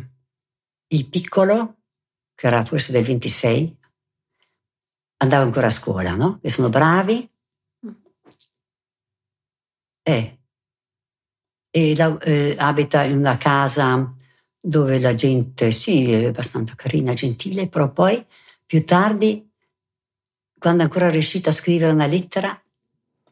il 0.88 1.10
piccolo, 1.10 1.76
che 2.34 2.48
era 2.48 2.66
forse 2.66 2.92
del 2.92 3.04
26, 3.04 3.78
andava 5.18 5.44
ancora 5.44 5.68
a 5.68 5.72
scuola, 5.72 6.16
no? 6.16 6.40
E 6.42 6.50
sono 6.50 6.70
bravi. 6.70 7.30
Eh, 10.08 10.38
e 11.72 11.96
la, 11.96 12.16
eh, 12.20 12.56
abita 12.60 13.04
in 13.04 13.18
una 13.18 13.38
casa 13.38 14.14
dove 14.62 15.00
la 15.00 15.16
gente, 15.16 15.72
sì, 15.72 16.12
è 16.14 16.26
abbastanza 16.26 16.76
carina, 16.76 17.14
gentile, 17.14 17.68
però 17.68 17.92
poi 17.92 18.24
più 18.66 18.86
tardi, 18.86 19.50
quando 20.60 20.84
è 20.84 20.86
ancora 20.86 21.10
riuscita 21.10 21.50
a 21.50 21.54
scrivere 21.54 21.92
una 21.92 22.06
lettera, 22.06 22.60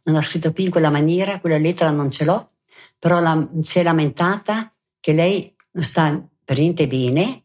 non 0.05 0.15
ha 0.15 0.21
scritto 0.23 0.51
più 0.51 0.65
in 0.65 0.71
quella 0.71 0.89
maniera, 0.89 1.39
quella 1.39 1.57
lettera 1.57 1.91
non 1.91 2.09
ce 2.09 2.25
l'ho, 2.25 2.53
però 2.97 3.19
la, 3.19 3.47
si 3.61 3.79
è 3.79 3.83
lamentata 3.83 4.73
che 4.99 5.13
lei 5.13 5.55
non 5.71 5.83
sta 5.83 6.27
per 6.43 6.57
niente 6.57 6.87
bene, 6.87 7.43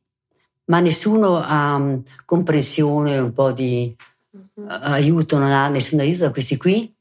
ma 0.65 0.81
nessuno 0.81 1.37
ha 1.37 1.75
um, 1.75 2.03
comprensione, 2.25 3.19
un 3.19 3.33
po' 3.33 3.53
di 3.53 3.95
uh, 4.31 4.63
aiuto, 4.67 5.39
non 5.39 5.51
ha 5.51 5.69
nessun 5.69 6.01
aiuto 6.01 6.25
da 6.25 6.31
questi 6.31 6.57
qui. 6.57 6.95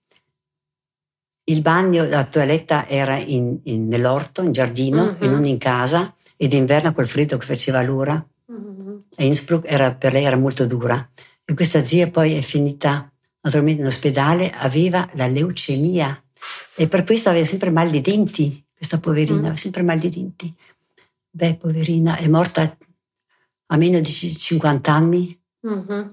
Il 1.49 1.61
bagno, 1.61 2.05
la 2.05 2.25
toiletta 2.25 2.87
era 2.87 3.17
in, 3.17 3.59
in, 3.63 3.87
nell'orto, 3.87 4.41
in 4.41 4.51
giardino, 4.51 5.03
uh-huh. 5.03 5.23
e 5.23 5.27
non 5.27 5.45
in 5.45 5.57
casa, 5.57 6.13
e 6.35 6.47
d'inverno 6.47 6.93
quel 6.93 7.07
freddo 7.07 7.37
che 7.37 7.45
faceva 7.45 7.81
l'ora. 7.81 8.25
Uh-huh. 8.45 9.05
A 9.15 9.23
Innsbruck 9.23 9.65
era, 9.65 9.93
per 9.93 10.11
lei 10.13 10.25
era 10.25 10.35
molto 10.35 10.65
dura. 10.65 11.09
E 11.45 11.53
questa 11.53 11.83
zia 11.83 12.09
poi 12.09 12.33
è 12.33 12.41
finita 12.41 13.09
naturalmente 13.41 13.81
in 13.81 13.87
ospedale, 13.87 14.51
aveva 14.51 15.09
la 15.13 15.27
leucemia 15.27 16.21
e 16.75 16.87
per 16.87 17.03
questo 17.05 17.29
aveva 17.29 17.45
sempre 17.45 17.69
mal 17.69 17.89
di 17.89 18.01
denti, 18.01 18.63
questa 18.75 18.99
poverina, 18.99 19.37
mm. 19.37 19.45
aveva 19.45 19.57
sempre 19.57 19.81
mal 19.83 19.99
di 19.99 20.09
denti. 20.09 20.53
Beh, 21.29 21.55
poverina, 21.55 22.17
è 22.17 22.27
morta 22.27 22.77
a 23.67 23.77
meno 23.77 23.99
di 23.99 24.11
50 24.11 24.91
anni. 24.91 25.39
Mm-hmm. 25.65 26.07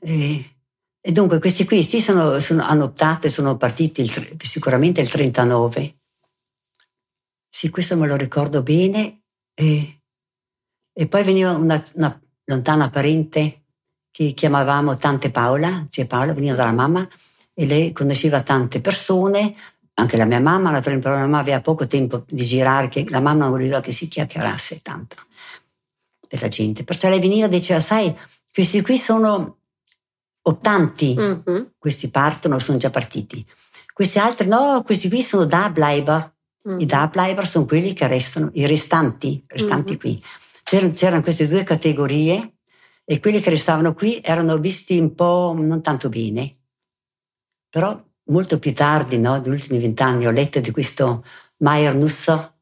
E, 0.00 0.53
e, 1.06 1.12
dunque 1.12 1.38
questi 1.38 1.66
qui 1.66 1.84
sì, 1.84 2.00
sono, 2.00 2.38
sono, 2.40 2.62
hanno 2.62 2.84
optato 2.84 3.26
e 3.26 3.30
sono 3.30 3.58
partiti 3.58 4.00
il, 4.00 4.36
sicuramente 4.42 5.02
il 5.02 5.10
39. 5.10 5.98
Sì, 7.46 7.68
questo 7.68 7.94
me 7.98 8.06
lo 8.06 8.16
ricordo 8.16 8.62
bene. 8.62 9.24
E, 9.52 10.00
e 10.94 11.06
poi 11.06 11.22
veniva 11.22 11.50
una, 11.50 11.84
una 11.92 12.22
lontana 12.44 12.88
parente 12.88 13.64
che 14.10 14.32
chiamavamo 14.32 14.96
Tante 14.96 15.30
Paola, 15.30 15.84
zia 15.90 16.06
Paola, 16.06 16.32
veniva 16.32 16.54
dalla 16.54 16.72
mamma 16.72 17.06
e 17.52 17.66
lei 17.66 17.92
conosceva 17.92 18.42
tante 18.42 18.80
persone, 18.80 19.54
anche 19.94 20.16
la 20.16 20.24
mia 20.24 20.40
mamma, 20.40 20.70
la 20.70 20.82
mia 20.86 21.00
mamma 21.02 21.40
aveva 21.40 21.60
poco 21.60 21.86
tempo 21.86 22.24
di 22.28 22.44
girare, 22.46 22.88
che 22.88 23.04
la 23.10 23.20
mamma 23.20 23.50
voleva 23.50 23.82
che 23.82 23.92
si 23.92 24.08
chiacchierasse 24.08 24.80
tanto 24.80 25.16
della 26.26 26.48
gente. 26.48 26.82
Perciò 26.82 27.10
lei 27.10 27.20
veniva 27.20 27.44
e 27.44 27.50
diceva, 27.50 27.78
sai, 27.78 28.16
questi 28.50 28.80
qui 28.80 28.96
sono 28.96 29.58
ottanti, 30.46 31.14
mm-hmm. 31.18 31.62
questi 31.78 32.10
partono, 32.10 32.58
sono 32.58 32.78
già 32.78 32.90
partiti. 32.90 33.44
Questi 33.92 34.18
altri 34.18 34.48
no, 34.48 34.82
questi 34.84 35.08
qui 35.08 35.22
sono 35.22 35.44
Dableiber. 35.44 36.32
Mm-hmm. 36.68 36.80
I 36.80 36.86
Dableiber 36.86 37.46
sono 37.46 37.64
quelli 37.64 37.92
che 37.92 38.06
restano, 38.06 38.50
i 38.54 38.66
restanti, 38.66 39.42
restanti 39.46 39.92
mm-hmm. 39.92 40.00
qui. 40.00 40.24
C'erano, 40.62 40.92
c'erano 40.92 41.22
queste 41.22 41.46
due 41.46 41.62
categorie 41.62 42.56
e 43.04 43.20
quelli 43.20 43.40
che 43.40 43.50
restavano 43.50 43.94
qui 43.94 44.20
erano 44.22 44.58
visti 44.58 44.98
un 44.98 45.14
po' 45.14 45.54
non 45.56 45.82
tanto 45.82 46.08
bene. 46.08 46.56
Però 47.68 48.02
molto 48.26 48.58
più 48.58 48.72
tardi, 48.72 49.18
no, 49.18 49.36
negli 49.36 49.48
ultimi 49.48 49.78
vent'anni, 49.78 50.26
ho 50.26 50.30
letto 50.30 50.60
di 50.60 50.70
questo 50.70 51.24
Maier 51.58 51.94
Nusso, 51.94 52.54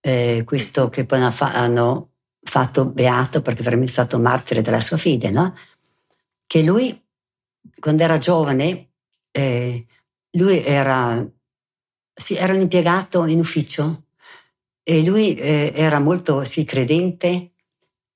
eh, 0.00 0.42
questo 0.44 0.90
che 0.90 1.06
poi 1.06 1.22
hanno 1.22 2.10
fatto 2.42 2.84
beato 2.86 3.40
perché 3.40 3.60
è 3.60 3.64
veramente 3.64 3.92
stato 3.92 4.18
martire 4.18 4.60
della 4.60 4.80
sua 4.80 4.98
fede, 4.98 5.30
no? 5.30 5.54
Che 6.46 6.62
lui, 6.62 7.00
quando 7.78 8.02
era 8.02 8.18
giovane, 8.18 8.90
eh, 9.30 9.86
lui 10.32 10.62
era, 10.64 11.26
sì, 12.12 12.34
era 12.34 12.54
un 12.54 12.60
impiegato 12.60 13.26
in 13.26 13.38
ufficio 13.38 14.04
e 14.82 15.04
lui 15.04 15.34
eh, 15.34 15.72
era 15.74 15.98
molto 15.98 16.44
sì, 16.44 16.64
credente 16.64 17.52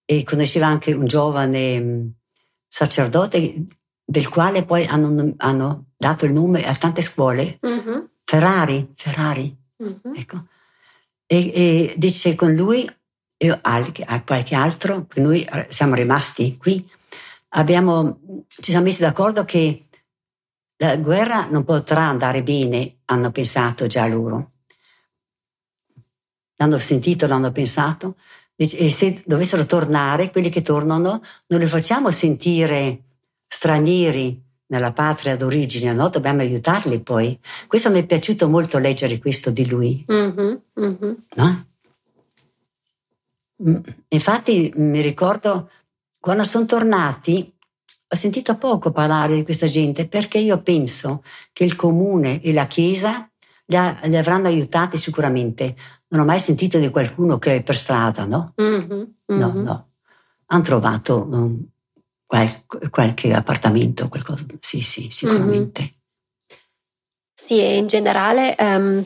e 0.04 0.24
conosceva 0.24 0.66
anche 0.66 0.92
un 0.92 1.06
giovane 1.06 1.80
mm, 1.80 2.08
sacerdote 2.66 3.64
del 4.04 4.28
quale 4.28 4.64
poi 4.64 4.86
hanno, 4.86 5.34
hanno 5.38 5.86
dato 5.96 6.24
il 6.24 6.32
nome 6.32 6.66
a 6.66 6.74
tante 6.74 7.02
scuole. 7.02 7.58
Mm-hmm. 7.66 8.04
Ferrari, 8.24 8.92
Ferrari. 8.94 9.56
Mm-hmm. 9.82 10.16
Ecco. 10.16 10.46
E, 11.26 11.36
e, 11.54 11.94
dice 11.96 12.34
con 12.34 12.54
lui 12.54 12.88
e 13.36 13.60
qualche 14.24 14.54
altro, 14.54 15.06
noi 15.16 15.46
siamo 15.68 15.94
rimasti 15.94 16.56
qui, 16.56 16.84
abbiamo, 17.50 18.20
ci 18.46 18.70
siamo 18.70 18.86
messi 18.86 19.00
d'accordo 19.00 19.44
che 19.44 19.88
la 20.76 20.96
guerra 20.96 21.46
non 21.50 21.64
potrà 21.64 22.02
andare 22.02 22.42
bene, 22.42 22.98
hanno 23.06 23.30
pensato 23.30 23.86
già 23.86 24.06
loro. 24.06 24.52
L'hanno 26.56 26.78
sentito, 26.78 27.26
l'hanno 27.26 27.52
pensato. 27.52 28.16
E 28.54 28.90
se 28.90 29.22
dovessero 29.24 29.66
tornare, 29.66 30.30
quelli 30.30 30.50
che 30.50 30.62
tornano, 30.62 31.22
non 31.46 31.60
li 31.60 31.66
facciamo 31.66 32.10
sentire 32.10 33.02
stranieri 33.46 34.44
nella 34.66 34.92
patria 34.92 35.36
d'origine, 35.36 35.92
no? 35.92 36.08
Dobbiamo 36.08 36.42
aiutarli 36.42 37.00
poi. 37.00 37.38
Questo 37.66 37.90
mi 37.90 38.00
è 38.00 38.06
piaciuto 38.06 38.48
molto 38.48 38.78
leggere 38.78 39.18
questo 39.18 39.50
di 39.50 39.66
lui. 39.66 40.04
Mm-hmm, 40.10 40.54
mm-hmm. 40.80 41.12
No? 41.36 41.66
Mm, 43.62 43.76
infatti 44.08 44.72
mi 44.76 45.00
ricordo 45.00 45.70
quando 46.18 46.44
sono 46.44 46.64
tornati 46.64 47.52
ho 48.10 48.16
sentito 48.16 48.56
poco 48.56 48.90
parlare 48.90 49.34
di 49.34 49.44
questa 49.44 49.66
gente 49.66 50.08
perché 50.08 50.38
io 50.38 50.62
penso 50.62 51.22
che 51.52 51.64
il 51.64 51.76
comune 51.76 52.40
e 52.40 52.52
la 52.54 52.66
chiesa 52.66 53.28
li, 53.66 53.76
avranno 54.16 54.46
aiutati 54.46 54.96
sicuramente. 54.96 55.76
Non 56.08 56.22
ho 56.22 56.24
mai 56.24 56.40
sentito 56.40 56.78
di 56.78 56.88
qualcuno 56.88 57.38
che 57.38 57.56
è 57.56 57.62
per 57.62 57.76
strada, 57.76 58.24
no? 58.24 58.54
Mm-hmm, 58.60 58.90
mm-hmm. 58.90 59.06
No, 59.26 59.52
no. 59.52 59.88
Hanno 60.46 60.62
trovato 60.62 61.28
um, 61.30 61.62
qual- 62.24 62.64
qualche 62.88 63.34
appartamento, 63.34 64.08
qualcosa. 64.08 64.46
Sì, 64.58 64.80
sì, 64.80 65.10
sicuramente. 65.10 65.80
Mm-hmm. 65.82 65.92
Sì, 67.34 67.60
e 67.60 67.76
in 67.76 67.86
generale, 67.86 68.56
um, 68.58 69.04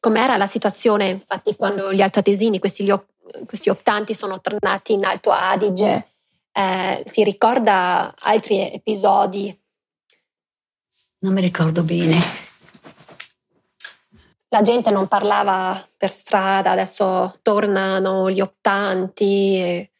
com'era 0.00 0.36
la 0.36 0.46
situazione, 0.46 1.08
infatti, 1.08 1.54
quando 1.54 1.92
gli 1.92 2.02
altoatesini, 2.02 2.58
questi, 2.58 2.92
questi 3.46 3.68
optanti, 3.70 4.14
sono 4.14 4.40
tornati 4.40 4.94
in 4.94 5.04
Alto 5.04 5.30
Adige? 5.30 6.08
Eh, 6.52 7.02
si 7.06 7.24
ricorda 7.24 8.14
altri 8.18 8.72
episodi? 8.72 9.58
Non 11.20 11.32
mi 11.32 11.40
ricordo 11.40 11.82
bene. 11.82 12.16
La 14.48 14.60
gente 14.60 14.90
non 14.90 15.08
parlava 15.08 15.82
per 15.96 16.10
strada, 16.10 16.72
adesso 16.72 17.38
tornano 17.40 18.30
gli 18.30 18.40
optanti. 18.40 19.56
E... 19.56 19.90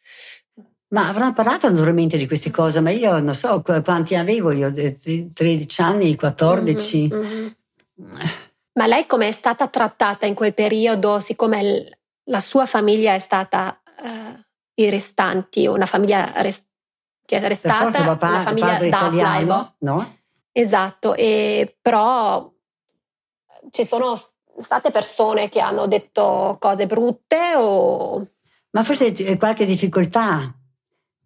Ma 0.89 1.07
avranno 1.07 1.33
parlato 1.33 1.67
naturalmente 1.69 2.17
di 2.17 2.27
queste 2.27 2.51
cose, 2.51 2.79
ma 2.81 2.91
io 2.91 3.19
non 3.19 3.33
so 3.33 3.63
quanti 3.63 4.15
avevo 4.15 4.51
io, 4.51 4.71
13 4.71 5.81
anni, 5.81 6.15
14. 6.15 7.09
Mm-hmm, 7.11 7.47
mm-hmm. 8.01 8.27
Ma 8.73 8.85
lei 8.85 9.07
come 9.07 9.27
è 9.27 9.31
stata 9.31 9.67
trattata 9.67 10.27
in 10.27 10.35
quel 10.35 10.53
periodo, 10.53 11.19
siccome 11.19 11.99
la 12.25 12.39
sua 12.39 12.65
famiglia 12.65 13.15
è 13.15 13.19
stata 13.19 13.81
uh, 14.03 14.42
i 14.75 14.89
restanti, 14.89 15.67
una 15.67 15.85
famiglia 15.85 16.31
rest- 16.41 16.67
che 17.25 17.37
è 17.37 17.47
restata, 17.47 18.03
papà, 18.03 18.29
una 18.29 18.39
famiglia 18.39 18.79
italiano, 18.79 19.75
no? 19.79 20.17
Esatto, 20.51 21.15
e 21.15 21.77
però 21.81 22.51
ci 23.71 23.83
sono 23.85 24.13
state 24.57 24.91
persone 24.91 25.49
che 25.49 25.59
hanno 25.59 25.87
detto 25.87 26.57
cose 26.59 26.85
brutte 26.85 27.55
o... 27.55 28.27
Ma 28.71 28.83
forse 28.83 29.37
qualche 29.37 29.65
difficoltà 29.65 30.53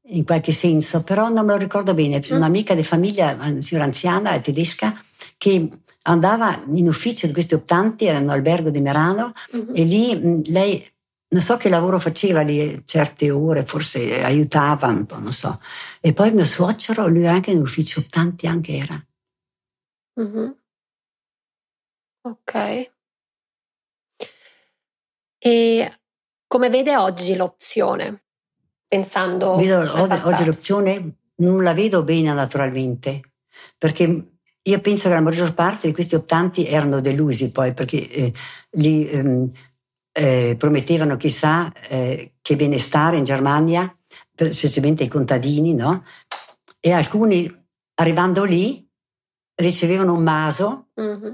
in 0.10 0.24
qualche 0.24 0.52
senso, 0.52 1.04
però 1.04 1.30
non 1.30 1.46
me 1.46 1.54
lo 1.54 1.58
ricordo 1.58 1.94
bene. 1.94 2.20
Mm. 2.20 2.36
Un'amica 2.36 2.74
di 2.74 2.84
famiglia, 2.84 3.34
una 3.34 3.62
signora 3.62 3.86
anziana, 3.86 4.40
tedesca, 4.40 4.94
che 5.38 5.70
andava 6.04 6.64
in 6.72 6.88
ufficio 6.88 7.28
di 7.28 7.34
questi 7.34 7.54
optanti, 7.54 8.06
erano 8.06 8.32
albergo 8.32 8.70
di 8.70 8.80
Merano, 8.80 9.34
mm-hmm. 9.56 9.76
e 9.76 9.84
lì 9.84 10.52
lei 10.52 10.92
non 11.30 11.42
so 11.42 11.58
che 11.58 11.70
lavoro 11.70 12.00
faceva 12.00 12.42
lì 12.42 12.84
certe 12.86 13.30
ore, 13.32 13.66
forse 13.66 14.24
aiutava 14.24 14.88
un 14.88 15.06
po', 15.06 15.20
non 15.20 15.34
so. 15.34 15.60
E 16.00 16.14
poi 16.14 16.32
mio 16.32 16.46
suocero, 16.46 17.08
lui 17.08 17.28
anche 17.28 17.52
in 17.52 17.62
ufficio 17.62 18.04
tanti 18.10 18.48
anche 18.48 18.78
era. 18.78 19.06
Mm-hmm. 20.20 20.52
Ok. 22.22 22.92
E 25.40 25.92
come 26.48 26.70
vede 26.70 26.96
oggi 26.96 27.36
l'opzione? 27.36 28.24
Pensando 28.88 29.58
vedo, 29.58 29.80
oggi, 30.02 30.22
oggi 30.24 30.46
l'opzione 30.46 31.18
non 31.36 31.62
la 31.62 31.74
vedo 31.74 32.04
bene 32.04 32.34
naturalmente, 32.34 33.34
perché 33.78 34.38
io 34.62 34.82
penso 34.82 35.08
che 35.08 35.14
la 35.14 35.22
maggior 35.22 35.54
parte 35.54 35.88
di 35.88 35.94
questi 35.94 36.16
optanti 36.16 36.66
erano 36.66 37.02
delusi 37.02 37.52
poi, 37.52 37.74
perché 37.74 38.10
eh, 38.10 38.34
li, 38.72 39.10
ehm, 39.10 39.52
eh, 40.18 40.56
promettevano 40.58 41.16
chissà 41.16 41.72
eh, 41.90 42.34
che 42.42 42.56
benestare 42.56 43.18
in 43.18 43.24
Germania, 43.24 43.96
specialmente 44.34 45.04
i 45.04 45.08
contadini, 45.08 45.76
no? 45.76 46.04
E 46.80 46.92
alcuni 46.92 47.48
arrivando 47.96 48.44
lì 48.44 48.84
ricevevano 49.54 50.14
un 50.14 50.24
maso, 50.24 50.88
mm-hmm. 51.00 51.34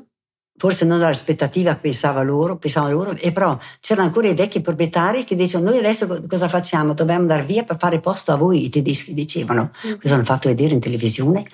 forse 0.58 0.84
non 0.84 1.02
all'aspettativa 1.02 1.76
pensava 1.76 2.24
loro, 2.24 2.58
pensavano 2.58 2.94
loro, 2.94 3.16
e 3.16 3.32
però 3.32 3.58
c'erano 3.80 4.08
ancora 4.08 4.28
i 4.28 4.34
vecchi 4.34 4.60
proprietari 4.60 5.24
che 5.24 5.38
dicevano 5.38 5.70
noi 5.70 5.80
adesso 5.80 6.26
cosa 6.28 6.50
facciamo? 6.50 6.94
Dobbiamo 6.94 7.22
andare 7.22 7.44
via 7.44 7.64
per 7.64 7.78
fare 7.78 8.02
posto 8.02 8.34
a 8.34 8.36
voi, 8.36 8.66
i 8.66 8.70
tedeschi 8.70 9.14
dicevano. 9.14 9.72
Mm-hmm. 9.86 9.98
Questo 9.98 10.16
hanno 10.16 10.26
fatto 10.26 10.50
vedere 10.50 10.74
in 10.74 10.82
televisione, 10.82 11.48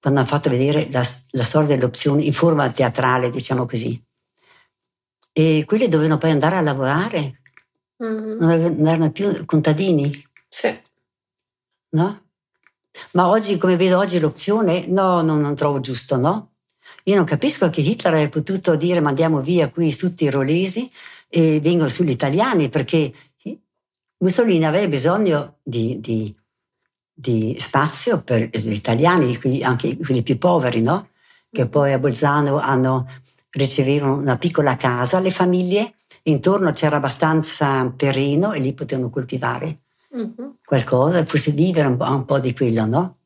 quando 0.00 0.20
hanno 0.20 0.28
fatto 0.28 0.48
vedere 0.48 0.88
la, 0.92 1.04
la 1.30 1.44
storia 1.44 1.68
delle 1.68 1.84
opzioni 1.84 2.28
in 2.28 2.32
forma 2.32 2.70
teatrale, 2.70 3.30
diciamo 3.30 3.66
così 3.66 4.00
e 5.32 5.64
quelli 5.66 5.88
dovevano 5.88 6.18
poi 6.18 6.30
andare 6.30 6.56
a 6.56 6.60
lavorare, 6.60 7.40
mm-hmm. 8.02 8.38
non 8.38 8.86
erano 8.86 9.10
più 9.10 9.44
contadini. 9.44 10.24
Sì. 10.48 10.78
No? 11.90 12.20
Ma 13.12 13.28
oggi, 13.28 13.56
come 13.56 13.76
vedo 13.76 13.98
oggi, 13.98 14.20
l'opzione, 14.20 14.86
no, 14.86 15.22
no, 15.22 15.36
non 15.36 15.54
trovo 15.54 15.80
giusto, 15.80 16.16
no? 16.16 16.50
Io 17.04 17.16
non 17.16 17.24
capisco 17.24 17.70
che 17.70 17.80
Hitler 17.80 18.14
abbia 18.14 18.28
potuto 18.28 18.76
dire 18.76 19.00
mandiamo 19.00 19.40
via 19.40 19.70
qui 19.70 19.94
tutti 19.94 20.24
i 20.24 20.26
tirolesi 20.26 20.90
e 21.28 21.60
vengono 21.60 21.88
sugli 21.88 22.10
italiani, 22.10 22.68
perché 22.68 23.12
Mussolini 24.18 24.66
aveva 24.66 24.86
bisogno 24.86 25.58
di, 25.62 25.98
di, 26.00 26.34
di 27.12 27.56
spazio 27.58 28.22
per 28.22 28.48
gli 28.50 28.72
italiani, 28.72 29.38
anche 29.62 29.96
quelli 29.96 30.22
più 30.22 30.38
poveri, 30.38 30.82
no? 30.82 31.08
Che 31.50 31.66
poi 31.66 31.92
a 31.92 31.98
Bolzano 31.98 32.58
hanno 32.58 33.08
ricevevano 33.52 34.14
una 34.14 34.36
piccola 34.36 34.76
casa, 34.76 35.18
le 35.18 35.30
famiglie, 35.30 35.94
intorno 36.24 36.72
c'era 36.72 36.96
abbastanza 36.96 37.92
terreno 37.96 38.52
e 38.52 38.60
lì 38.60 38.72
potevano 38.72 39.10
coltivare 39.10 39.80
mm-hmm. 40.16 40.50
qualcosa, 40.64 41.24
forse 41.24 41.50
vivere 41.52 41.88
un 41.88 41.96
po', 41.96 42.04
un 42.04 42.24
po', 42.24 42.38
di 42.38 42.54
quello, 42.54 42.84
no? 42.84 43.16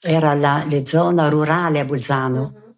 Era 0.00 0.34
la, 0.34 0.64
zona 0.84 1.28
rurale 1.28 1.80
a 1.80 1.84
Bolzano. 1.84 2.52
Mm-hmm. 2.52 2.70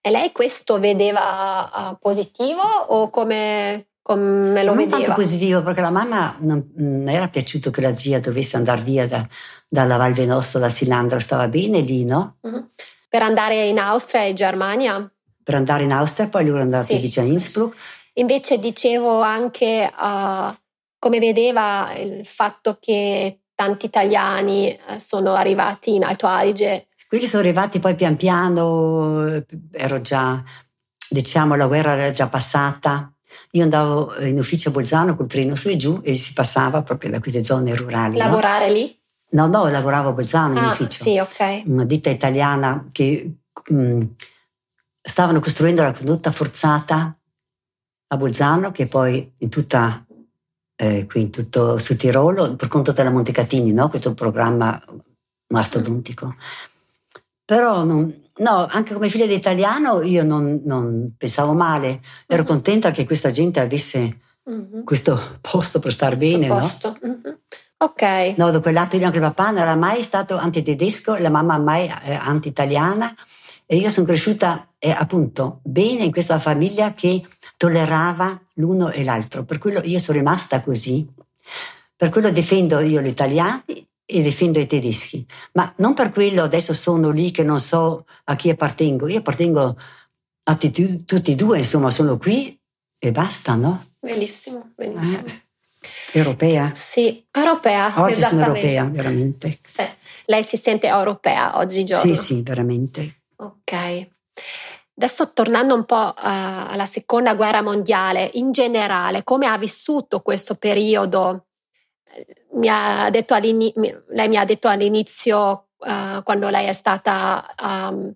E 0.00 0.10
lei 0.10 0.32
questo 0.32 0.78
vedeva 0.78 1.90
uh, 1.90 1.98
positivo 1.98 2.62
o 2.62 3.10
come, 3.10 3.88
come 4.02 4.62
lo 4.62 4.74
non 4.74 4.76
vedeva? 4.76 4.98
Tanto 4.98 5.14
positivo, 5.14 5.62
perché 5.62 5.80
la 5.80 5.90
mamma 5.90 6.36
non, 6.40 6.70
non, 6.76 7.08
era 7.08 7.28
piaciuto 7.28 7.70
che 7.70 7.80
la 7.80 7.96
zia 7.96 8.20
dovesse 8.20 8.56
andare 8.56 8.82
via 8.82 9.06
da, 9.06 9.26
dalla 9.66 9.96
Val 9.96 10.12
Venosto, 10.12 10.58
da 10.58 10.68
Silandro, 10.68 11.18
stava 11.20 11.48
bene 11.48 11.80
lì, 11.80 12.04
no? 12.04 12.36
Mm-hmm. 12.46 12.62
Per 13.08 13.22
andare 13.22 13.66
in 13.66 13.78
Austria 13.78 14.24
e 14.24 14.34
Germania? 14.34 15.10
Per 15.48 15.56
andare 15.56 15.84
in 15.84 15.92
Austria, 15.92 16.26
poi 16.26 16.44
lui 16.44 16.58
è 16.58 16.60
andato 16.60 16.84
sì. 16.84 16.98
vicino 16.98 17.24
a 17.24 17.28
Innsbruck. 17.30 17.74
Invece 18.16 18.58
dicevo 18.58 19.22
anche 19.22 19.90
uh, 19.98 20.54
come 20.98 21.18
vedeva 21.18 21.90
il 21.96 22.26
fatto 22.26 22.76
che 22.78 23.44
tanti 23.54 23.86
italiani 23.86 24.78
uh, 24.88 24.98
sono 24.98 25.32
arrivati 25.32 25.94
in 25.94 26.04
Alto 26.04 26.26
Adige. 26.26 26.88
Quelli 27.08 27.26
sono 27.26 27.42
arrivati 27.44 27.78
poi 27.78 27.94
pian 27.94 28.16
piano, 28.16 29.42
ero 29.72 30.02
già, 30.02 30.44
diciamo, 31.08 31.54
la 31.54 31.66
guerra 31.66 31.94
era 31.94 32.12
già 32.12 32.26
passata. 32.26 33.10
Io 33.52 33.62
andavo 33.62 34.18
in 34.18 34.38
ufficio 34.38 34.68
a 34.68 34.72
Bolzano 34.72 35.16
col 35.16 35.28
treno 35.28 35.54
su 35.54 35.70
e 35.70 35.78
giù 35.78 35.98
e 36.04 36.14
si 36.14 36.34
passava 36.34 36.82
proprio 36.82 37.08
da 37.08 37.20
queste 37.20 37.42
zone 37.42 37.74
rurali. 37.74 38.18
Lavorare 38.18 38.66
no? 38.66 38.72
lì? 38.74 38.98
No, 39.30 39.46
no, 39.46 39.66
lavoravo 39.66 40.10
a 40.10 40.12
Bolzano 40.12 40.58
ah, 40.58 40.62
in 40.62 40.68
ufficio. 40.68 41.02
Sì, 41.02 41.18
ok. 41.18 41.62
Una 41.64 41.86
ditta 41.86 42.10
italiana 42.10 42.86
che 42.92 43.32
mh, 43.66 43.74
mm, 43.74 44.02
stavano 45.08 45.40
costruendo 45.40 45.82
la 45.82 45.92
condotta 45.92 46.30
forzata 46.30 47.16
a 48.10 48.16
Bolzano, 48.16 48.70
che 48.70 48.86
poi 48.86 49.34
in 49.38 49.48
tutta, 49.48 50.04
eh, 50.76 51.06
qui 51.06 51.22
in 51.22 51.30
tutto 51.30 51.78
su 51.78 51.96
Tirolo, 51.96 52.56
per 52.56 52.68
conto 52.68 52.92
della 52.92 53.10
Montecatini, 53.10 53.72
no? 53.72 53.88
questo 53.88 54.14
programma 54.14 54.82
mastodontico. 55.48 56.34
Però 57.44 57.84
non, 57.84 58.26
No, 58.38 58.66
anche 58.70 58.94
come 58.94 59.08
figlia 59.08 59.26
di 59.26 59.34
italiano 59.34 60.02
io 60.02 60.22
non, 60.22 60.60
non 60.64 61.14
pensavo 61.16 61.54
male, 61.54 62.00
ero 62.26 62.42
mm-hmm. 62.42 62.50
contenta 62.50 62.90
che 62.90 63.04
questa 63.04 63.30
gente 63.30 63.58
avesse 63.58 64.18
mm-hmm. 64.48 64.84
questo 64.84 65.38
posto 65.40 65.78
per 65.80 65.92
star 65.92 66.16
questo 66.16 66.38
bene. 66.38 66.48
Posto. 66.48 66.96
No? 67.00 67.08
Mm-hmm. 67.08 67.34
Ok. 67.78 68.36
No, 68.36 68.50
da 68.50 68.60
quel 68.60 68.74
lato 68.74 68.96
di 68.96 69.04
anche 69.04 69.18
il 69.18 69.22
papà 69.22 69.46
non 69.46 69.58
era 69.58 69.74
mai 69.74 70.02
stato 70.02 70.36
antitedesco, 70.36 71.16
la 71.16 71.30
mamma 71.30 71.58
mai 71.58 71.86
eh, 72.04 72.14
anti-italiana 72.14 73.12
e 73.66 73.76
io 73.76 73.90
sono 73.90 74.06
cresciuta 74.06 74.67
eh, 74.78 74.90
appunto 74.90 75.60
bene 75.64 76.04
in 76.04 76.12
questa 76.12 76.38
famiglia 76.38 76.94
che 76.94 77.26
tollerava 77.56 78.40
l'uno 78.54 78.90
e 78.90 79.04
l'altro, 79.04 79.44
per 79.44 79.58
quello 79.58 79.80
io 79.84 79.98
sono 79.98 80.18
rimasta 80.18 80.60
così. 80.60 81.06
Per 81.96 82.10
quello 82.10 82.30
difendo 82.30 82.78
io 82.78 83.00
gli 83.00 83.08
italiani 83.08 83.88
e 84.04 84.22
difendo 84.22 84.60
i 84.60 84.66
tedeschi, 84.66 85.26
ma 85.54 85.72
non 85.78 85.94
per 85.94 86.10
quello 86.10 86.44
adesso 86.44 86.72
sono 86.72 87.10
lì 87.10 87.30
che 87.32 87.42
non 87.42 87.58
so 87.58 88.06
a 88.24 88.36
chi 88.36 88.50
appartengo, 88.50 89.08
io 89.08 89.18
appartengo 89.18 89.76
a 90.44 90.54
t- 90.54 91.04
tutti 91.04 91.32
e 91.32 91.34
due, 91.34 91.58
insomma 91.58 91.90
sono 91.90 92.16
qui 92.16 92.58
e 92.98 93.12
basta, 93.12 93.54
no? 93.54 93.84
Bellissimo, 93.98 94.70
benissimo. 94.76 95.26
Eh, 95.26 95.42
europea? 96.12 96.72
Sì, 96.72 97.26
europea, 97.32 97.92
oggi 98.02 98.22
sono 98.22 98.42
europea, 98.42 98.84
veramente. 98.84 99.58
Sì. 99.62 99.82
Lei 100.26 100.44
si 100.44 100.56
sente 100.56 100.86
europea 100.86 101.58
oggigiorno? 101.58 102.14
Sì, 102.14 102.20
sì, 102.20 102.42
veramente. 102.42 103.22
Ok. 103.36 104.08
Adesso 104.96 105.32
tornando 105.32 105.74
un 105.74 105.84
po' 105.84 105.96
uh, 105.96 106.14
alla 106.16 106.86
seconda 106.86 107.34
guerra 107.34 107.62
mondiale, 107.62 108.30
in 108.34 108.50
generale, 108.50 109.22
come 109.22 109.46
ha 109.46 109.56
vissuto 109.56 110.20
questo 110.20 110.56
periodo 110.56 111.44
mi 112.52 112.68
ha 112.68 113.10
detto 113.10 113.34
lei 113.36 113.72
mi 114.28 114.36
ha 114.36 114.44
detto 114.44 114.68
all'inizio, 114.68 115.68
uh, 115.76 116.22
quando 116.22 116.48
lei 116.48 116.66
è 116.66 116.72
stata 116.72 117.46
um, 117.62 118.12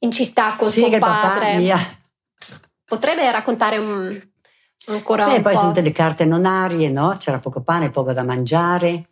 in 0.00 0.10
città 0.10 0.54
con 0.56 0.70
sì, 0.70 0.80
suo 0.80 0.98
padre. 0.98 1.58
Mia... 1.58 1.78
Potrebbe 2.84 3.30
raccontare 3.30 3.78
un, 3.78 4.20
ancora 4.86 5.26
Beh, 5.26 5.36
un 5.36 5.42
poi 5.42 5.52
po'? 5.54 5.60
sono 5.60 5.72
delle 5.72 5.92
carte 5.92 6.24
non 6.24 6.44
arie, 6.44 6.88
no? 6.88 7.16
C'era 7.18 7.38
poco 7.38 7.60
pane, 7.60 7.90
poco 7.90 8.12
da 8.12 8.24
mangiare. 8.24 9.09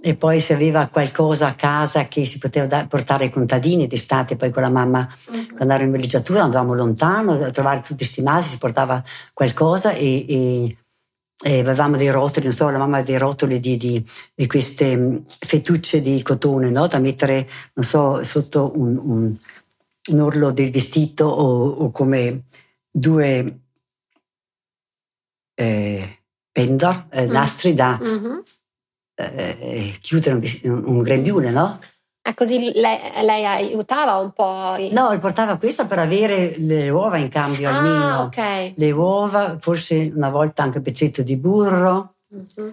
E 0.00 0.14
poi 0.14 0.38
se 0.40 0.54
aveva 0.54 0.86
qualcosa 0.86 1.48
a 1.48 1.54
casa 1.54 2.06
che 2.06 2.24
si 2.24 2.38
poteva 2.38 2.66
da- 2.66 2.86
portare 2.86 3.24
ai 3.24 3.30
contadini 3.30 3.88
d'estate, 3.88 4.36
poi 4.36 4.50
con 4.50 4.62
la 4.62 4.68
mamma 4.68 5.08
mm-hmm. 5.30 5.56
quando 5.56 5.74
ero 5.74 5.82
in 5.82 5.90
villeggiatura 5.90 6.42
andavamo 6.42 6.74
lontano 6.74 7.32
a 7.32 7.50
trovare 7.50 7.80
tutti 7.80 7.96
questi 7.96 8.22
masi, 8.22 8.50
si 8.50 8.58
portava 8.58 9.02
qualcosa 9.32 9.92
e, 9.92 10.24
e 10.28 10.76
e 11.40 11.60
avevamo 11.60 11.96
dei 11.96 12.10
rotoli, 12.10 12.46
non 12.46 12.54
so, 12.54 12.68
la 12.68 12.78
mamma 12.78 13.02
dei 13.02 13.16
rotoli 13.16 13.60
di, 13.60 13.76
di, 13.76 14.04
di 14.34 14.46
queste 14.48 14.96
mm, 14.96 15.16
fettucce 15.24 16.02
di 16.02 16.20
cotone, 16.22 16.68
no? 16.70 16.88
da 16.88 16.98
mettere, 16.98 17.48
non 17.74 17.84
so, 17.84 18.24
sotto 18.24 18.72
un, 18.74 18.96
un, 18.96 19.36
un 20.10 20.20
orlo 20.20 20.50
del 20.50 20.72
vestito 20.72 21.26
o, 21.26 21.68
o 21.68 21.90
come 21.92 22.46
due 22.90 23.60
eh, 25.54 26.18
pendor, 26.50 27.06
eh, 27.10 27.26
mm. 27.26 27.30
nastri 27.30 27.74
da 27.74 28.00
mm-hmm. 28.02 28.38
Eh, 29.18 29.96
chiudere 30.00 30.34
un, 30.64 30.82
un 30.84 31.02
grembiule, 31.02 31.50
no? 31.50 31.78
Ah, 32.22 32.34
così 32.34 32.72
lei, 32.74 32.98
lei, 33.24 33.44
aiutava 33.46 34.16
un 34.16 34.32
po'? 34.32 34.76
No, 34.90 35.18
portava 35.18 35.56
questo 35.56 35.86
per 35.86 35.98
avere 35.98 36.56
le 36.58 36.90
uova 36.90 37.16
in 37.16 37.28
cambio 37.28 37.70
ah, 37.70 37.76
almeno. 37.76 38.20
ok. 38.24 38.72
Le 38.76 38.90
uova, 38.90 39.56
forse 39.58 40.12
una 40.14 40.28
volta 40.28 40.62
anche 40.62 40.78
un 40.78 40.84
pezzetto 40.84 41.22
di 41.22 41.36
burro. 41.36 42.16
Mm-hmm. 42.34 42.72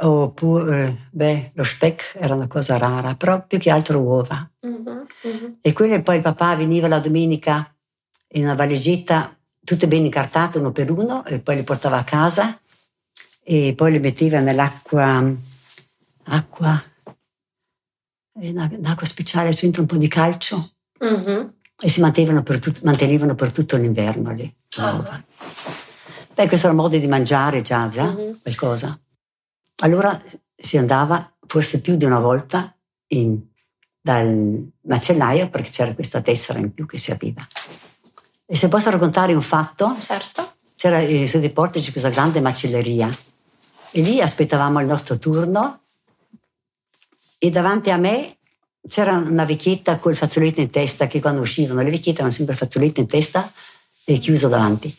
Oppure, 0.00 1.08
beh, 1.10 1.52
lo 1.54 1.62
speck 1.62 2.16
era 2.18 2.34
una 2.34 2.46
cosa 2.48 2.78
rara, 2.78 3.14
però 3.14 3.44
più 3.46 3.58
che 3.58 3.70
altro 3.70 4.00
uova. 4.00 4.48
Mm-hmm. 4.66 4.98
Mm-hmm. 5.26 5.52
E 5.60 5.72
quelle 5.72 6.00
poi 6.02 6.20
papà 6.20 6.56
veniva 6.56 6.88
la 6.88 6.98
domenica 6.98 7.72
in 8.32 8.44
una 8.44 8.54
valigetta, 8.54 9.36
tutte 9.64 9.86
ben 9.86 10.04
incartate 10.04 10.58
uno 10.58 10.72
per 10.72 10.90
uno, 10.90 11.24
e 11.26 11.38
poi 11.38 11.56
le 11.56 11.62
portava 11.62 11.98
a 11.98 12.04
casa 12.04 12.58
e 13.50 13.72
poi 13.74 13.92
le 13.92 13.98
metteva 13.98 14.40
nell'acqua, 14.40 15.24
acqua, 16.24 16.84
un'acqua 18.34 19.06
speciale, 19.06 19.54
c'entra 19.54 19.80
un 19.80 19.86
po' 19.86 19.96
di 19.96 20.06
calcio 20.06 20.72
uh-huh. 20.98 21.52
e 21.80 21.88
si 21.88 22.02
mantenevano 22.02 22.42
per, 22.42 22.58
tut- 22.58 22.82
mantenevano 22.82 23.34
per 23.34 23.50
tutto 23.50 23.78
l'inverno 23.78 24.32
lì. 24.32 24.54
Oh. 24.76 25.02
Beh, 26.34 26.46
questo 26.46 26.66
era 26.66 26.76
il 26.76 26.82
modo 26.82 26.98
di 26.98 27.06
mangiare 27.06 27.62
già, 27.62 27.88
già 27.88 28.04
uh-huh. 28.04 28.40
qualcosa. 28.42 29.00
Allora 29.76 30.22
si 30.54 30.76
andava 30.76 31.34
forse 31.46 31.80
più 31.80 31.96
di 31.96 32.04
una 32.04 32.20
volta 32.20 32.76
in, 33.14 33.40
dal 33.98 34.70
macellaio 34.82 35.48
perché 35.48 35.70
c'era 35.70 35.94
questa 35.94 36.20
tessera 36.20 36.58
in 36.58 36.74
più 36.74 36.84
che 36.84 36.98
si 36.98 37.12
apriva. 37.12 37.48
E 38.44 38.56
se 38.56 38.68
posso 38.68 38.90
raccontare 38.90 39.32
un 39.32 39.40
fatto? 39.40 39.96
Certo. 39.98 40.56
C'era 40.76 41.00
eh, 41.00 41.26
su 41.26 41.38
dei 41.40 41.50
portici 41.50 41.92
questa 41.92 42.10
grande 42.10 42.40
macelleria 42.40 43.10
e 43.90 44.00
lì 44.00 44.20
aspettavamo 44.20 44.80
il 44.80 44.86
nostro 44.86 45.18
turno 45.18 45.80
e 47.38 47.50
davanti 47.50 47.90
a 47.90 47.96
me 47.96 48.36
c'era 48.88 49.12
una 49.12 49.44
vecchietta 49.44 49.98
col 49.98 50.16
fazzoletto 50.16 50.60
in 50.60 50.70
testa 50.70 51.06
che 51.06 51.20
quando 51.20 51.40
uscivano 51.40 51.80
le 51.80 51.90
vecchiette 51.90 52.22
avevano 52.22 52.32
sempre 52.32 52.54
il 52.54 52.60
fazzoletto 52.60 53.00
in 53.00 53.06
testa 53.06 53.50
e 54.04 54.18
chiuso 54.18 54.48
davanti. 54.48 54.94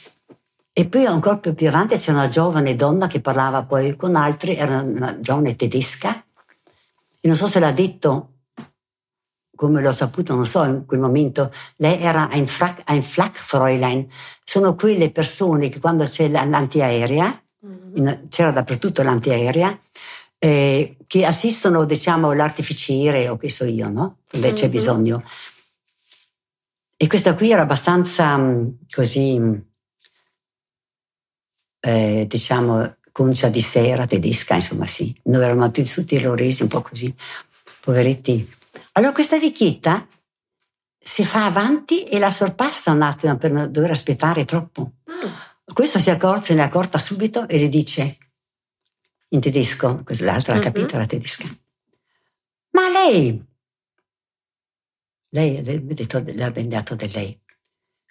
E 0.71 0.85
poi 0.85 1.05
ancora 1.05 1.37
più, 1.37 1.53
più 1.55 1.67
avanti 1.67 1.97
c'era 1.97 2.17
una 2.17 2.29
giovane 2.29 2.75
donna 2.75 3.07
che 3.07 3.19
parlava 3.19 3.63
poi 3.63 3.95
con 3.95 4.15
altri, 4.15 4.55
era 4.55 4.81
una 4.81 5.19
giovane 5.19 5.55
tedesca 5.55 6.23
e 7.19 7.27
non 7.27 7.35
so 7.35 7.47
se 7.47 7.59
l'ha 7.59 7.71
detto 7.71 8.33
come 9.59 9.81
l'ho 9.81 9.91
saputo, 9.91 10.35
non 10.35 10.45
so, 10.45 10.63
in 10.63 10.85
quel 10.85 11.01
momento, 11.01 11.51
lei 11.77 12.01
era 12.01 12.29
ein, 12.29 12.47
Flak, 12.47 12.83
ein 12.85 13.03
Flakfräulein. 13.03 14.09
Sono 14.41 14.73
quelle 14.73 15.11
persone 15.11 15.67
che 15.67 15.81
quando 15.81 16.05
c'è 16.05 16.29
l'antiaerea, 16.29 17.43
mm-hmm. 17.65 18.27
c'era 18.29 18.51
dappertutto 18.51 19.01
l'antiaerea, 19.01 19.79
eh, 20.37 20.97
che 21.05 21.25
assistono, 21.25 21.85
diciamo, 21.85 22.33
l'artificiere 22.33 23.27
o 23.27 23.37
che 23.37 23.49
so 23.49 23.65
io, 23.65 23.89
no? 23.89 24.19
Mm-hmm. 24.37 24.53
c'è 24.53 24.69
bisogno. 24.69 25.23
E 26.95 27.07
questa 27.07 27.33
qui 27.33 27.51
era 27.51 27.61
abbastanza 27.61 28.37
mm, 28.37 28.67
così, 28.93 29.39
mm, 29.39 29.53
eh, 31.79 32.25
diciamo, 32.27 32.95
concia 33.11 33.49
di 33.49 33.61
sera 33.61 34.05
tedesca, 34.05 34.55
insomma, 34.55 34.85
sì. 34.85 35.17
Noi 35.23 35.43
eravamo 35.43 35.71
tutti 35.71 36.21
loresi, 36.21 36.63
un 36.63 36.67
po' 36.67 36.81
così, 36.81 37.13
poveretti. 37.81 38.49
Allora 38.93 39.13
questa 39.13 39.39
vecchietta 39.39 40.05
si 41.01 41.25
fa 41.25 41.45
avanti 41.45 42.03
e 42.03 42.19
la 42.19 42.31
sorpassa 42.31 42.91
un 42.91 43.01
attimo 43.01 43.37
per 43.37 43.51
non 43.51 43.71
dover 43.71 43.91
aspettare 43.91 44.45
troppo. 44.45 44.91
Mm. 45.09 45.31
Questo 45.73 45.99
si 45.99 46.09
accorge, 46.09 46.47
se 46.47 46.53
ne 46.55 46.61
è 46.61 46.65
accorta 46.65 46.99
subito 46.99 47.47
e 47.47 47.57
le 47.59 47.69
dice 47.69 48.17
in 49.29 49.39
tedesco, 49.39 50.03
l'altra 50.19 50.53
mm-hmm. 50.53 50.61
ha 50.61 50.65
capito 50.65 50.97
la 50.97 51.05
tedesca. 51.05 51.47
Ma 52.71 52.89
lei, 52.89 53.43
lei 55.29 55.57
ha 55.57 55.61
detto, 55.61 56.21
le 56.25 56.43
ha 56.43 56.51
bendato 56.51 56.95
di 56.95 57.11
lei. 57.11 57.39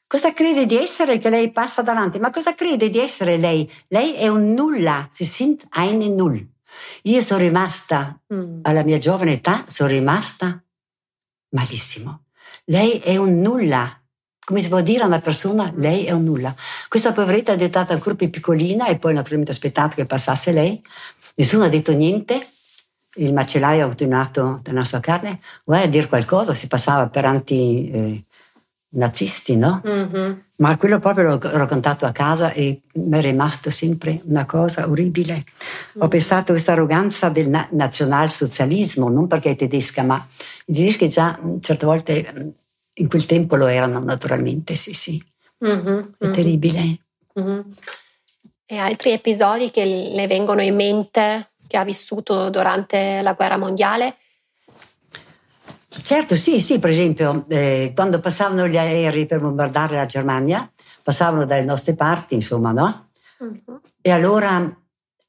Cosa 0.07 0.33
crede 0.33 0.65
di 0.65 0.77
essere 0.77 1.19
che 1.19 1.29
lei 1.29 1.53
passa 1.53 1.83
davanti? 1.83 2.19
Ma 2.19 2.31
cosa 2.31 2.55
crede 2.55 2.89
di 2.89 2.99
essere 2.99 3.37
lei? 3.37 3.71
Lei 3.89 4.15
è 4.15 4.27
un 4.29 4.55
nulla, 4.55 5.09
si 5.13 5.25
sind 5.25 5.67
eine 5.71 6.09
Null. 6.09 6.47
Io 7.03 7.21
sono 7.21 7.41
rimasta, 7.41 8.19
mm. 8.33 8.61
alla 8.63 8.85
mia 8.85 8.99
giovane 8.99 9.35
età, 9.35 9.65
sono 9.69 9.91
rimasta 9.91 10.63
malissimo. 11.51 12.25
Lei 12.65 12.99
è 12.99 13.17
un 13.17 13.41
nulla. 13.41 13.98
Come 14.49 14.63
si 14.63 14.69
può 14.69 14.81
dire 14.81 15.03
a 15.03 15.07
una 15.07 15.21
persona, 15.21 15.71
lei 15.77 16.07
è 16.07 16.13
un 16.13 16.25
nulla. 16.25 16.55
Questa 16.89 17.13
poveretta 17.13 17.53
è 17.53 17.57
diventata 17.57 17.93
ancora 17.93 18.15
più 18.15 18.31
piccolina 18.31 18.87
e 18.87 18.99
poi 18.99 19.13
naturalmente 19.13 19.53
aspettato 19.53 19.95
che 19.95 20.07
passasse 20.07 20.53
lei. 20.53 20.83
Nessuno 21.35 21.65
ha 21.65 21.69
detto 21.69 21.93
niente. 21.93 22.49
Il 23.17 23.35
macellaio 23.35 23.85
ha 23.85 23.89
continuato 23.89 24.61
della 24.63 24.85
sua 24.85 25.01
carne. 25.01 25.41
Vuoi 25.67 25.83
a 25.83 25.87
dire 25.87 26.07
qualcosa? 26.07 26.55
Si 26.55 26.67
passava 26.67 27.09
per 27.09 27.27
anti-nazisti, 27.27 29.53
eh, 29.53 29.57
no? 29.57 29.83
Mm-hmm. 29.87 30.33
Ma 30.57 30.79
quello 30.79 30.99
proprio 30.99 31.29
l'ho 31.29 31.39
raccontato 31.43 32.07
a 32.07 32.13
casa 32.13 32.53
e 32.53 32.81
mi 32.95 33.19
è 33.19 33.21
rimasto 33.21 33.69
sempre 33.69 34.23
una 34.25 34.47
cosa 34.47 34.89
orribile. 34.89 35.35
Mm-hmm. 35.35 35.99
Ho 35.99 36.07
mm. 36.07 36.09
pensato 36.09 36.53
a 36.53 36.55
questa 36.55 36.73
arroganza 36.73 37.29
del 37.29 37.51
na- 37.51 37.69
nazionalsocialismo, 37.71 39.11
non 39.11 39.27
perché 39.27 39.51
è 39.51 39.57
tedesca, 39.57 40.03
ma 40.05 40.27
i 40.65 40.73
tedeschi 40.73 41.11
già 41.11 41.39
certe 41.61 41.85
volte 41.85 42.55
in 42.99 43.09
quel 43.09 43.27
tempo 43.27 43.57
lo 43.57 43.67
erano 43.67 43.99
naturalmente, 44.01 44.75
sì, 44.75 44.93
sì. 44.95 45.23
Mm-hmm, 45.65 45.87
è 45.87 46.25
mm-hmm. 46.25 46.33
terribile. 46.33 46.99
Mm-hmm. 47.39 47.61
E 48.67 48.77
altri 48.77 49.13
episodi 49.13 49.71
che 49.71 49.85
le 49.85 50.27
vengono 50.27 50.63
in 50.63 50.75
mente 50.75 51.51
che 51.67 51.77
ha 51.77 51.85
vissuto 51.85 52.51
durante 52.51 53.21
la 53.23 53.33
guerra 53.33 53.57
mondiale? 53.57 54.17
Certo, 55.89 56.37
sì, 56.37 56.61
sì, 56.61 56.79
per 56.79 56.91
esempio, 56.91 57.47
eh, 57.49 57.93
quando 57.95 58.21
passavano 58.21 58.67
gli 58.69 58.77
aerei 58.77 59.27
per 59.27 59.41
bombardare 59.41 59.97
la 59.97 60.07
Germania, 60.07 60.71
passavano 61.03 61.45
dalle 61.45 61.65
nostre 61.65 61.95
parti, 61.95 62.35
insomma, 62.35 62.73
no? 62.73 63.09
Uh-huh. 63.39 63.81
E 64.01 64.11
allora 64.11 64.77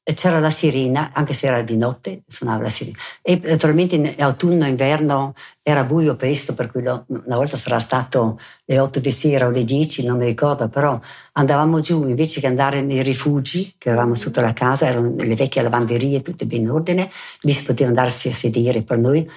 c'era 0.02 0.38
la 0.40 0.50
sirena, 0.50 1.10
anche 1.12 1.34
se 1.34 1.46
era 1.46 1.62
di 1.62 1.76
notte, 1.76 2.22
suonava 2.26 2.62
la 2.62 2.68
sirena. 2.68 2.96
E 3.22 3.40
naturalmente 3.42 3.94
in 3.96 4.14
autunno, 4.18 4.66
inverno 4.66 5.34
era 5.62 5.84
buio 5.84 6.16
presto, 6.16 6.54
per 6.54 6.70
cui 6.70 6.82
una 6.82 7.04
volta 7.36 7.56
sarà 7.56 7.78
stato 7.78 8.38
le 8.64 8.78
8 8.78 8.98
di 8.98 9.10
sera 9.10 9.46
o 9.46 9.50
le 9.50 9.64
10, 9.64 10.06
non 10.06 10.18
mi 10.18 10.24
ricordo, 10.24 10.68
però 10.68 10.98
andavamo 11.32 11.80
giù 11.80 12.08
invece 12.08 12.40
che 12.40 12.46
andare 12.46 12.80
nei 12.80 13.02
rifugi, 13.02 13.74
che 13.78 13.90
avevamo 13.90 14.14
sotto 14.14 14.40
la 14.40 14.52
casa, 14.52 14.86
erano 14.86 15.14
le 15.16 15.34
vecchie 15.34 15.62
lavanderie, 15.62 16.22
tutte 16.22 16.46
ben 16.46 16.62
in 16.62 16.70
ordine, 16.70 17.10
lì 17.42 17.52
si 17.52 17.64
poteva 17.64 17.90
andarsi 17.90 18.28
a 18.28 18.34
sedere. 18.34 18.82
Per 18.82 18.98
noi 18.98 19.28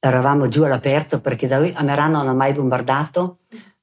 eravamo 0.00 0.48
giù 0.48 0.62
all'aperto 0.64 1.20
perché 1.20 1.46
da 1.46 1.58
noi 1.58 1.72
a 1.74 1.82
Merano 1.82 2.18
non 2.18 2.28
hanno 2.28 2.36
mai 2.36 2.52
bombardato, 2.52 3.38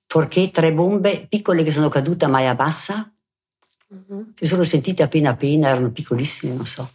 perché 0.05 0.51
tre 0.51 0.71
bombe 0.71 1.25
piccole 1.27 1.63
che 1.63 1.71
sono 1.71 1.89
cadute 1.89 2.25
a 2.25 2.27
Maia 2.27 2.55
Bassa 2.55 3.09
Uh-huh. 3.87 4.33
Si 4.35 4.45
sono 4.45 4.63
sentite 4.63 5.03
appena 5.03 5.31
appena, 5.31 5.69
erano 5.69 5.91
piccolissime, 5.91 6.53
non 6.53 6.65
so. 6.65 6.89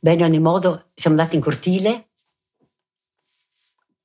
Bene, 0.00 0.18
in 0.18 0.24
ogni 0.24 0.40
modo 0.40 0.90
siamo 0.94 1.16
andati 1.16 1.36
in 1.36 1.42
cortile 1.42 2.08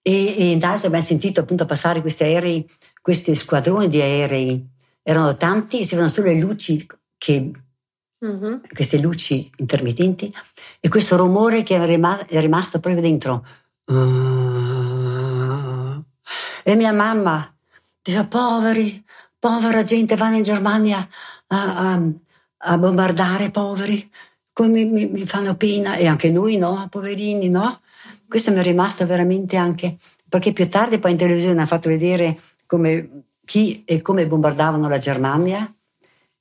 e, 0.02 0.36
e 0.38 0.52
in 0.52 0.64
abbiamo 0.64 1.02
sentito 1.02 1.42
appunto 1.42 1.66
passare 1.66 2.02
questi 2.02 2.24
aerei, 2.24 2.70
questi 3.02 3.36
squadroni 3.36 3.90
di 3.90 4.00
aerei. 4.00 4.66
Erano 5.02 5.36
tanti, 5.36 5.80
si 5.80 5.96
vedevano 5.96 6.10
solo 6.10 6.28
le 6.28 6.40
luci 6.40 6.88
che 7.18 7.52
Uh-huh. 8.20 8.62
queste 8.74 8.98
luci 8.98 9.48
intermittenti 9.58 10.34
e 10.80 10.90
questo 10.90 11.18
rumore 11.18 11.62
che 11.62 11.76
è 11.76 11.86
rimasto 11.86 12.80
proprio 12.80 13.00
dentro. 13.00 13.46
Uh, 13.86 16.04
e 16.64 16.76
mia 16.76 16.92
mamma 16.92 17.56
diceva: 18.02 18.26
Poveri, 18.26 19.06
povera 19.38 19.84
gente, 19.84 20.16
vanno 20.16 20.38
in 20.38 20.44
Germania 20.44 21.08
a, 21.48 21.94
a, 21.94 22.02
a 22.58 22.78
bombardare 22.78 23.52
poveri, 23.52 24.10
come 24.52 24.84
mi, 24.84 25.06
mi, 25.06 25.26
fanno 25.26 25.56
pena, 25.56 25.96
e 25.96 26.08
anche 26.08 26.30
noi, 26.30 26.58
no? 26.58 26.88
Poverini, 26.90 27.50
no? 27.50 27.82
Questo 28.28 28.52
mi 28.52 28.58
è 28.58 28.64
rimasto 28.64 29.06
veramente 29.06 29.56
anche, 29.56 29.98
perché 30.28 30.54
più 30.54 30.68
tardi 30.70 31.00
poi 31.00 31.12
in 31.12 31.18
televisione 31.18 31.58
hanno 31.58 31.68
fatto 31.68 31.90
vedere 31.90 32.40
come, 32.66 33.26
chi 33.46 33.84
e 33.86 34.02
come 34.02 34.28
bombardavano 34.28 34.90
la 34.90 34.98
Germania, 34.98 35.72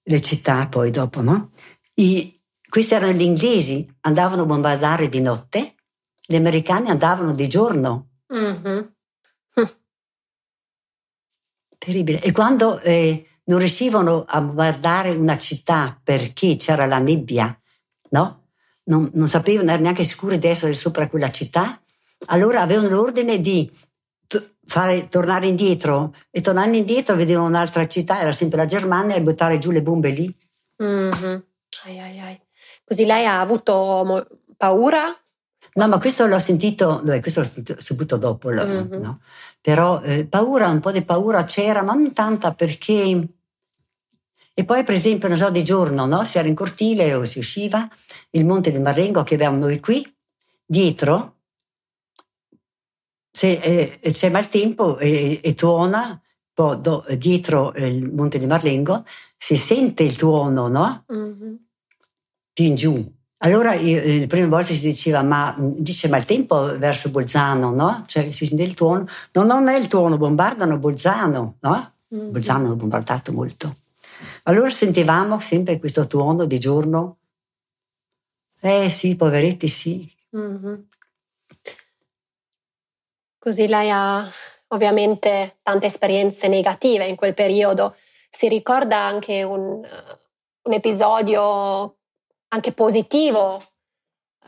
le 0.02 0.20
città 0.20 0.66
poi 0.66 0.90
dopo, 0.90 1.20
no? 1.20 1.50
I, 1.94 2.40
questi 2.68 2.94
erano 2.94 3.12
gli 3.12 3.22
inglesi, 3.22 3.86
andavano 4.00 4.42
a 4.42 4.46
bombardare 4.46 5.08
di 5.08 5.20
notte, 5.20 5.74
gli 6.26 6.36
americani 6.36 6.90
andavano 6.90 7.34
di 7.34 7.48
giorno. 7.48 8.08
Mm-hmm. 8.34 8.80
Terribile. 11.78 12.20
E 12.20 12.32
quando 12.32 12.80
eh, 12.80 13.26
non 13.46 13.58
riuscivano 13.58 14.24
a 14.26 14.40
guardare 14.40 15.10
una 15.10 15.38
città 15.38 15.98
perché 16.02 16.56
c'era 16.56 16.86
la 16.86 16.98
nebbia, 16.98 17.58
no? 18.10 18.44
Non, 18.84 19.10
non 19.14 19.28
sapevano, 19.28 19.68
erano 19.68 19.84
neanche 19.84 20.04
sicuri 20.04 20.38
di 20.38 20.46
essere 20.46 20.74
sopra 20.74 21.08
quella 21.08 21.30
città. 21.30 21.80
Allora 22.26 22.62
avevano 22.62 22.88
l'ordine 22.88 23.40
di 23.40 23.70
fare, 24.66 25.08
tornare 25.08 25.46
indietro 25.46 26.14
e 26.30 26.40
tornando 26.40 26.76
indietro 26.76 27.14
vedevano 27.14 27.46
un'altra 27.46 27.86
città, 27.86 28.20
era 28.20 28.32
sempre 28.32 28.58
la 28.58 28.66
Germania, 28.66 29.16
e 29.16 29.22
buttare 29.22 29.58
giù 29.58 29.70
le 29.70 29.82
bombe 29.82 30.10
lì. 30.10 30.36
Mm-hmm. 30.82 31.38
Ai, 31.84 31.98
ai, 31.98 32.20
ai. 32.20 32.40
Così 32.84 33.04
lei 33.04 33.26
ha 33.26 33.40
avuto 33.40 34.26
paura? 34.56 35.04
No, 35.74 35.88
ma 35.88 35.98
questo 35.98 36.26
l'ho 36.26 36.38
sentito, 36.38 37.00
beh, 37.04 37.20
questo 37.20 37.40
l'ho 37.40 37.46
sentito 37.46 37.80
subito 37.80 38.16
dopo, 38.16 38.48
mm-hmm. 38.48 39.00
no? 39.00 39.20
però 39.60 40.00
eh, 40.02 40.26
paura, 40.26 40.68
un 40.68 40.80
po' 40.80 40.92
di 40.92 41.02
paura 41.02 41.44
c'era, 41.44 41.82
ma 41.82 41.92
non 41.92 42.12
tanta 42.12 42.54
perché 42.54 43.28
e 44.58 44.64
poi, 44.64 44.84
per 44.84 44.94
esempio, 44.94 45.28
non 45.28 45.36
so, 45.36 45.50
di 45.50 45.62
giorno 45.62 46.06
no? 46.06 46.24
si 46.24 46.38
era 46.38 46.48
in 46.48 46.54
cortile 46.54 47.12
o 47.12 47.24
si 47.24 47.38
usciva, 47.38 47.86
il 48.30 48.46
Monte 48.46 48.72
del 48.72 48.80
Marengo 48.80 49.22
che 49.22 49.34
abbiamo 49.34 49.58
noi 49.58 49.80
qui, 49.80 50.02
dietro, 50.64 51.40
se 53.30 53.50
eh, 54.00 54.00
c'è 54.12 54.30
maltempo 54.30 54.96
e, 54.96 55.40
e 55.42 55.54
tuona, 55.54 56.18
poi 56.54 56.80
do, 56.80 57.04
dietro 57.18 57.74
il 57.74 58.10
Monte 58.10 58.38
di 58.38 58.46
Marlengo 58.46 59.04
si 59.36 59.58
sente 59.58 60.04
il 60.04 60.16
tuono, 60.16 60.68
no? 60.68 61.04
Mm-hmm. 61.12 61.54
Più 62.54 62.64
in 62.64 62.74
giù. 62.76 63.14
Allora, 63.40 63.74
io, 63.74 64.00
eh, 64.00 64.20
le 64.20 64.26
prime 64.26 64.48
volte 64.48 64.72
si 64.72 64.86
diceva, 64.86 65.22
ma 65.22 65.54
dice 65.58 66.08
maltempo 66.08 66.78
verso 66.78 67.10
Bolzano, 67.10 67.72
no? 67.72 68.04
Cioè 68.06 68.32
si 68.32 68.46
sente 68.46 68.62
il 68.62 68.72
tuono. 68.72 69.06
No, 69.32 69.42
non 69.42 69.68
è 69.68 69.76
il 69.76 69.88
tuono, 69.88 70.16
bombardano 70.16 70.78
Bolzano, 70.78 71.56
no? 71.60 71.92
Mm-hmm. 72.14 72.30
Bolzano 72.30 72.64
hanno 72.64 72.74
bombardato 72.76 73.34
molto. 73.34 73.76
Allora 74.44 74.70
sentivamo 74.70 75.40
sempre 75.40 75.78
questo 75.78 76.06
tuono 76.06 76.44
di 76.44 76.58
giorno. 76.58 77.18
Eh 78.60 78.88
sì, 78.88 79.16
poveretti 79.16 79.68
sì. 79.68 80.10
Mm-hmm. 80.36 80.74
Così 83.38 83.68
lei 83.68 83.90
ha 83.90 84.28
ovviamente 84.68 85.58
tante 85.62 85.86
esperienze 85.86 86.48
negative 86.48 87.06
in 87.06 87.16
quel 87.16 87.34
periodo. 87.34 87.96
Si 88.28 88.48
ricorda 88.48 88.98
anche 88.98 89.42
un, 89.42 89.80
un 90.62 90.72
episodio 90.72 91.96
anche 92.48 92.72
positivo 92.72 93.62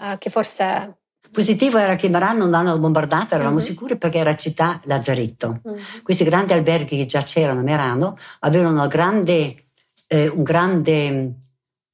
eh, 0.00 0.16
che 0.18 0.30
forse... 0.30 0.97
Positivo 1.30 1.78
era 1.78 1.96
che 1.96 2.08
Maran 2.08 2.36
non 2.38 2.50
l'hanno 2.50 2.78
bombardata, 2.78 3.34
eravamo 3.34 3.56
mm-hmm. 3.56 3.64
sicuri 3.64 3.96
perché 3.96 4.18
era 4.18 4.36
città 4.36 4.80
Lazzaretto. 4.84 5.60
Mm-hmm. 5.66 5.78
Questi 6.02 6.24
grandi 6.24 6.52
alberghi 6.52 6.96
che 6.96 7.06
già 7.06 7.22
c'erano 7.22 7.60
a 7.60 7.62
Merano 7.62 8.18
avevano 8.40 8.86
grande 8.88 9.68
eh, 10.08 10.28
un 10.28 10.42
grande 10.42 11.34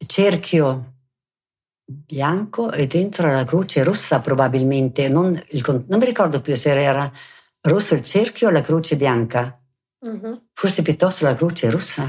cerchio 0.06 0.92
bianco 1.84 2.70
e 2.70 2.86
dentro 2.86 3.30
la 3.30 3.44
croce 3.44 3.82
rossa 3.82 4.20
probabilmente, 4.20 5.08
non, 5.08 5.40
il, 5.50 5.84
non 5.88 5.98
mi 5.98 6.06
ricordo 6.06 6.40
più 6.40 6.56
se 6.56 6.80
era 6.80 7.10
rosso 7.60 7.94
il 7.94 8.04
cerchio 8.04 8.48
o 8.48 8.50
la 8.50 8.62
croce 8.62 8.96
bianca, 8.96 9.60
uh-huh. 9.98 10.48
forse 10.54 10.82
piuttosto 10.82 11.24
la 11.24 11.34
croce 11.34 11.70
rossa, 11.70 12.02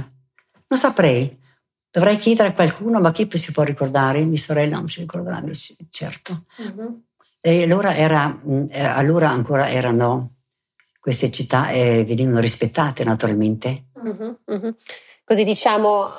non 0.67 0.80
saprei, 0.80 1.38
dovrei 1.89 2.17
chiedere 2.17 2.49
a 2.49 2.53
qualcuno, 2.53 2.99
ma 3.01 3.11
chi 3.11 3.28
si 3.34 3.51
può 3.51 3.63
ricordare? 3.63 4.23
Mia 4.23 4.38
sorella 4.38 4.78
non 4.78 4.88
si 4.88 5.01
ricorderà, 5.01 5.43
certo. 5.89 6.45
Uh-huh. 6.57 7.03
E 7.48 7.62
allora, 7.62 7.96
era, 7.96 8.41
eh, 8.70 8.84
allora 8.84 9.30
ancora 9.30 9.70
erano 9.70 10.38
queste 11.00 11.30
città 11.30 11.70
e 11.70 12.04
venivano 12.04 12.39
rispettate 12.39 13.04
naturalmente. 13.04 13.89
Uh-huh, 13.93 14.76
così 15.24 15.43
diciamo 15.43 16.10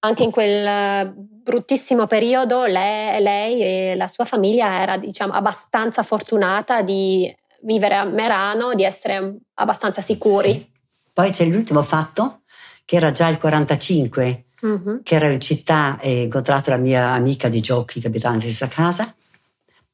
anche 0.00 0.24
in 0.24 0.30
quel 0.30 1.10
bruttissimo 1.16 2.06
periodo 2.06 2.66
lei, 2.66 3.22
lei 3.22 3.62
e 3.62 3.94
la 3.96 4.06
sua 4.06 4.26
famiglia 4.26 4.82
era 4.82 4.98
diciamo, 4.98 5.32
abbastanza 5.32 6.02
fortunata 6.02 6.82
di 6.82 7.34
vivere 7.62 7.94
a 7.94 8.04
Merano, 8.04 8.74
di 8.74 8.84
essere 8.84 9.38
abbastanza 9.54 10.02
sicuri. 10.02 10.52
Sì. 10.52 10.70
Poi 11.14 11.30
c'è 11.30 11.46
l'ultimo 11.46 11.82
fatto, 11.82 12.42
che 12.84 12.96
era 12.96 13.10
già 13.10 13.28
il 13.28 13.38
45, 13.38 14.44
mm-hmm. 14.66 14.96
che 15.02 15.14
ero 15.14 15.30
in 15.30 15.40
città 15.40 15.98
e 15.98 16.20
ho 16.20 16.22
incontrato 16.24 16.68
la 16.68 16.76
mia 16.76 17.12
amica 17.12 17.48
di 17.48 17.62
giochi 17.62 18.00
che 18.00 18.08
abitava 18.08 18.34
nella 18.34 18.50
stessa 18.50 18.68
casa. 18.68 19.14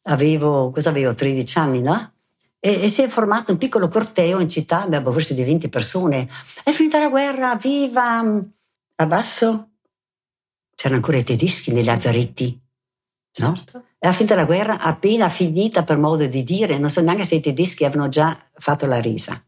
Avevo, 0.09 0.71
cosa 0.71 0.91
avevo, 0.91 1.15
13 1.15 1.59
anni, 1.59 1.83
no? 1.83 2.13
E, 2.61 2.85
e, 2.85 2.89
si 2.89 3.03
è 3.03 3.09
formato 3.09 3.53
un 3.53 3.59
piccolo 3.59 3.89
corteo 3.89 4.41
in 4.41 4.49
città, 4.49 4.83
abbiamo 4.83 5.13
forse 5.13 5.35
di 5.35 5.45
20 5.45 5.69
persone. 5.69 6.29
È 6.63 6.71
finita 6.71 6.99
la 6.99 7.09
guerra, 7.09 7.55
viva! 7.57 8.23
A 9.01 9.07
basso 9.07 9.69
c'erano 10.75 10.97
ancora 10.97 11.19
i 11.19 11.25
tedeschi 11.25 11.73
nei 11.73 11.85
lazzaretti. 11.85 12.61
No? 13.39 13.55
Certo. 13.55 13.85
È 13.99 14.11
finita 14.13 14.35
la 14.35 14.45
guerra, 14.45 14.79
appena 14.81 15.29
finita 15.29 15.83
per 15.83 15.99
modo 15.99 16.27
di 16.27 16.43
dire, 16.43 16.79
non 16.79 16.91
so 16.91 17.01
neanche 17.01 17.25
se 17.25 17.37
i 17.37 17.41
tedeschi 17.41 17.85
avevano 17.85 18.09
già 18.09 18.37
fatto 18.55 18.87
la 18.87 19.01
risa. 19.01 19.41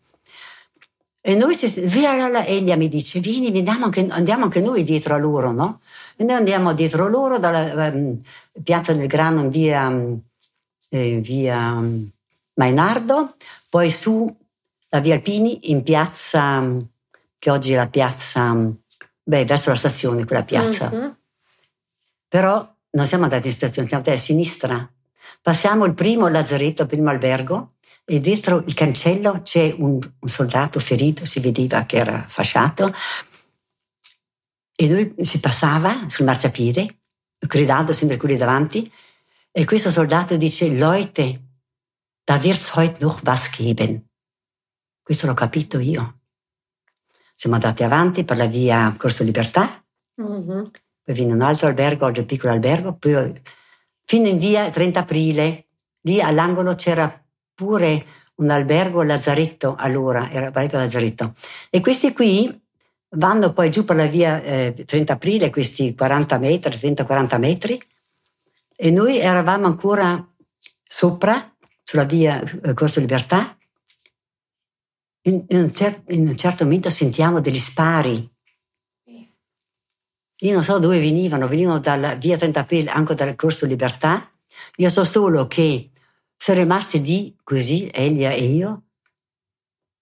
E 1.23 1.35
noi 1.35 1.57
ci, 1.57 1.69
via 1.83 2.45
Elia 2.47 2.77
mi 2.77 2.89
dice, 2.89 3.21
vieni, 3.21 3.49
andiamo 3.59 3.85
anche, 3.85 4.07
andiamo 4.09 4.45
anche 4.45 4.61
noi 4.61 4.85
dietro 4.85 5.15
a 5.15 5.19
loro, 5.19 5.53
no? 5.53 5.81
E 6.17 6.25
noi 6.25 6.37
andiamo 6.37 6.73
dietro 6.73 7.09
loro 7.09 7.39
dalla 7.39 7.89
um, 7.89 8.21
piazza 8.63 8.93
del 8.93 9.07
Grano 9.07 9.41
in 9.41 9.51
via, 9.51 9.87
um, 9.87 10.21
eh, 10.91 11.21
via 11.21 11.83
Mainardo, 12.55 13.37
poi 13.69 13.91
su 13.91 14.37
la 14.91 15.01
via 15.01 15.15
Alpini 15.15 15.71
in 15.71 15.83
piazza, 15.83 16.63
che 17.39 17.51
oggi 17.51 17.73
è 17.73 17.77
la 17.77 17.89
piazza, 17.89 18.55
beh, 19.23 19.45
verso 19.45 19.71
la 19.71 19.77
stazione, 19.77 20.27
quella 20.27 20.43
piazza. 20.43 20.91
Mm-hmm. 20.91 21.11
Però 22.29 22.75
non 22.91 23.07
siamo 23.07 23.25
andati 23.25 23.47
in 23.47 23.53
stazione, 23.53 23.89
siamo 23.89 24.03
andati 24.05 24.21
a 24.21 24.23
sinistra. 24.23 24.93
Passiamo 25.41 25.85
il 25.85 25.95
primo 25.95 26.29
lazzaretto, 26.29 26.83
il 26.83 26.89
primo 26.89 27.09
albergo, 27.09 27.75
e 28.05 28.21
dietro 28.21 28.63
il 28.67 28.75
cancello 28.75 29.43
c'è 29.43 29.73
un, 29.79 29.99
un 30.19 30.29
soldato 30.29 30.81
ferito, 30.81 31.25
si 31.25 31.39
vedeva 31.41 31.85
che 31.85 31.97
era 31.97 32.27
fasciato, 32.29 32.93
e 34.75 34.89
lui 34.89 35.15
si 35.25 35.39
passava 35.39 36.09
sul 36.09 36.25
marciapiede, 36.25 36.99
gridando 37.39 37.93
sempre 37.93 38.17
quelli 38.17 38.37
davanti, 38.37 38.91
e 39.53 39.65
questo 39.65 39.91
soldato 39.91 40.37
dice, 40.37 40.69
Leute, 40.69 41.41
da 42.25 42.37
wird's 42.37 42.75
heute 42.77 43.05
noch 43.05 43.21
was 43.25 43.51
geben. 43.51 44.09
Questo 45.03 45.27
l'ho 45.27 45.35
capito 45.35 45.79
io. 45.79 46.21
Siamo 47.35 47.57
andati 47.57 47.83
avanti 47.83 48.25
per 48.25 48.37
la 48.37 48.47
via 48.47 48.95
Corso 48.97 49.25
Libertà, 49.25 49.83
mm-hmm. 50.21 50.65
poi 51.03 51.15
viene 51.15 51.33
un 51.33 51.41
altro 51.41 51.69
albergo, 51.69 52.07
oggi 52.07 52.21
un 52.21 52.27
piccolo 52.27 52.53
albergo, 52.53 52.95
poi 52.95 53.41
fino 54.05 54.29
in 54.29 54.39
via 54.39 54.71
30 54.71 55.01
aprile, 55.01 55.67
lì 56.03 56.21
all'angolo 56.21 56.75
c'era 56.75 57.11
pure 57.55 58.05
un 58.37 58.51
albergo 58.51 59.03
Lazzaretto, 59.03 59.75
allora 59.77 60.31
era 60.31 60.47
albergo 60.47 60.77
Lazzaretto. 60.77 61.35
E 61.71 61.81
questi 61.81 62.13
qui 62.13 62.63
vanno 63.17 63.53
poi 63.53 63.71
giù 63.71 63.85
per 63.85 63.97
la 63.97 64.07
via 64.07 64.41
eh, 64.43 64.85
30 64.87 65.13
aprile, 65.15 65.51
questi 65.51 65.95
40 65.95 66.39
metri, 66.39 66.77
30-40 66.77 67.39
metri, 67.39 67.83
e 68.83 68.91
noi 68.91 69.19
eravamo 69.19 69.67
ancora 69.67 70.27
sopra, 70.83 71.55
sulla 71.85 72.05
via 72.05 72.41
eh, 72.41 72.73
Corso 72.73 72.99
Libertà. 72.99 73.55
In, 75.25 75.45
in, 75.49 75.59
un 75.65 75.75
cer- 75.75 76.05
in 76.09 76.27
un 76.27 76.37
certo 76.37 76.65
momento 76.65 76.89
sentiamo 76.89 77.41
degli 77.41 77.59
spari. 77.59 78.27
Io 80.43 80.53
non 80.55 80.63
so 80.63 80.79
dove 80.79 80.99
venivano, 80.99 81.47
venivano 81.47 81.79
dalla 81.79 82.15
via 82.15 82.39
30 82.39 82.61
aprile, 82.61 82.91
anche 82.91 83.15
dal 83.15 83.37
Corso 83.37 83.67
Libertà. 83.67 84.33
Io 84.77 84.89
so 84.89 85.05
solo 85.05 85.47
che 85.47 85.91
sono 86.35 86.61
rimasti 86.61 87.03
lì 87.03 87.37
così, 87.45 87.91
Elia 87.93 88.31
e 88.31 88.45
io, 88.45 88.85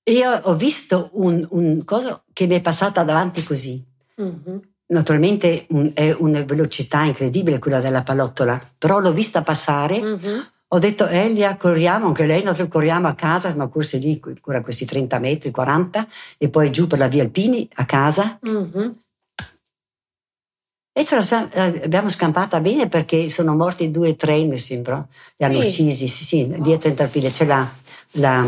io 0.04 0.30
ho 0.30 0.54
visto 0.54 1.10
un, 1.14 1.44
un 1.50 1.84
cosa 1.84 2.22
che 2.32 2.46
mi 2.46 2.54
è 2.54 2.60
passata 2.60 3.02
davanti 3.02 3.42
così. 3.42 3.84
Mm-hmm. 4.22 4.58
Naturalmente 4.90 5.66
un, 5.68 5.90
è 5.94 6.14
una 6.18 6.42
velocità 6.42 7.04
incredibile 7.04 7.58
quella 7.58 7.80
della 7.80 8.02
pallottola, 8.02 8.60
però 8.78 9.00
l'ho 9.00 9.12
vista 9.12 9.42
passare. 9.42 10.00
Mm-hmm. 10.00 10.38
Ho 10.68 10.78
detto, 10.78 11.06
Elia, 11.06 11.56
corriamo, 11.56 12.06
anche 12.06 12.26
lei, 12.26 12.42
noi 12.42 12.68
corriamo 12.68 13.06
a 13.08 13.14
casa, 13.14 13.54
ma 13.54 13.68
corse 13.68 13.98
lì 13.98 14.20
ancora 14.24 14.60
questi 14.60 14.84
30 14.84 15.18
metri, 15.18 15.50
40, 15.50 16.06
e 16.36 16.48
poi 16.48 16.70
giù 16.70 16.86
per 16.86 16.98
la 16.98 17.08
via 17.08 17.22
Alpini 17.22 17.68
a 17.74 17.84
casa. 17.84 18.38
Mm-hmm. 18.46 18.90
E 20.98 21.04
ce 21.04 21.16
la 21.16 21.50
eh, 21.52 21.84
abbiamo 21.84 22.08
scampata 22.08 22.60
bene 22.60 22.88
perché 22.88 23.28
sono 23.28 23.54
morti 23.54 23.90
due 23.90 24.16
treni, 24.16 24.48
mi 24.48 24.58
sembra. 24.58 25.06
Li 25.36 25.44
hanno 25.44 25.60
sì. 25.60 25.66
uccisi, 25.66 26.08
sì, 26.08 26.24
sì, 26.24 26.56
via 26.58 26.76
Trentapile. 26.76 27.30
C'è 27.30 27.44
la, 27.44 27.70
la 28.14 28.44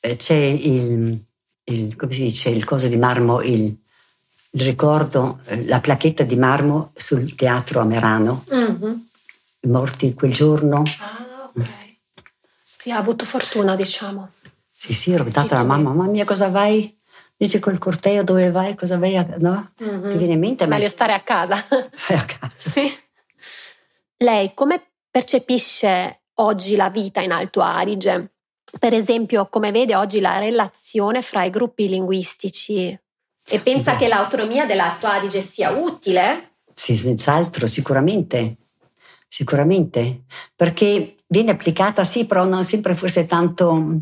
eh, 0.00 0.16
c'è 0.16 0.34
il, 0.34 1.22
il, 1.64 1.96
come 1.96 2.12
si 2.12 2.22
dice, 2.22 2.48
il 2.48 2.64
coso 2.64 2.88
di 2.88 2.96
marmo, 2.96 3.42
il 3.42 3.76
ricordo, 4.52 5.40
eh, 5.46 5.64
la 5.66 5.80
placchetta 5.80 6.24
di 6.24 6.36
marmo 6.36 6.92
sul 6.94 7.34
teatro 7.34 7.80
a 7.80 7.84
Merano. 7.84 8.44
Mm-hmm. 8.52 8.92
Morti 9.62 10.14
quel 10.14 10.32
giorno. 10.32 10.82
Ah, 10.98 11.50
ok. 11.54 11.66
Sì, 12.64 12.90
ha 12.90 12.96
avuto 12.96 13.24
fortuna, 13.24 13.76
diciamo. 13.76 14.30
Sì, 14.72 14.94
sì, 14.94 15.12
ho 15.12 15.18
raccontato 15.18 15.54
alla 15.54 15.64
mamma, 15.64 15.90
mamma 15.90 16.10
mia, 16.10 16.24
cosa 16.24 16.48
vai? 16.48 16.98
Dice 17.36 17.58
col 17.58 17.78
corteo 17.78 18.22
dove 18.22 18.50
vai, 18.50 18.74
cosa 18.74 18.98
vai 18.98 19.16
a... 19.16 19.26
no? 19.38 19.72
Mm-hmm. 19.82 20.10
Ti 20.10 20.16
viene 20.16 20.32
in 20.34 20.40
mente? 20.40 20.66
Meglio 20.66 20.88
stare 20.88 21.12
a 21.12 21.20
casa. 21.20 21.56
Stai 21.94 22.16
a 22.16 22.24
casa. 22.24 22.70
Sì. 22.70 22.90
Lei 24.18 24.52
come 24.54 24.92
percepisce 25.10 26.22
oggi 26.34 26.76
la 26.76 26.90
vita 26.90 27.20
in 27.20 27.32
Alto 27.32 27.60
Adige? 27.60 28.30
per 28.78 28.94
esempio, 28.94 29.48
come 29.48 29.72
vede 29.72 29.96
oggi 29.96 30.20
la 30.20 30.38
relazione 30.38 31.22
fra 31.22 31.44
i 31.44 31.50
gruppi 31.50 31.88
linguistici 31.88 32.98
e 33.48 33.60
pensa 33.60 33.92
Beh. 33.92 33.98
che 33.98 34.08
l'autonomia 34.08 34.66
dell'Alto 34.66 35.06
Adige 35.06 35.40
sia 35.40 35.70
utile? 35.70 36.56
Sì, 36.74 36.96
senz'altro, 36.96 37.66
sicuramente. 37.66 38.56
Sicuramente, 39.32 40.24
perché 40.56 41.14
viene 41.28 41.52
applicata, 41.52 42.02
sì, 42.02 42.26
però 42.26 42.44
non 42.44 42.64
sempre 42.64 42.96
forse 42.96 43.26
tanto 43.26 44.00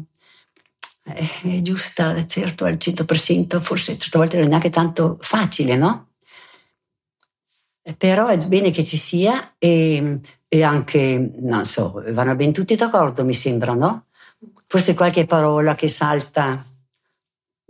eh, 1.04 1.28
è 1.42 1.60
giusta, 1.60 2.24
certo, 2.24 2.64
al 2.64 2.78
100%, 2.78 3.60
forse 3.60 3.98
certe 3.98 4.16
volte 4.16 4.36
non 4.36 4.46
è 4.46 4.48
neanche 4.48 4.70
tanto 4.70 5.18
facile, 5.20 5.76
no? 5.76 6.06
Però 7.98 8.28
è 8.28 8.38
bene 8.38 8.70
che 8.70 8.84
ci 8.84 8.96
sia 8.96 9.54
e, 9.58 10.20
e 10.48 10.62
anche, 10.62 11.32
non 11.40 11.66
so, 11.66 12.02
vanno 12.08 12.34
ben 12.34 12.52
tutti 12.54 12.74
d'accordo, 12.74 13.22
mi 13.22 13.34
sembra, 13.34 13.74
no? 13.74 14.08
forse 14.68 14.94
qualche 14.94 15.24
parola 15.24 15.74
che 15.74 15.88
salta 15.88 16.62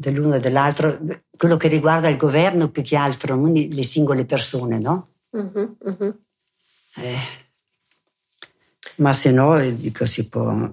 dell'uno 0.01 0.37
e 0.37 0.41
dell'altro, 0.41 0.97
quello 1.37 1.57
che 1.57 1.67
riguarda 1.67 2.09
il 2.09 2.17
governo 2.17 2.71
più 2.71 2.83
che 2.83 2.95
altro, 2.95 3.35
non 3.35 3.53
le 3.53 3.83
singole 3.83 4.25
persone, 4.25 4.79
no? 4.79 5.09
Uh-huh, 5.31 5.77
uh-huh. 5.81 6.21
Eh, 6.95 7.19
ma 8.99 9.13
se 9.13 9.33
no, 9.33 9.59
dico, 9.71 10.07
si 10.07 10.29
può 10.29 10.71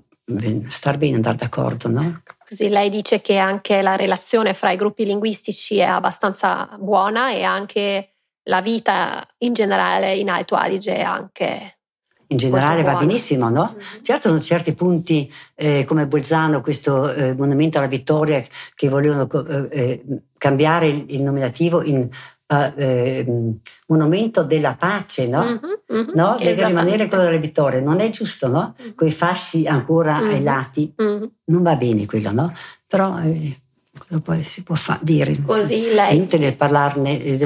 star 0.70 0.98
bene, 1.00 1.16
andare 1.16 1.38
d'accordo, 1.38 1.90
no? 1.90 2.22
Così 2.48 2.70
lei 2.70 2.92
dice 2.92 3.20
che 3.22 3.38
anche 3.38 3.82
la 3.82 3.96
relazione 3.96 4.54
fra 4.54 4.72
i 4.72 4.78
gruppi 4.78 5.06
linguistici 5.06 5.78
è 5.80 5.86
abbastanza 5.86 6.70
buona 6.80 7.32
e 7.32 7.42
anche 7.42 8.14
la 8.44 8.62
vita 8.62 9.28
in 9.40 9.54
generale 9.54 10.16
in 10.16 10.30
Alto 10.30 10.54
Adige 10.54 10.98
è 10.98 11.02
anche 11.02 11.80
in 12.28 12.38
generale 12.38 12.82
va 12.84 12.96
benissimo, 12.98 13.50
no? 13.50 13.74
Mm-hmm. 13.74 14.04
Certo 14.04 14.28
sono 14.30 14.40
certi 14.40 14.74
punti 14.74 15.32
eh, 15.56 15.86
come 15.86 16.08
Bolzano, 16.08 16.62
questo 16.62 17.12
eh, 17.14 17.34
monumento 17.34 17.78
alla 17.78 17.88
vittoria 17.88 18.44
che 18.74 18.90
volevano 18.90 19.30
eh, 19.48 19.68
eh 19.72 20.04
cambiare 20.38 20.88
il, 20.88 21.24
nominativo 21.24 21.82
in 21.82 22.08
uh, 22.48 23.60
monumento 23.88 24.44
della 24.44 24.76
pace, 24.78 25.28
no? 25.28 25.44
Mm-hmm, 25.44 26.02
mm-hmm, 26.02 26.10
no? 26.14 26.36
Deve 26.38 26.68
rimanere 26.68 27.08
quello 27.08 27.24
della 27.24 27.38
vittoria, 27.38 27.82
non 27.82 28.00
è 28.00 28.10
giusto, 28.12 28.48
no? 28.48 28.76
Mm-hmm. 28.80 28.92
Con 28.94 29.08
i 29.08 29.12
fasci 29.12 29.66
ancora 29.66 30.18
ai 30.18 30.24
mm-hmm. 30.24 30.44
lati, 30.44 30.94
mm-hmm. 31.02 31.24
non 31.46 31.64
va 31.64 31.76
bene 31.76 32.06
quello, 32.06 32.32
no? 32.32 32.54
Però 32.86 33.20
eh, 33.22 33.60
cosa 33.98 34.20
poi 34.20 34.44
si 34.44 34.62
può 34.62 34.76
fa- 34.76 35.00
dire? 35.02 35.36
Così 35.44 35.94
lei... 35.94 36.12
È 36.12 36.14
inutile 36.14 36.54
parlarne, 36.54 37.38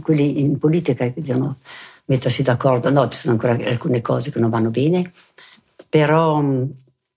quelli 0.00 0.40
in 0.40 0.58
politica 0.58 1.10
che 1.10 1.22
devono 1.22 1.56
mettersi 2.06 2.42
d'accordo. 2.42 2.90
No, 2.90 3.08
ci 3.08 3.18
sono 3.18 3.34
ancora 3.34 3.52
alcune 3.68 4.00
cose 4.00 4.30
che 4.30 4.38
non 4.38 4.50
vanno 4.50 4.70
bene, 4.70 5.12
però 5.88 6.40
mm, 6.40 6.64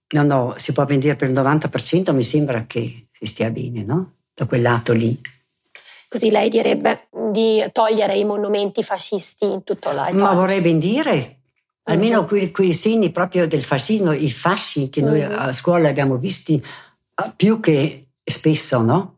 no, 0.09 0.23
no, 0.23 0.53
si 0.57 0.71
può 0.71 0.85
vendere 0.85 1.15
per 1.15 1.29
il 1.29 1.35
90%, 1.35 2.13
mi 2.13 2.23
sembra 2.23 2.65
che 2.65 3.07
si 3.11 3.25
stia 3.25 3.49
bene, 3.49 3.83
no? 3.83 4.13
Da 4.33 4.45
quel 4.45 4.61
lato 4.61 4.93
lì. 4.93 5.19
Così 6.09 6.29
lei 6.29 6.49
direbbe 6.49 7.07
di 7.31 7.67
togliere 7.71 8.17
i 8.17 8.23
monumenti 8.23 8.81
fascisti 8.81 9.45
in 9.45 9.63
tutto 9.63 9.91
l'altro. 9.91 10.19
Ma 10.19 10.33
vorrei 10.33 10.61
ben 10.61 10.79
dire, 10.79 11.39
almeno 11.83 12.19
mm-hmm. 12.19 12.27
quei, 12.27 12.51
quei, 12.51 12.73
segni 12.73 13.11
proprio 13.11 13.47
del 13.47 13.61
fascismo, 13.61 14.13
i 14.13 14.31
fasci 14.31 14.89
che 14.89 15.01
noi 15.01 15.19
mm-hmm. 15.19 15.37
a 15.37 15.51
scuola 15.51 15.89
abbiamo 15.89 16.15
visti 16.15 16.63
ah, 17.15 17.33
più 17.35 17.59
che 17.59 18.11
spesso, 18.23 18.81
no? 18.81 19.17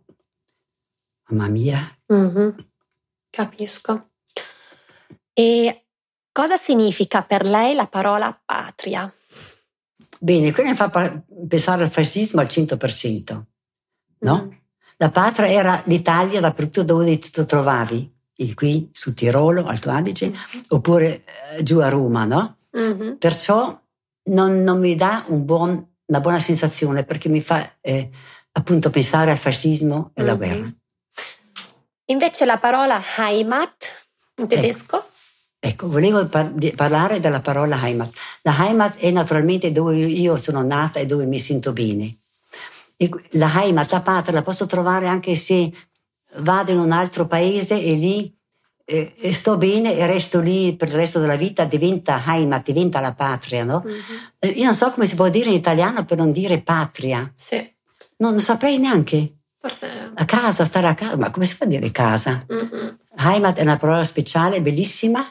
Mamma 1.27 1.47
mia. 1.47 1.95
Mm-hmm. 2.11 2.49
Capisco. 3.29 4.08
E 5.39 5.85
cosa 6.33 6.57
significa 6.57 7.21
per 7.21 7.45
lei 7.45 7.73
la 7.73 7.87
parola 7.87 8.37
patria? 8.43 9.09
Bene, 10.19 10.51
quello 10.51 10.71
mi 10.71 10.75
fa 10.75 10.89
pensare 11.47 11.83
al 11.83 11.89
fascismo 11.89 12.41
al 12.41 12.47
100%, 12.47 13.41
no? 14.19 14.43
Mm. 14.43 14.57
La 14.97 15.09
patria 15.11 15.47
era 15.47 15.81
l'Italia 15.85 16.41
dappertutto 16.41 16.83
dove 16.83 17.17
ti 17.19 17.31
trovavi, 17.45 18.13
il 18.35 18.53
qui 18.53 18.89
su 18.91 19.13
Tirolo, 19.13 19.65
Alto 19.65 19.89
Adige, 19.91 20.27
mm-hmm. 20.27 20.63
oppure 20.67 21.23
eh, 21.55 21.63
giù 21.63 21.77
a 21.77 21.87
Roma, 21.87 22.25
no? 22.25 22.57
Mm-hmm. 22.77 23.13
Perciò 23.13 23.81
non, 24.31 24.61
non, 24.61 24.81
mi 24.81 24.95
dà 24.95 25.23
un 25.27 25.45
buon, 25.45 25.89
una 26.07 26.19
buona 26.19 26.39
sensazione 26.39 27.05
perché 27.05 27.29
mi 27.29 27.41
fa 27.41 27.77
eh, 27.79 28.09
appunto 28.51 28.89
pensare 28.89 29.31
al 29.31 29.37
fascismo 29.37 30.11
e 30.15 30.21
alla 30.21 30.35
mm-hmm. 30.35 30.51
guerra. 30.51 30.73
Invece 32.07 32.43
la 32.43 32.57
parola 32.57 33.01
Heimat 33.19 34.07
in 34.35 34.43
ecco. 34.43 34.47
tedesco? 34.47 34.97
Ecco. 34.97 35.17
Ecco, 35.61 35.89
volevo 35.89 36.25
par- 36.27 36.53
parlare 36.75 37.19
della 37.19 37.41
parola 37.41 37.77
Heimat. 37.85 38.11
La 38.43 38.55
Heimat 38.57 38.97
è 38.97 39.11
naturalmente 39.11 39.73
dove 39.73 39.97
io 39.97 40.37
sono 40.37 40.63
nata 40.63 40.99
e 40.99 41.05
dove 41.05 41.25
mi 41.25 41.37
sento 41.37 41.73
bene. 41.73 42.15
E 42.95 43.09
la 43.31 43.51
Heimat, 43.53 43.91
la 43.91 43.99
patria, 43.99 44.33
la 44.33 44.41
posso 44.41 44.65
trovare 44.65 45.07
anche 45.07 45.35
se 45.35 45.71
vado 46.37 46.71
in 46.71 46.79
un 46.79 46.91
altro 46.91 47.27
paese 47.27 47.81
e 47.81 47.93
lì 47.93 48.33
eh, 48.85 49.33
sto 49.33 49.57
bene 49.57 49.95
e 49.95 50.07
resto 50.07 50.39
lì 50.39 50.75
per 50.75 50.87
il 50.87 50.95
resto 50.95 51.19
della 51.19 51.35
vita, 51.35 51.65
diventa 51.65 52.23
Heimat, 52.25 52.65
diventa 52.65 52.99
la 52.99 53.13
patria, 53.13 53.63
no? 53.63 53.83
Mm-hmm. 53.85 54.57
io 54.57 54.65
non 54.65 54.75
so 54.75 54.89
come 54.91 55.05
si 55.05 55.15
può 55.15 55.29
dire 55.29 55.49
in 55.49 55.55
italiano 55.55 56.05
per 56.05 56.17
non 56.17 56.31
dire 56.31 56.61
patria. 56.61 57.31
Sì. 57.35 57.57
Non, 58.17 58.31
non 58.31 58.39
saprei 58.39 58.79
neanche. 58.79 59.33
Forse... 59.59 60.11
A 60.13 60.25
casa, 60.25 60.65
stare 60.65 60.87
a 60.87 60.95
casa, 60.95 61.17
ma 61.17 61.29
come 61.31 61.45
si 61.45 61.55
può 61.55 61.67
dire 61.67 61.91
casa? 61.91 62.45
Mm-hmm. 62.51 62.87
Heimat 63.17 63.57
è 63.57 63.61
una 63.61 63.77
parola 63.77 64.03
speciale, 64.03 64.61
bellissima, 64.61 65.23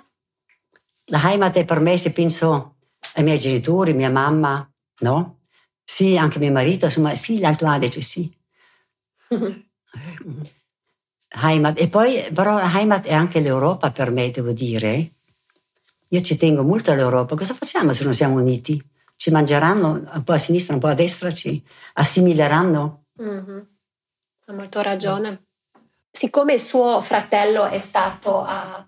la 1.08 1.20
Heimat 1.30 1.56
è 1.56 1.64
per 1.64 1.80
me, 1.80 1.98
se 1.98 2.12
penso 2.12 2.76
ai 3.14 3.22
miei 3.22 3.38
genitori, 3.38 3.92
mia 3.94 4.10
mamma, 4.10 4.70
no? 5.00 5.40
Sì, 5.84 6.16
anche 6.16 6.38
mio 6.38 6.52
marito, 6.52 6.86
insomma, 6.86 7.14
sì, 7.14 7.38
l'Alto 7.38 7.66
Adige, 7.66 8.00
sì. 8.00 8.34
Heimat. 11.28 11.78
E 11.80 11.88
poi, 11.88 12.26
però, 12.32 12.58
Heimat 12.58 13.06
è 13.06 13.14
anche 13.14 13.40
l'Europa 13.40 13.90
per 13.90 14.10
me, 14.10 14.30
devo 14.30 14.52
dire. 14.52 15.12
Io 16.08 16.22
ci 16.22 16.36
tengo 16.36 16.62
molto 16.62 16.90
all'Europa. 16.90 17.36
Cosa 17.36 17.54
facciamo 17.54 17.92
se 17.92 18.04
non 18.04 18.14
siamo 18.14 18.40
uniti? 18.40 18.82
Ci 19.14 19.30
mangeranno 19.30 19.92
un 20.12 20.22
po' 20.24 20.32
a 20.32 20.38
sinistra, 20.38 20.74
un 20.74 20.80
po' 20.80 20.86
a 20.88 20.94
destra, 20.94 21.32
ci 21.32 21.62
assimileranno. 21.94 23.04
Mm-hmm. 23.20 23.58
Ha 24.46 24.52
molto 24.52 24.80
ragione. 24.80 25.46
siccome 26.10 26.58
suo 26.58 27.00
fratello 27.00 27.66
è 27.66 27.78
stato 27.78 28.42
a 28.42 28.87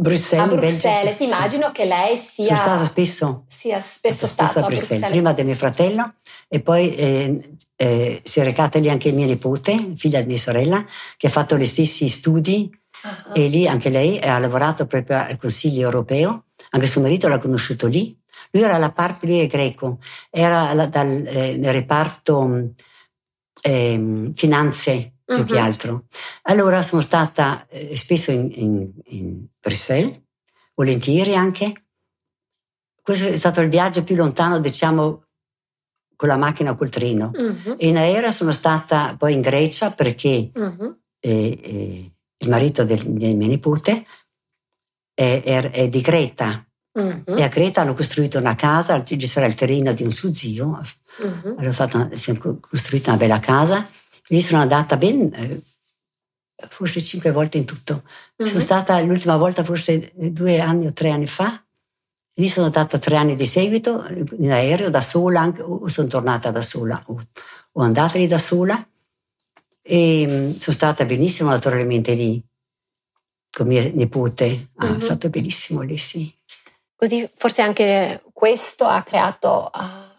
Bruxelles, 0.00 0.50
a 0.50 0.56
Bruxelles, 0.56 1.16
sì, 1.16 1.24
immagino 1.24 1.72
che 1.72 1.84
lei 1.84 2.16
sia, 2.16 2.56
Sono 2.56 2.58
stata 2.58 2.84
spesso, 2.86 3.44
sia 3.46 3.80
spesso 3.80 4.26
stato 4.26 4.60
a 4.60 4.66
Bruxelles, 4.66 5.10
prima 5.10 5.34
del 5.34 5.44
mio 5.44 5.54
fratello 5.54 6.14
e 6.48 6.60
poi 6.60 6.94
eh, 6.94 7.56
eh, 7.76 8.20
si 8.24 8.40
è 8.40 8.44
recata 8.44 8.78
lì 8.78 8.88
anche 8.88 9.12
mia 9.12 9.26
nipote, 9.26 9.92
figlia 9.96 10.22
di 10.22 10.26
mia 10.28 10.38
sorella, 10.38 10.86
che 11.18 11.26
ha 11.26 11.30
fatto 11.30 11.58
gli 11.58 11.66
stessi 11.66 12.08
studi 12.08 12.70
uh-huh. 13.02 13.34
e 13.34 13.48
lì 13.48 13.68
anche 13.68 13.90
lei 13.90 14.18
ha 14.20 14.38
lavorato 14.38 14.86
proprio 14.86 15.18
al 15.18 15.36
Consiglio 15.36 15.82
europeo, 15.82 16.44
anche 16.70 16.86
suo 16.86 17.02
marito 17.02 17.28
l'ha 17.28 17.38
conosciuto 17.38 17.86
lì. 17.86 18.18
Lui 18.52 18.62
era 18.62 18.78
la 18.78 18.92
parte, 18.92 19.26
lui 19.26 19.40
è 19.40 19.46
greco, 19.46 19.98
era 20.30 20.72
la, 20.72 20.86
dal, 20.86 21.26
eh, 21.26 21.58
nel 21.58 21.72
reparto 21.72 22.70
ehm, 23.60 24.32
finanze 24.32 25.16
più 25.34 25.38
uh-huh. 25.38 25.44
che 25.44 25.58
altro. 25.58 26.04
Allora 26.42 26.82
sono 26.82 27.00
stata 27.00 27.66
eh, 27.68 27.96
spesso 27.96 28.32
in, 28.32 28.50
in, 28.54 28.90
in, 29.06 29.46
Bruxelles, 29.60 30.20
volentieri 30.74 31.36
anche. 31.36 31.84
Questo 33.00 33.28
è 33.28 33.36
stato 33.36 33.60
il 33.60 33.68
viaggio 33.68 34.02
più 34.02 34.16
lontano, 34.16 34.58
diciamo, 34.58 35.24
con 36.16 36.28
la 36.28 36.36
macchina 36.36 36.72
o 36.72 36.76
col 36.76 36.90
treno. 36.90 37.30
Uh-huh. 37.32 37.74
in 37.78 37.96
aereo 37.96 38.30
sono 38.30 38.52
stata 38.52 39.14
poi 39.16 39.34
in 39.34 39.40
Grecia 39.40 39.92
perché 39.92 40.50
uh-huh. 40.52 40.98
eh, 41.20 41.58
eh, 41.62 42.12
il 42.36 42.48
marito 42.48 42.84
del, 42.84 43.00
del 43.00 43.36
mio 43.36 43.46
nipote 43.46 44.04
è, 45.14 45.42
è, 45.44 45.70
è 45.70 45.88
di 45.88 46.00
Creta. 46.00 46.64
E 46.92 47.42
a 47.42 47.48
Creta 47.48 47.82
hanno 47.82 47.94
costruito 47.94 48.38
una 48.38 48.56
casa, 48.56 49.04
ci 49.04 49.24
sarà 49.26 49.46
il 49.46 49.54
terreno 49.54 49.92
di 49.92 50.02
un 50.02 50.10
suo 50.10 50.34
zio. 50.34 50.80
Hanno 51.56 51.72
fatto, 51.72 52.10
si 52.14 52.32
è 52.32 52.36
costruita 52.36 53.10
una 53.10 53.18
bella 53.18 53.38
casa 53.38 53.88
Lì 54.30 54.40
sono 54.42 54.60
andata 54.60 54.96
ben, 54.96 55.32
eh, 55.34 55.60
forse 56.68 57.02
cinque 57.02 57.32
volte 57.32 57.58
in 57.58 57.64
tutto. 57.64 58.02
Mm-hmm. 58.04 58.50
Sono 58.50 58.60
stata 58.60 59.00
l'ultima 59.00 59.36
volta 59.36 59.64
forse 59.64 60.12
due 60.14 60.60
anni 60.60 60.86
o 60.86 60.92
tre 60.92 61.10
anni 61.10 61.26
fa. 61.26 61.62
Lì 62.34 62.48
sono 62.48 62.68
stata 62.68 62.98
tre 62.98 63.16
anni 63.16 63.34
di 63.34 63.46
seguito 63.46 64.06
in 64.38 64.52
aereo 64.52 64.88
da 64.88 65.00
sola, 65.00 65.40
anche, 65.40 65.62
o 65.62 65.86
sono 65.88 66.08
tornata 66.08 66.50
da 66.50 66.62
sola, 66.62 67.02
o, 67.06 67.20
o 67.72 67.82
andata 67.82 68.18
lì 68.18 68.26
da 68.26 68.38
sola. 68.38 68.84
E 69.82 70.26
mm, 70.26 70.50
sono 70.50 70.76
stata 70.76 71.04
benissimo 71.04 71.50
naturalmente 71.50 72.14
lì 72.14 72.40
con 73.50 73.66
mia 73.66 73.82
nipote. 73.92 74.70
Ah, 74.76 74.86
mm-hmm. 74.86 74.96
È 74.96 75.00
stato 75.00 75.28
bellissimo 75.28 75.80
lì, 75.82 75.98
sì. 75.98 76.32
Così 76.94 77.28
forse 77.34 77.62
anche 77.62 78.22
questo 78.32 78.84
ha 78.84 79.02
creato 79.02 79.70
uh 79.74 80.09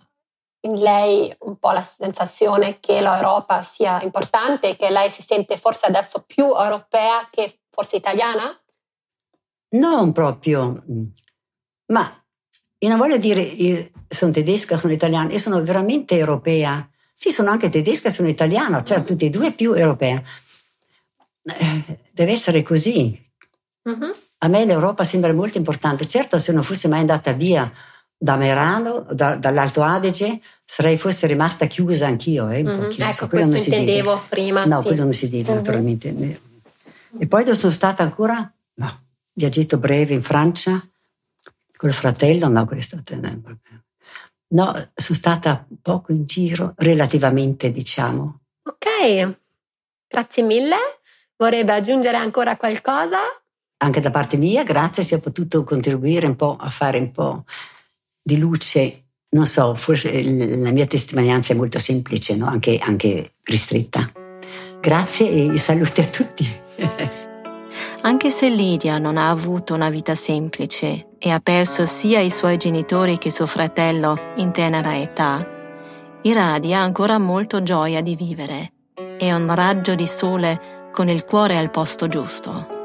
in 0.61 0.75
lei 0.75 1.33
un 1.39 1.57
po' 1.57 1.71
la 1.71 1.81
sensazione 1.81 2.79
che 2.79 3.01
l'Europa 3.01 3.61
sia 3.63 4.01
importante 4.01 4.69
e 4.69 4.75
che 4.75 4.89
lei 4.89 5.09
si 5.09 5.21
sente 5.21 5.57
forse 5.57 5.87
adesso 5.87 6.23
più 6.25 6.45
europea 6.45 7.27
che 7.31 7.59
forse 7.69 7.95
italiana? 7.95 8.55
Non 9.69 10.11
proprio, 10.11 10.83
ma 11.87 12.23
io 12.77 12.89
non 12.89 12.97
voglio 12.97 13.17
dire 13.17 13.41
io 13.41 13.89
sono 14.07 14.31
tedesca, 14.31 14.77
sono 14.77 14.93
italiana, 14.93 15.31
io 15.31 15.39
sono 15.39 15.61
veramente 15.63 16.17
europea. 16.17 16.87
Sì, 17.13 17.31
sono 17.31 17.51
anche 17.51 17.69
tedesca, 17.69 18.09
sono 18.09 18.27
italiana, 18.27 18.83
cioè 18.83 19.03
tutte 19.03 19.25
e 19.25 19.29
due 19.29 19.51
più 19.51 19.73
europea. 19.73 20.21
Eh, 21.43 21.99
deve 22.11 22.31
essere 22.31 22.63
così. 22.63 23.29
Uh-huh. 23.83 24.13
A 24.39 24.47
me 24.47 24.65
l'Europa 24.65 25.03
sembra 25.03 25.31
molto 25.31 25.57
importante. 25.59 26.07
Certo, 26.07 26.39
se 26.39 26.51
non 26.51 26.63
fosse 26.63 26.87
mai 26.87 27.01
andata 27.01 27.31
via 27.31 27.71
da 28.23 28.35
Merano, 28.35 29.07
da, 29.11 29.33
dall'Alto 29.33 29.81
Adige, 29.81 30.39
sarei 30.63 30.95
forse 30.95 31.25
rimasta 31.25 31.65
chiusa 31.65 32.05
anch'io. 32.05 32.49
Eh, 32.49 32.61
mm-hmm. 32.61 32.91
Ecco, 32.99 33.27
questo 33.27 33.57
intendevo 33.57 34.13
dice. 34.13 34.25
prima. 34.29 34.63
No, 34.65 34.79
sì. 34.79 34.87
quello 34.87 35.03
non 35.03 35.13
si 35.13 35.27
dice 35.27 35.47
mm-hmm. 35.47 35.55
naturalmente. 35.55 36.41
E 37.17 37.27
poi 37.27 37.43
dove 37.43 37.55
sono 37.55 37.71
stata 37.71 38.03
ancora? 38.03 38.53
No, 38.75 39.01
viaggetto 39.33 39.79
breve 39.79 40.13
in 40.13 40.21
Francia, 40.21 40.79
col 41.75 41.93
fratello, 41.93 42.47
no, 42.47 42.63
questo 42.67 43.01
No, 44.49 44.89
sono 44.93 45.17
stata 45.17 45.65
poco 45.81 46.11
in 46.11 46.25
giro, 46.25 46.73
relativamente, 46.77 47.71
diciamo. 47.71 48.41
Ok, 48.63 49.35
grazie 50.07 50.43
mille. 50.43 50.75
Vorrebbe 51.37 51.73
aggiungere 51.73 52.17
ancora 52.17 52.55
qualcosa? 52.55 53.17
Anche 53.77 53.99
da 53.99 54.11
parte 54.11 54.37
mia, 54.37 54.63
grazie, 54.63 55.01
si 55.01 55.15
è 55.15 55.19
potuto 55.19 55.63
contribuire 55.63 56.27
un 56.27 56.35
po' 56.35 56.55
a 56.55 56.69
fare 56.69 56.99
un 56.99 57.11
po' 57.11 57.45
di 58.21 58.37
luce, 58.37 59.05
non 59.29 59.45
so, 59.45 59.75
forse 59.75 60.23
la 60.57 60.71
mia 60.71 60.85
testimonianza 60.85 61.53
è 61.53 61.55
molto 61.55 61.79
semplice, 61.79 62.35
no? 62.35 62.47
anche, 62.47 62.77
anche 62.79 63.33
ristretta. 63.43 64.11
Grazie 64.79 65.53
e 65.53 65.57
saluti 65.57 66.01
a 66.01 66.05
tutti. 66.05 66.59
Anche 68.03 68.31
se 68.31 68.49
Lidia 68.49 68.97
non 68.97 69.15
ha 69.15 69.29
avuto 69.29 69.75
una 69.75 69.91
vita 69.91 70.15
semplice 70.15 71.09
e 71.19 71.29
ha 71.29 71.39
perso 71.39 71.85
sia 71.85 72.19
i 72.19 72.31
suoi 72.31 72.57
genitori 72.57 73.19
che 73.19 73.29
suo 73.29 73.45
fratello 73.45 74.31
in 74.37 74.51
tenera 74.51 74.97
età, 74.97 75.47
irradia 76.23 76.79
ancora 76.79 77.19
molto 77.19 77.61
gioia 77.61 78.01
di 78.01 78.15
vivere. 78.15 78.71
È 79.19 79.31
un 79.31 79.53
raggio 79.53 79.93
di 79.93 80.07
sole 80.07 80.89
con 80.91 81.09
il 81.09 81.25
cuore 81.25 81.59
al 81.59 81.69
posto 81.69 82.07
giusto. 82.07 82.80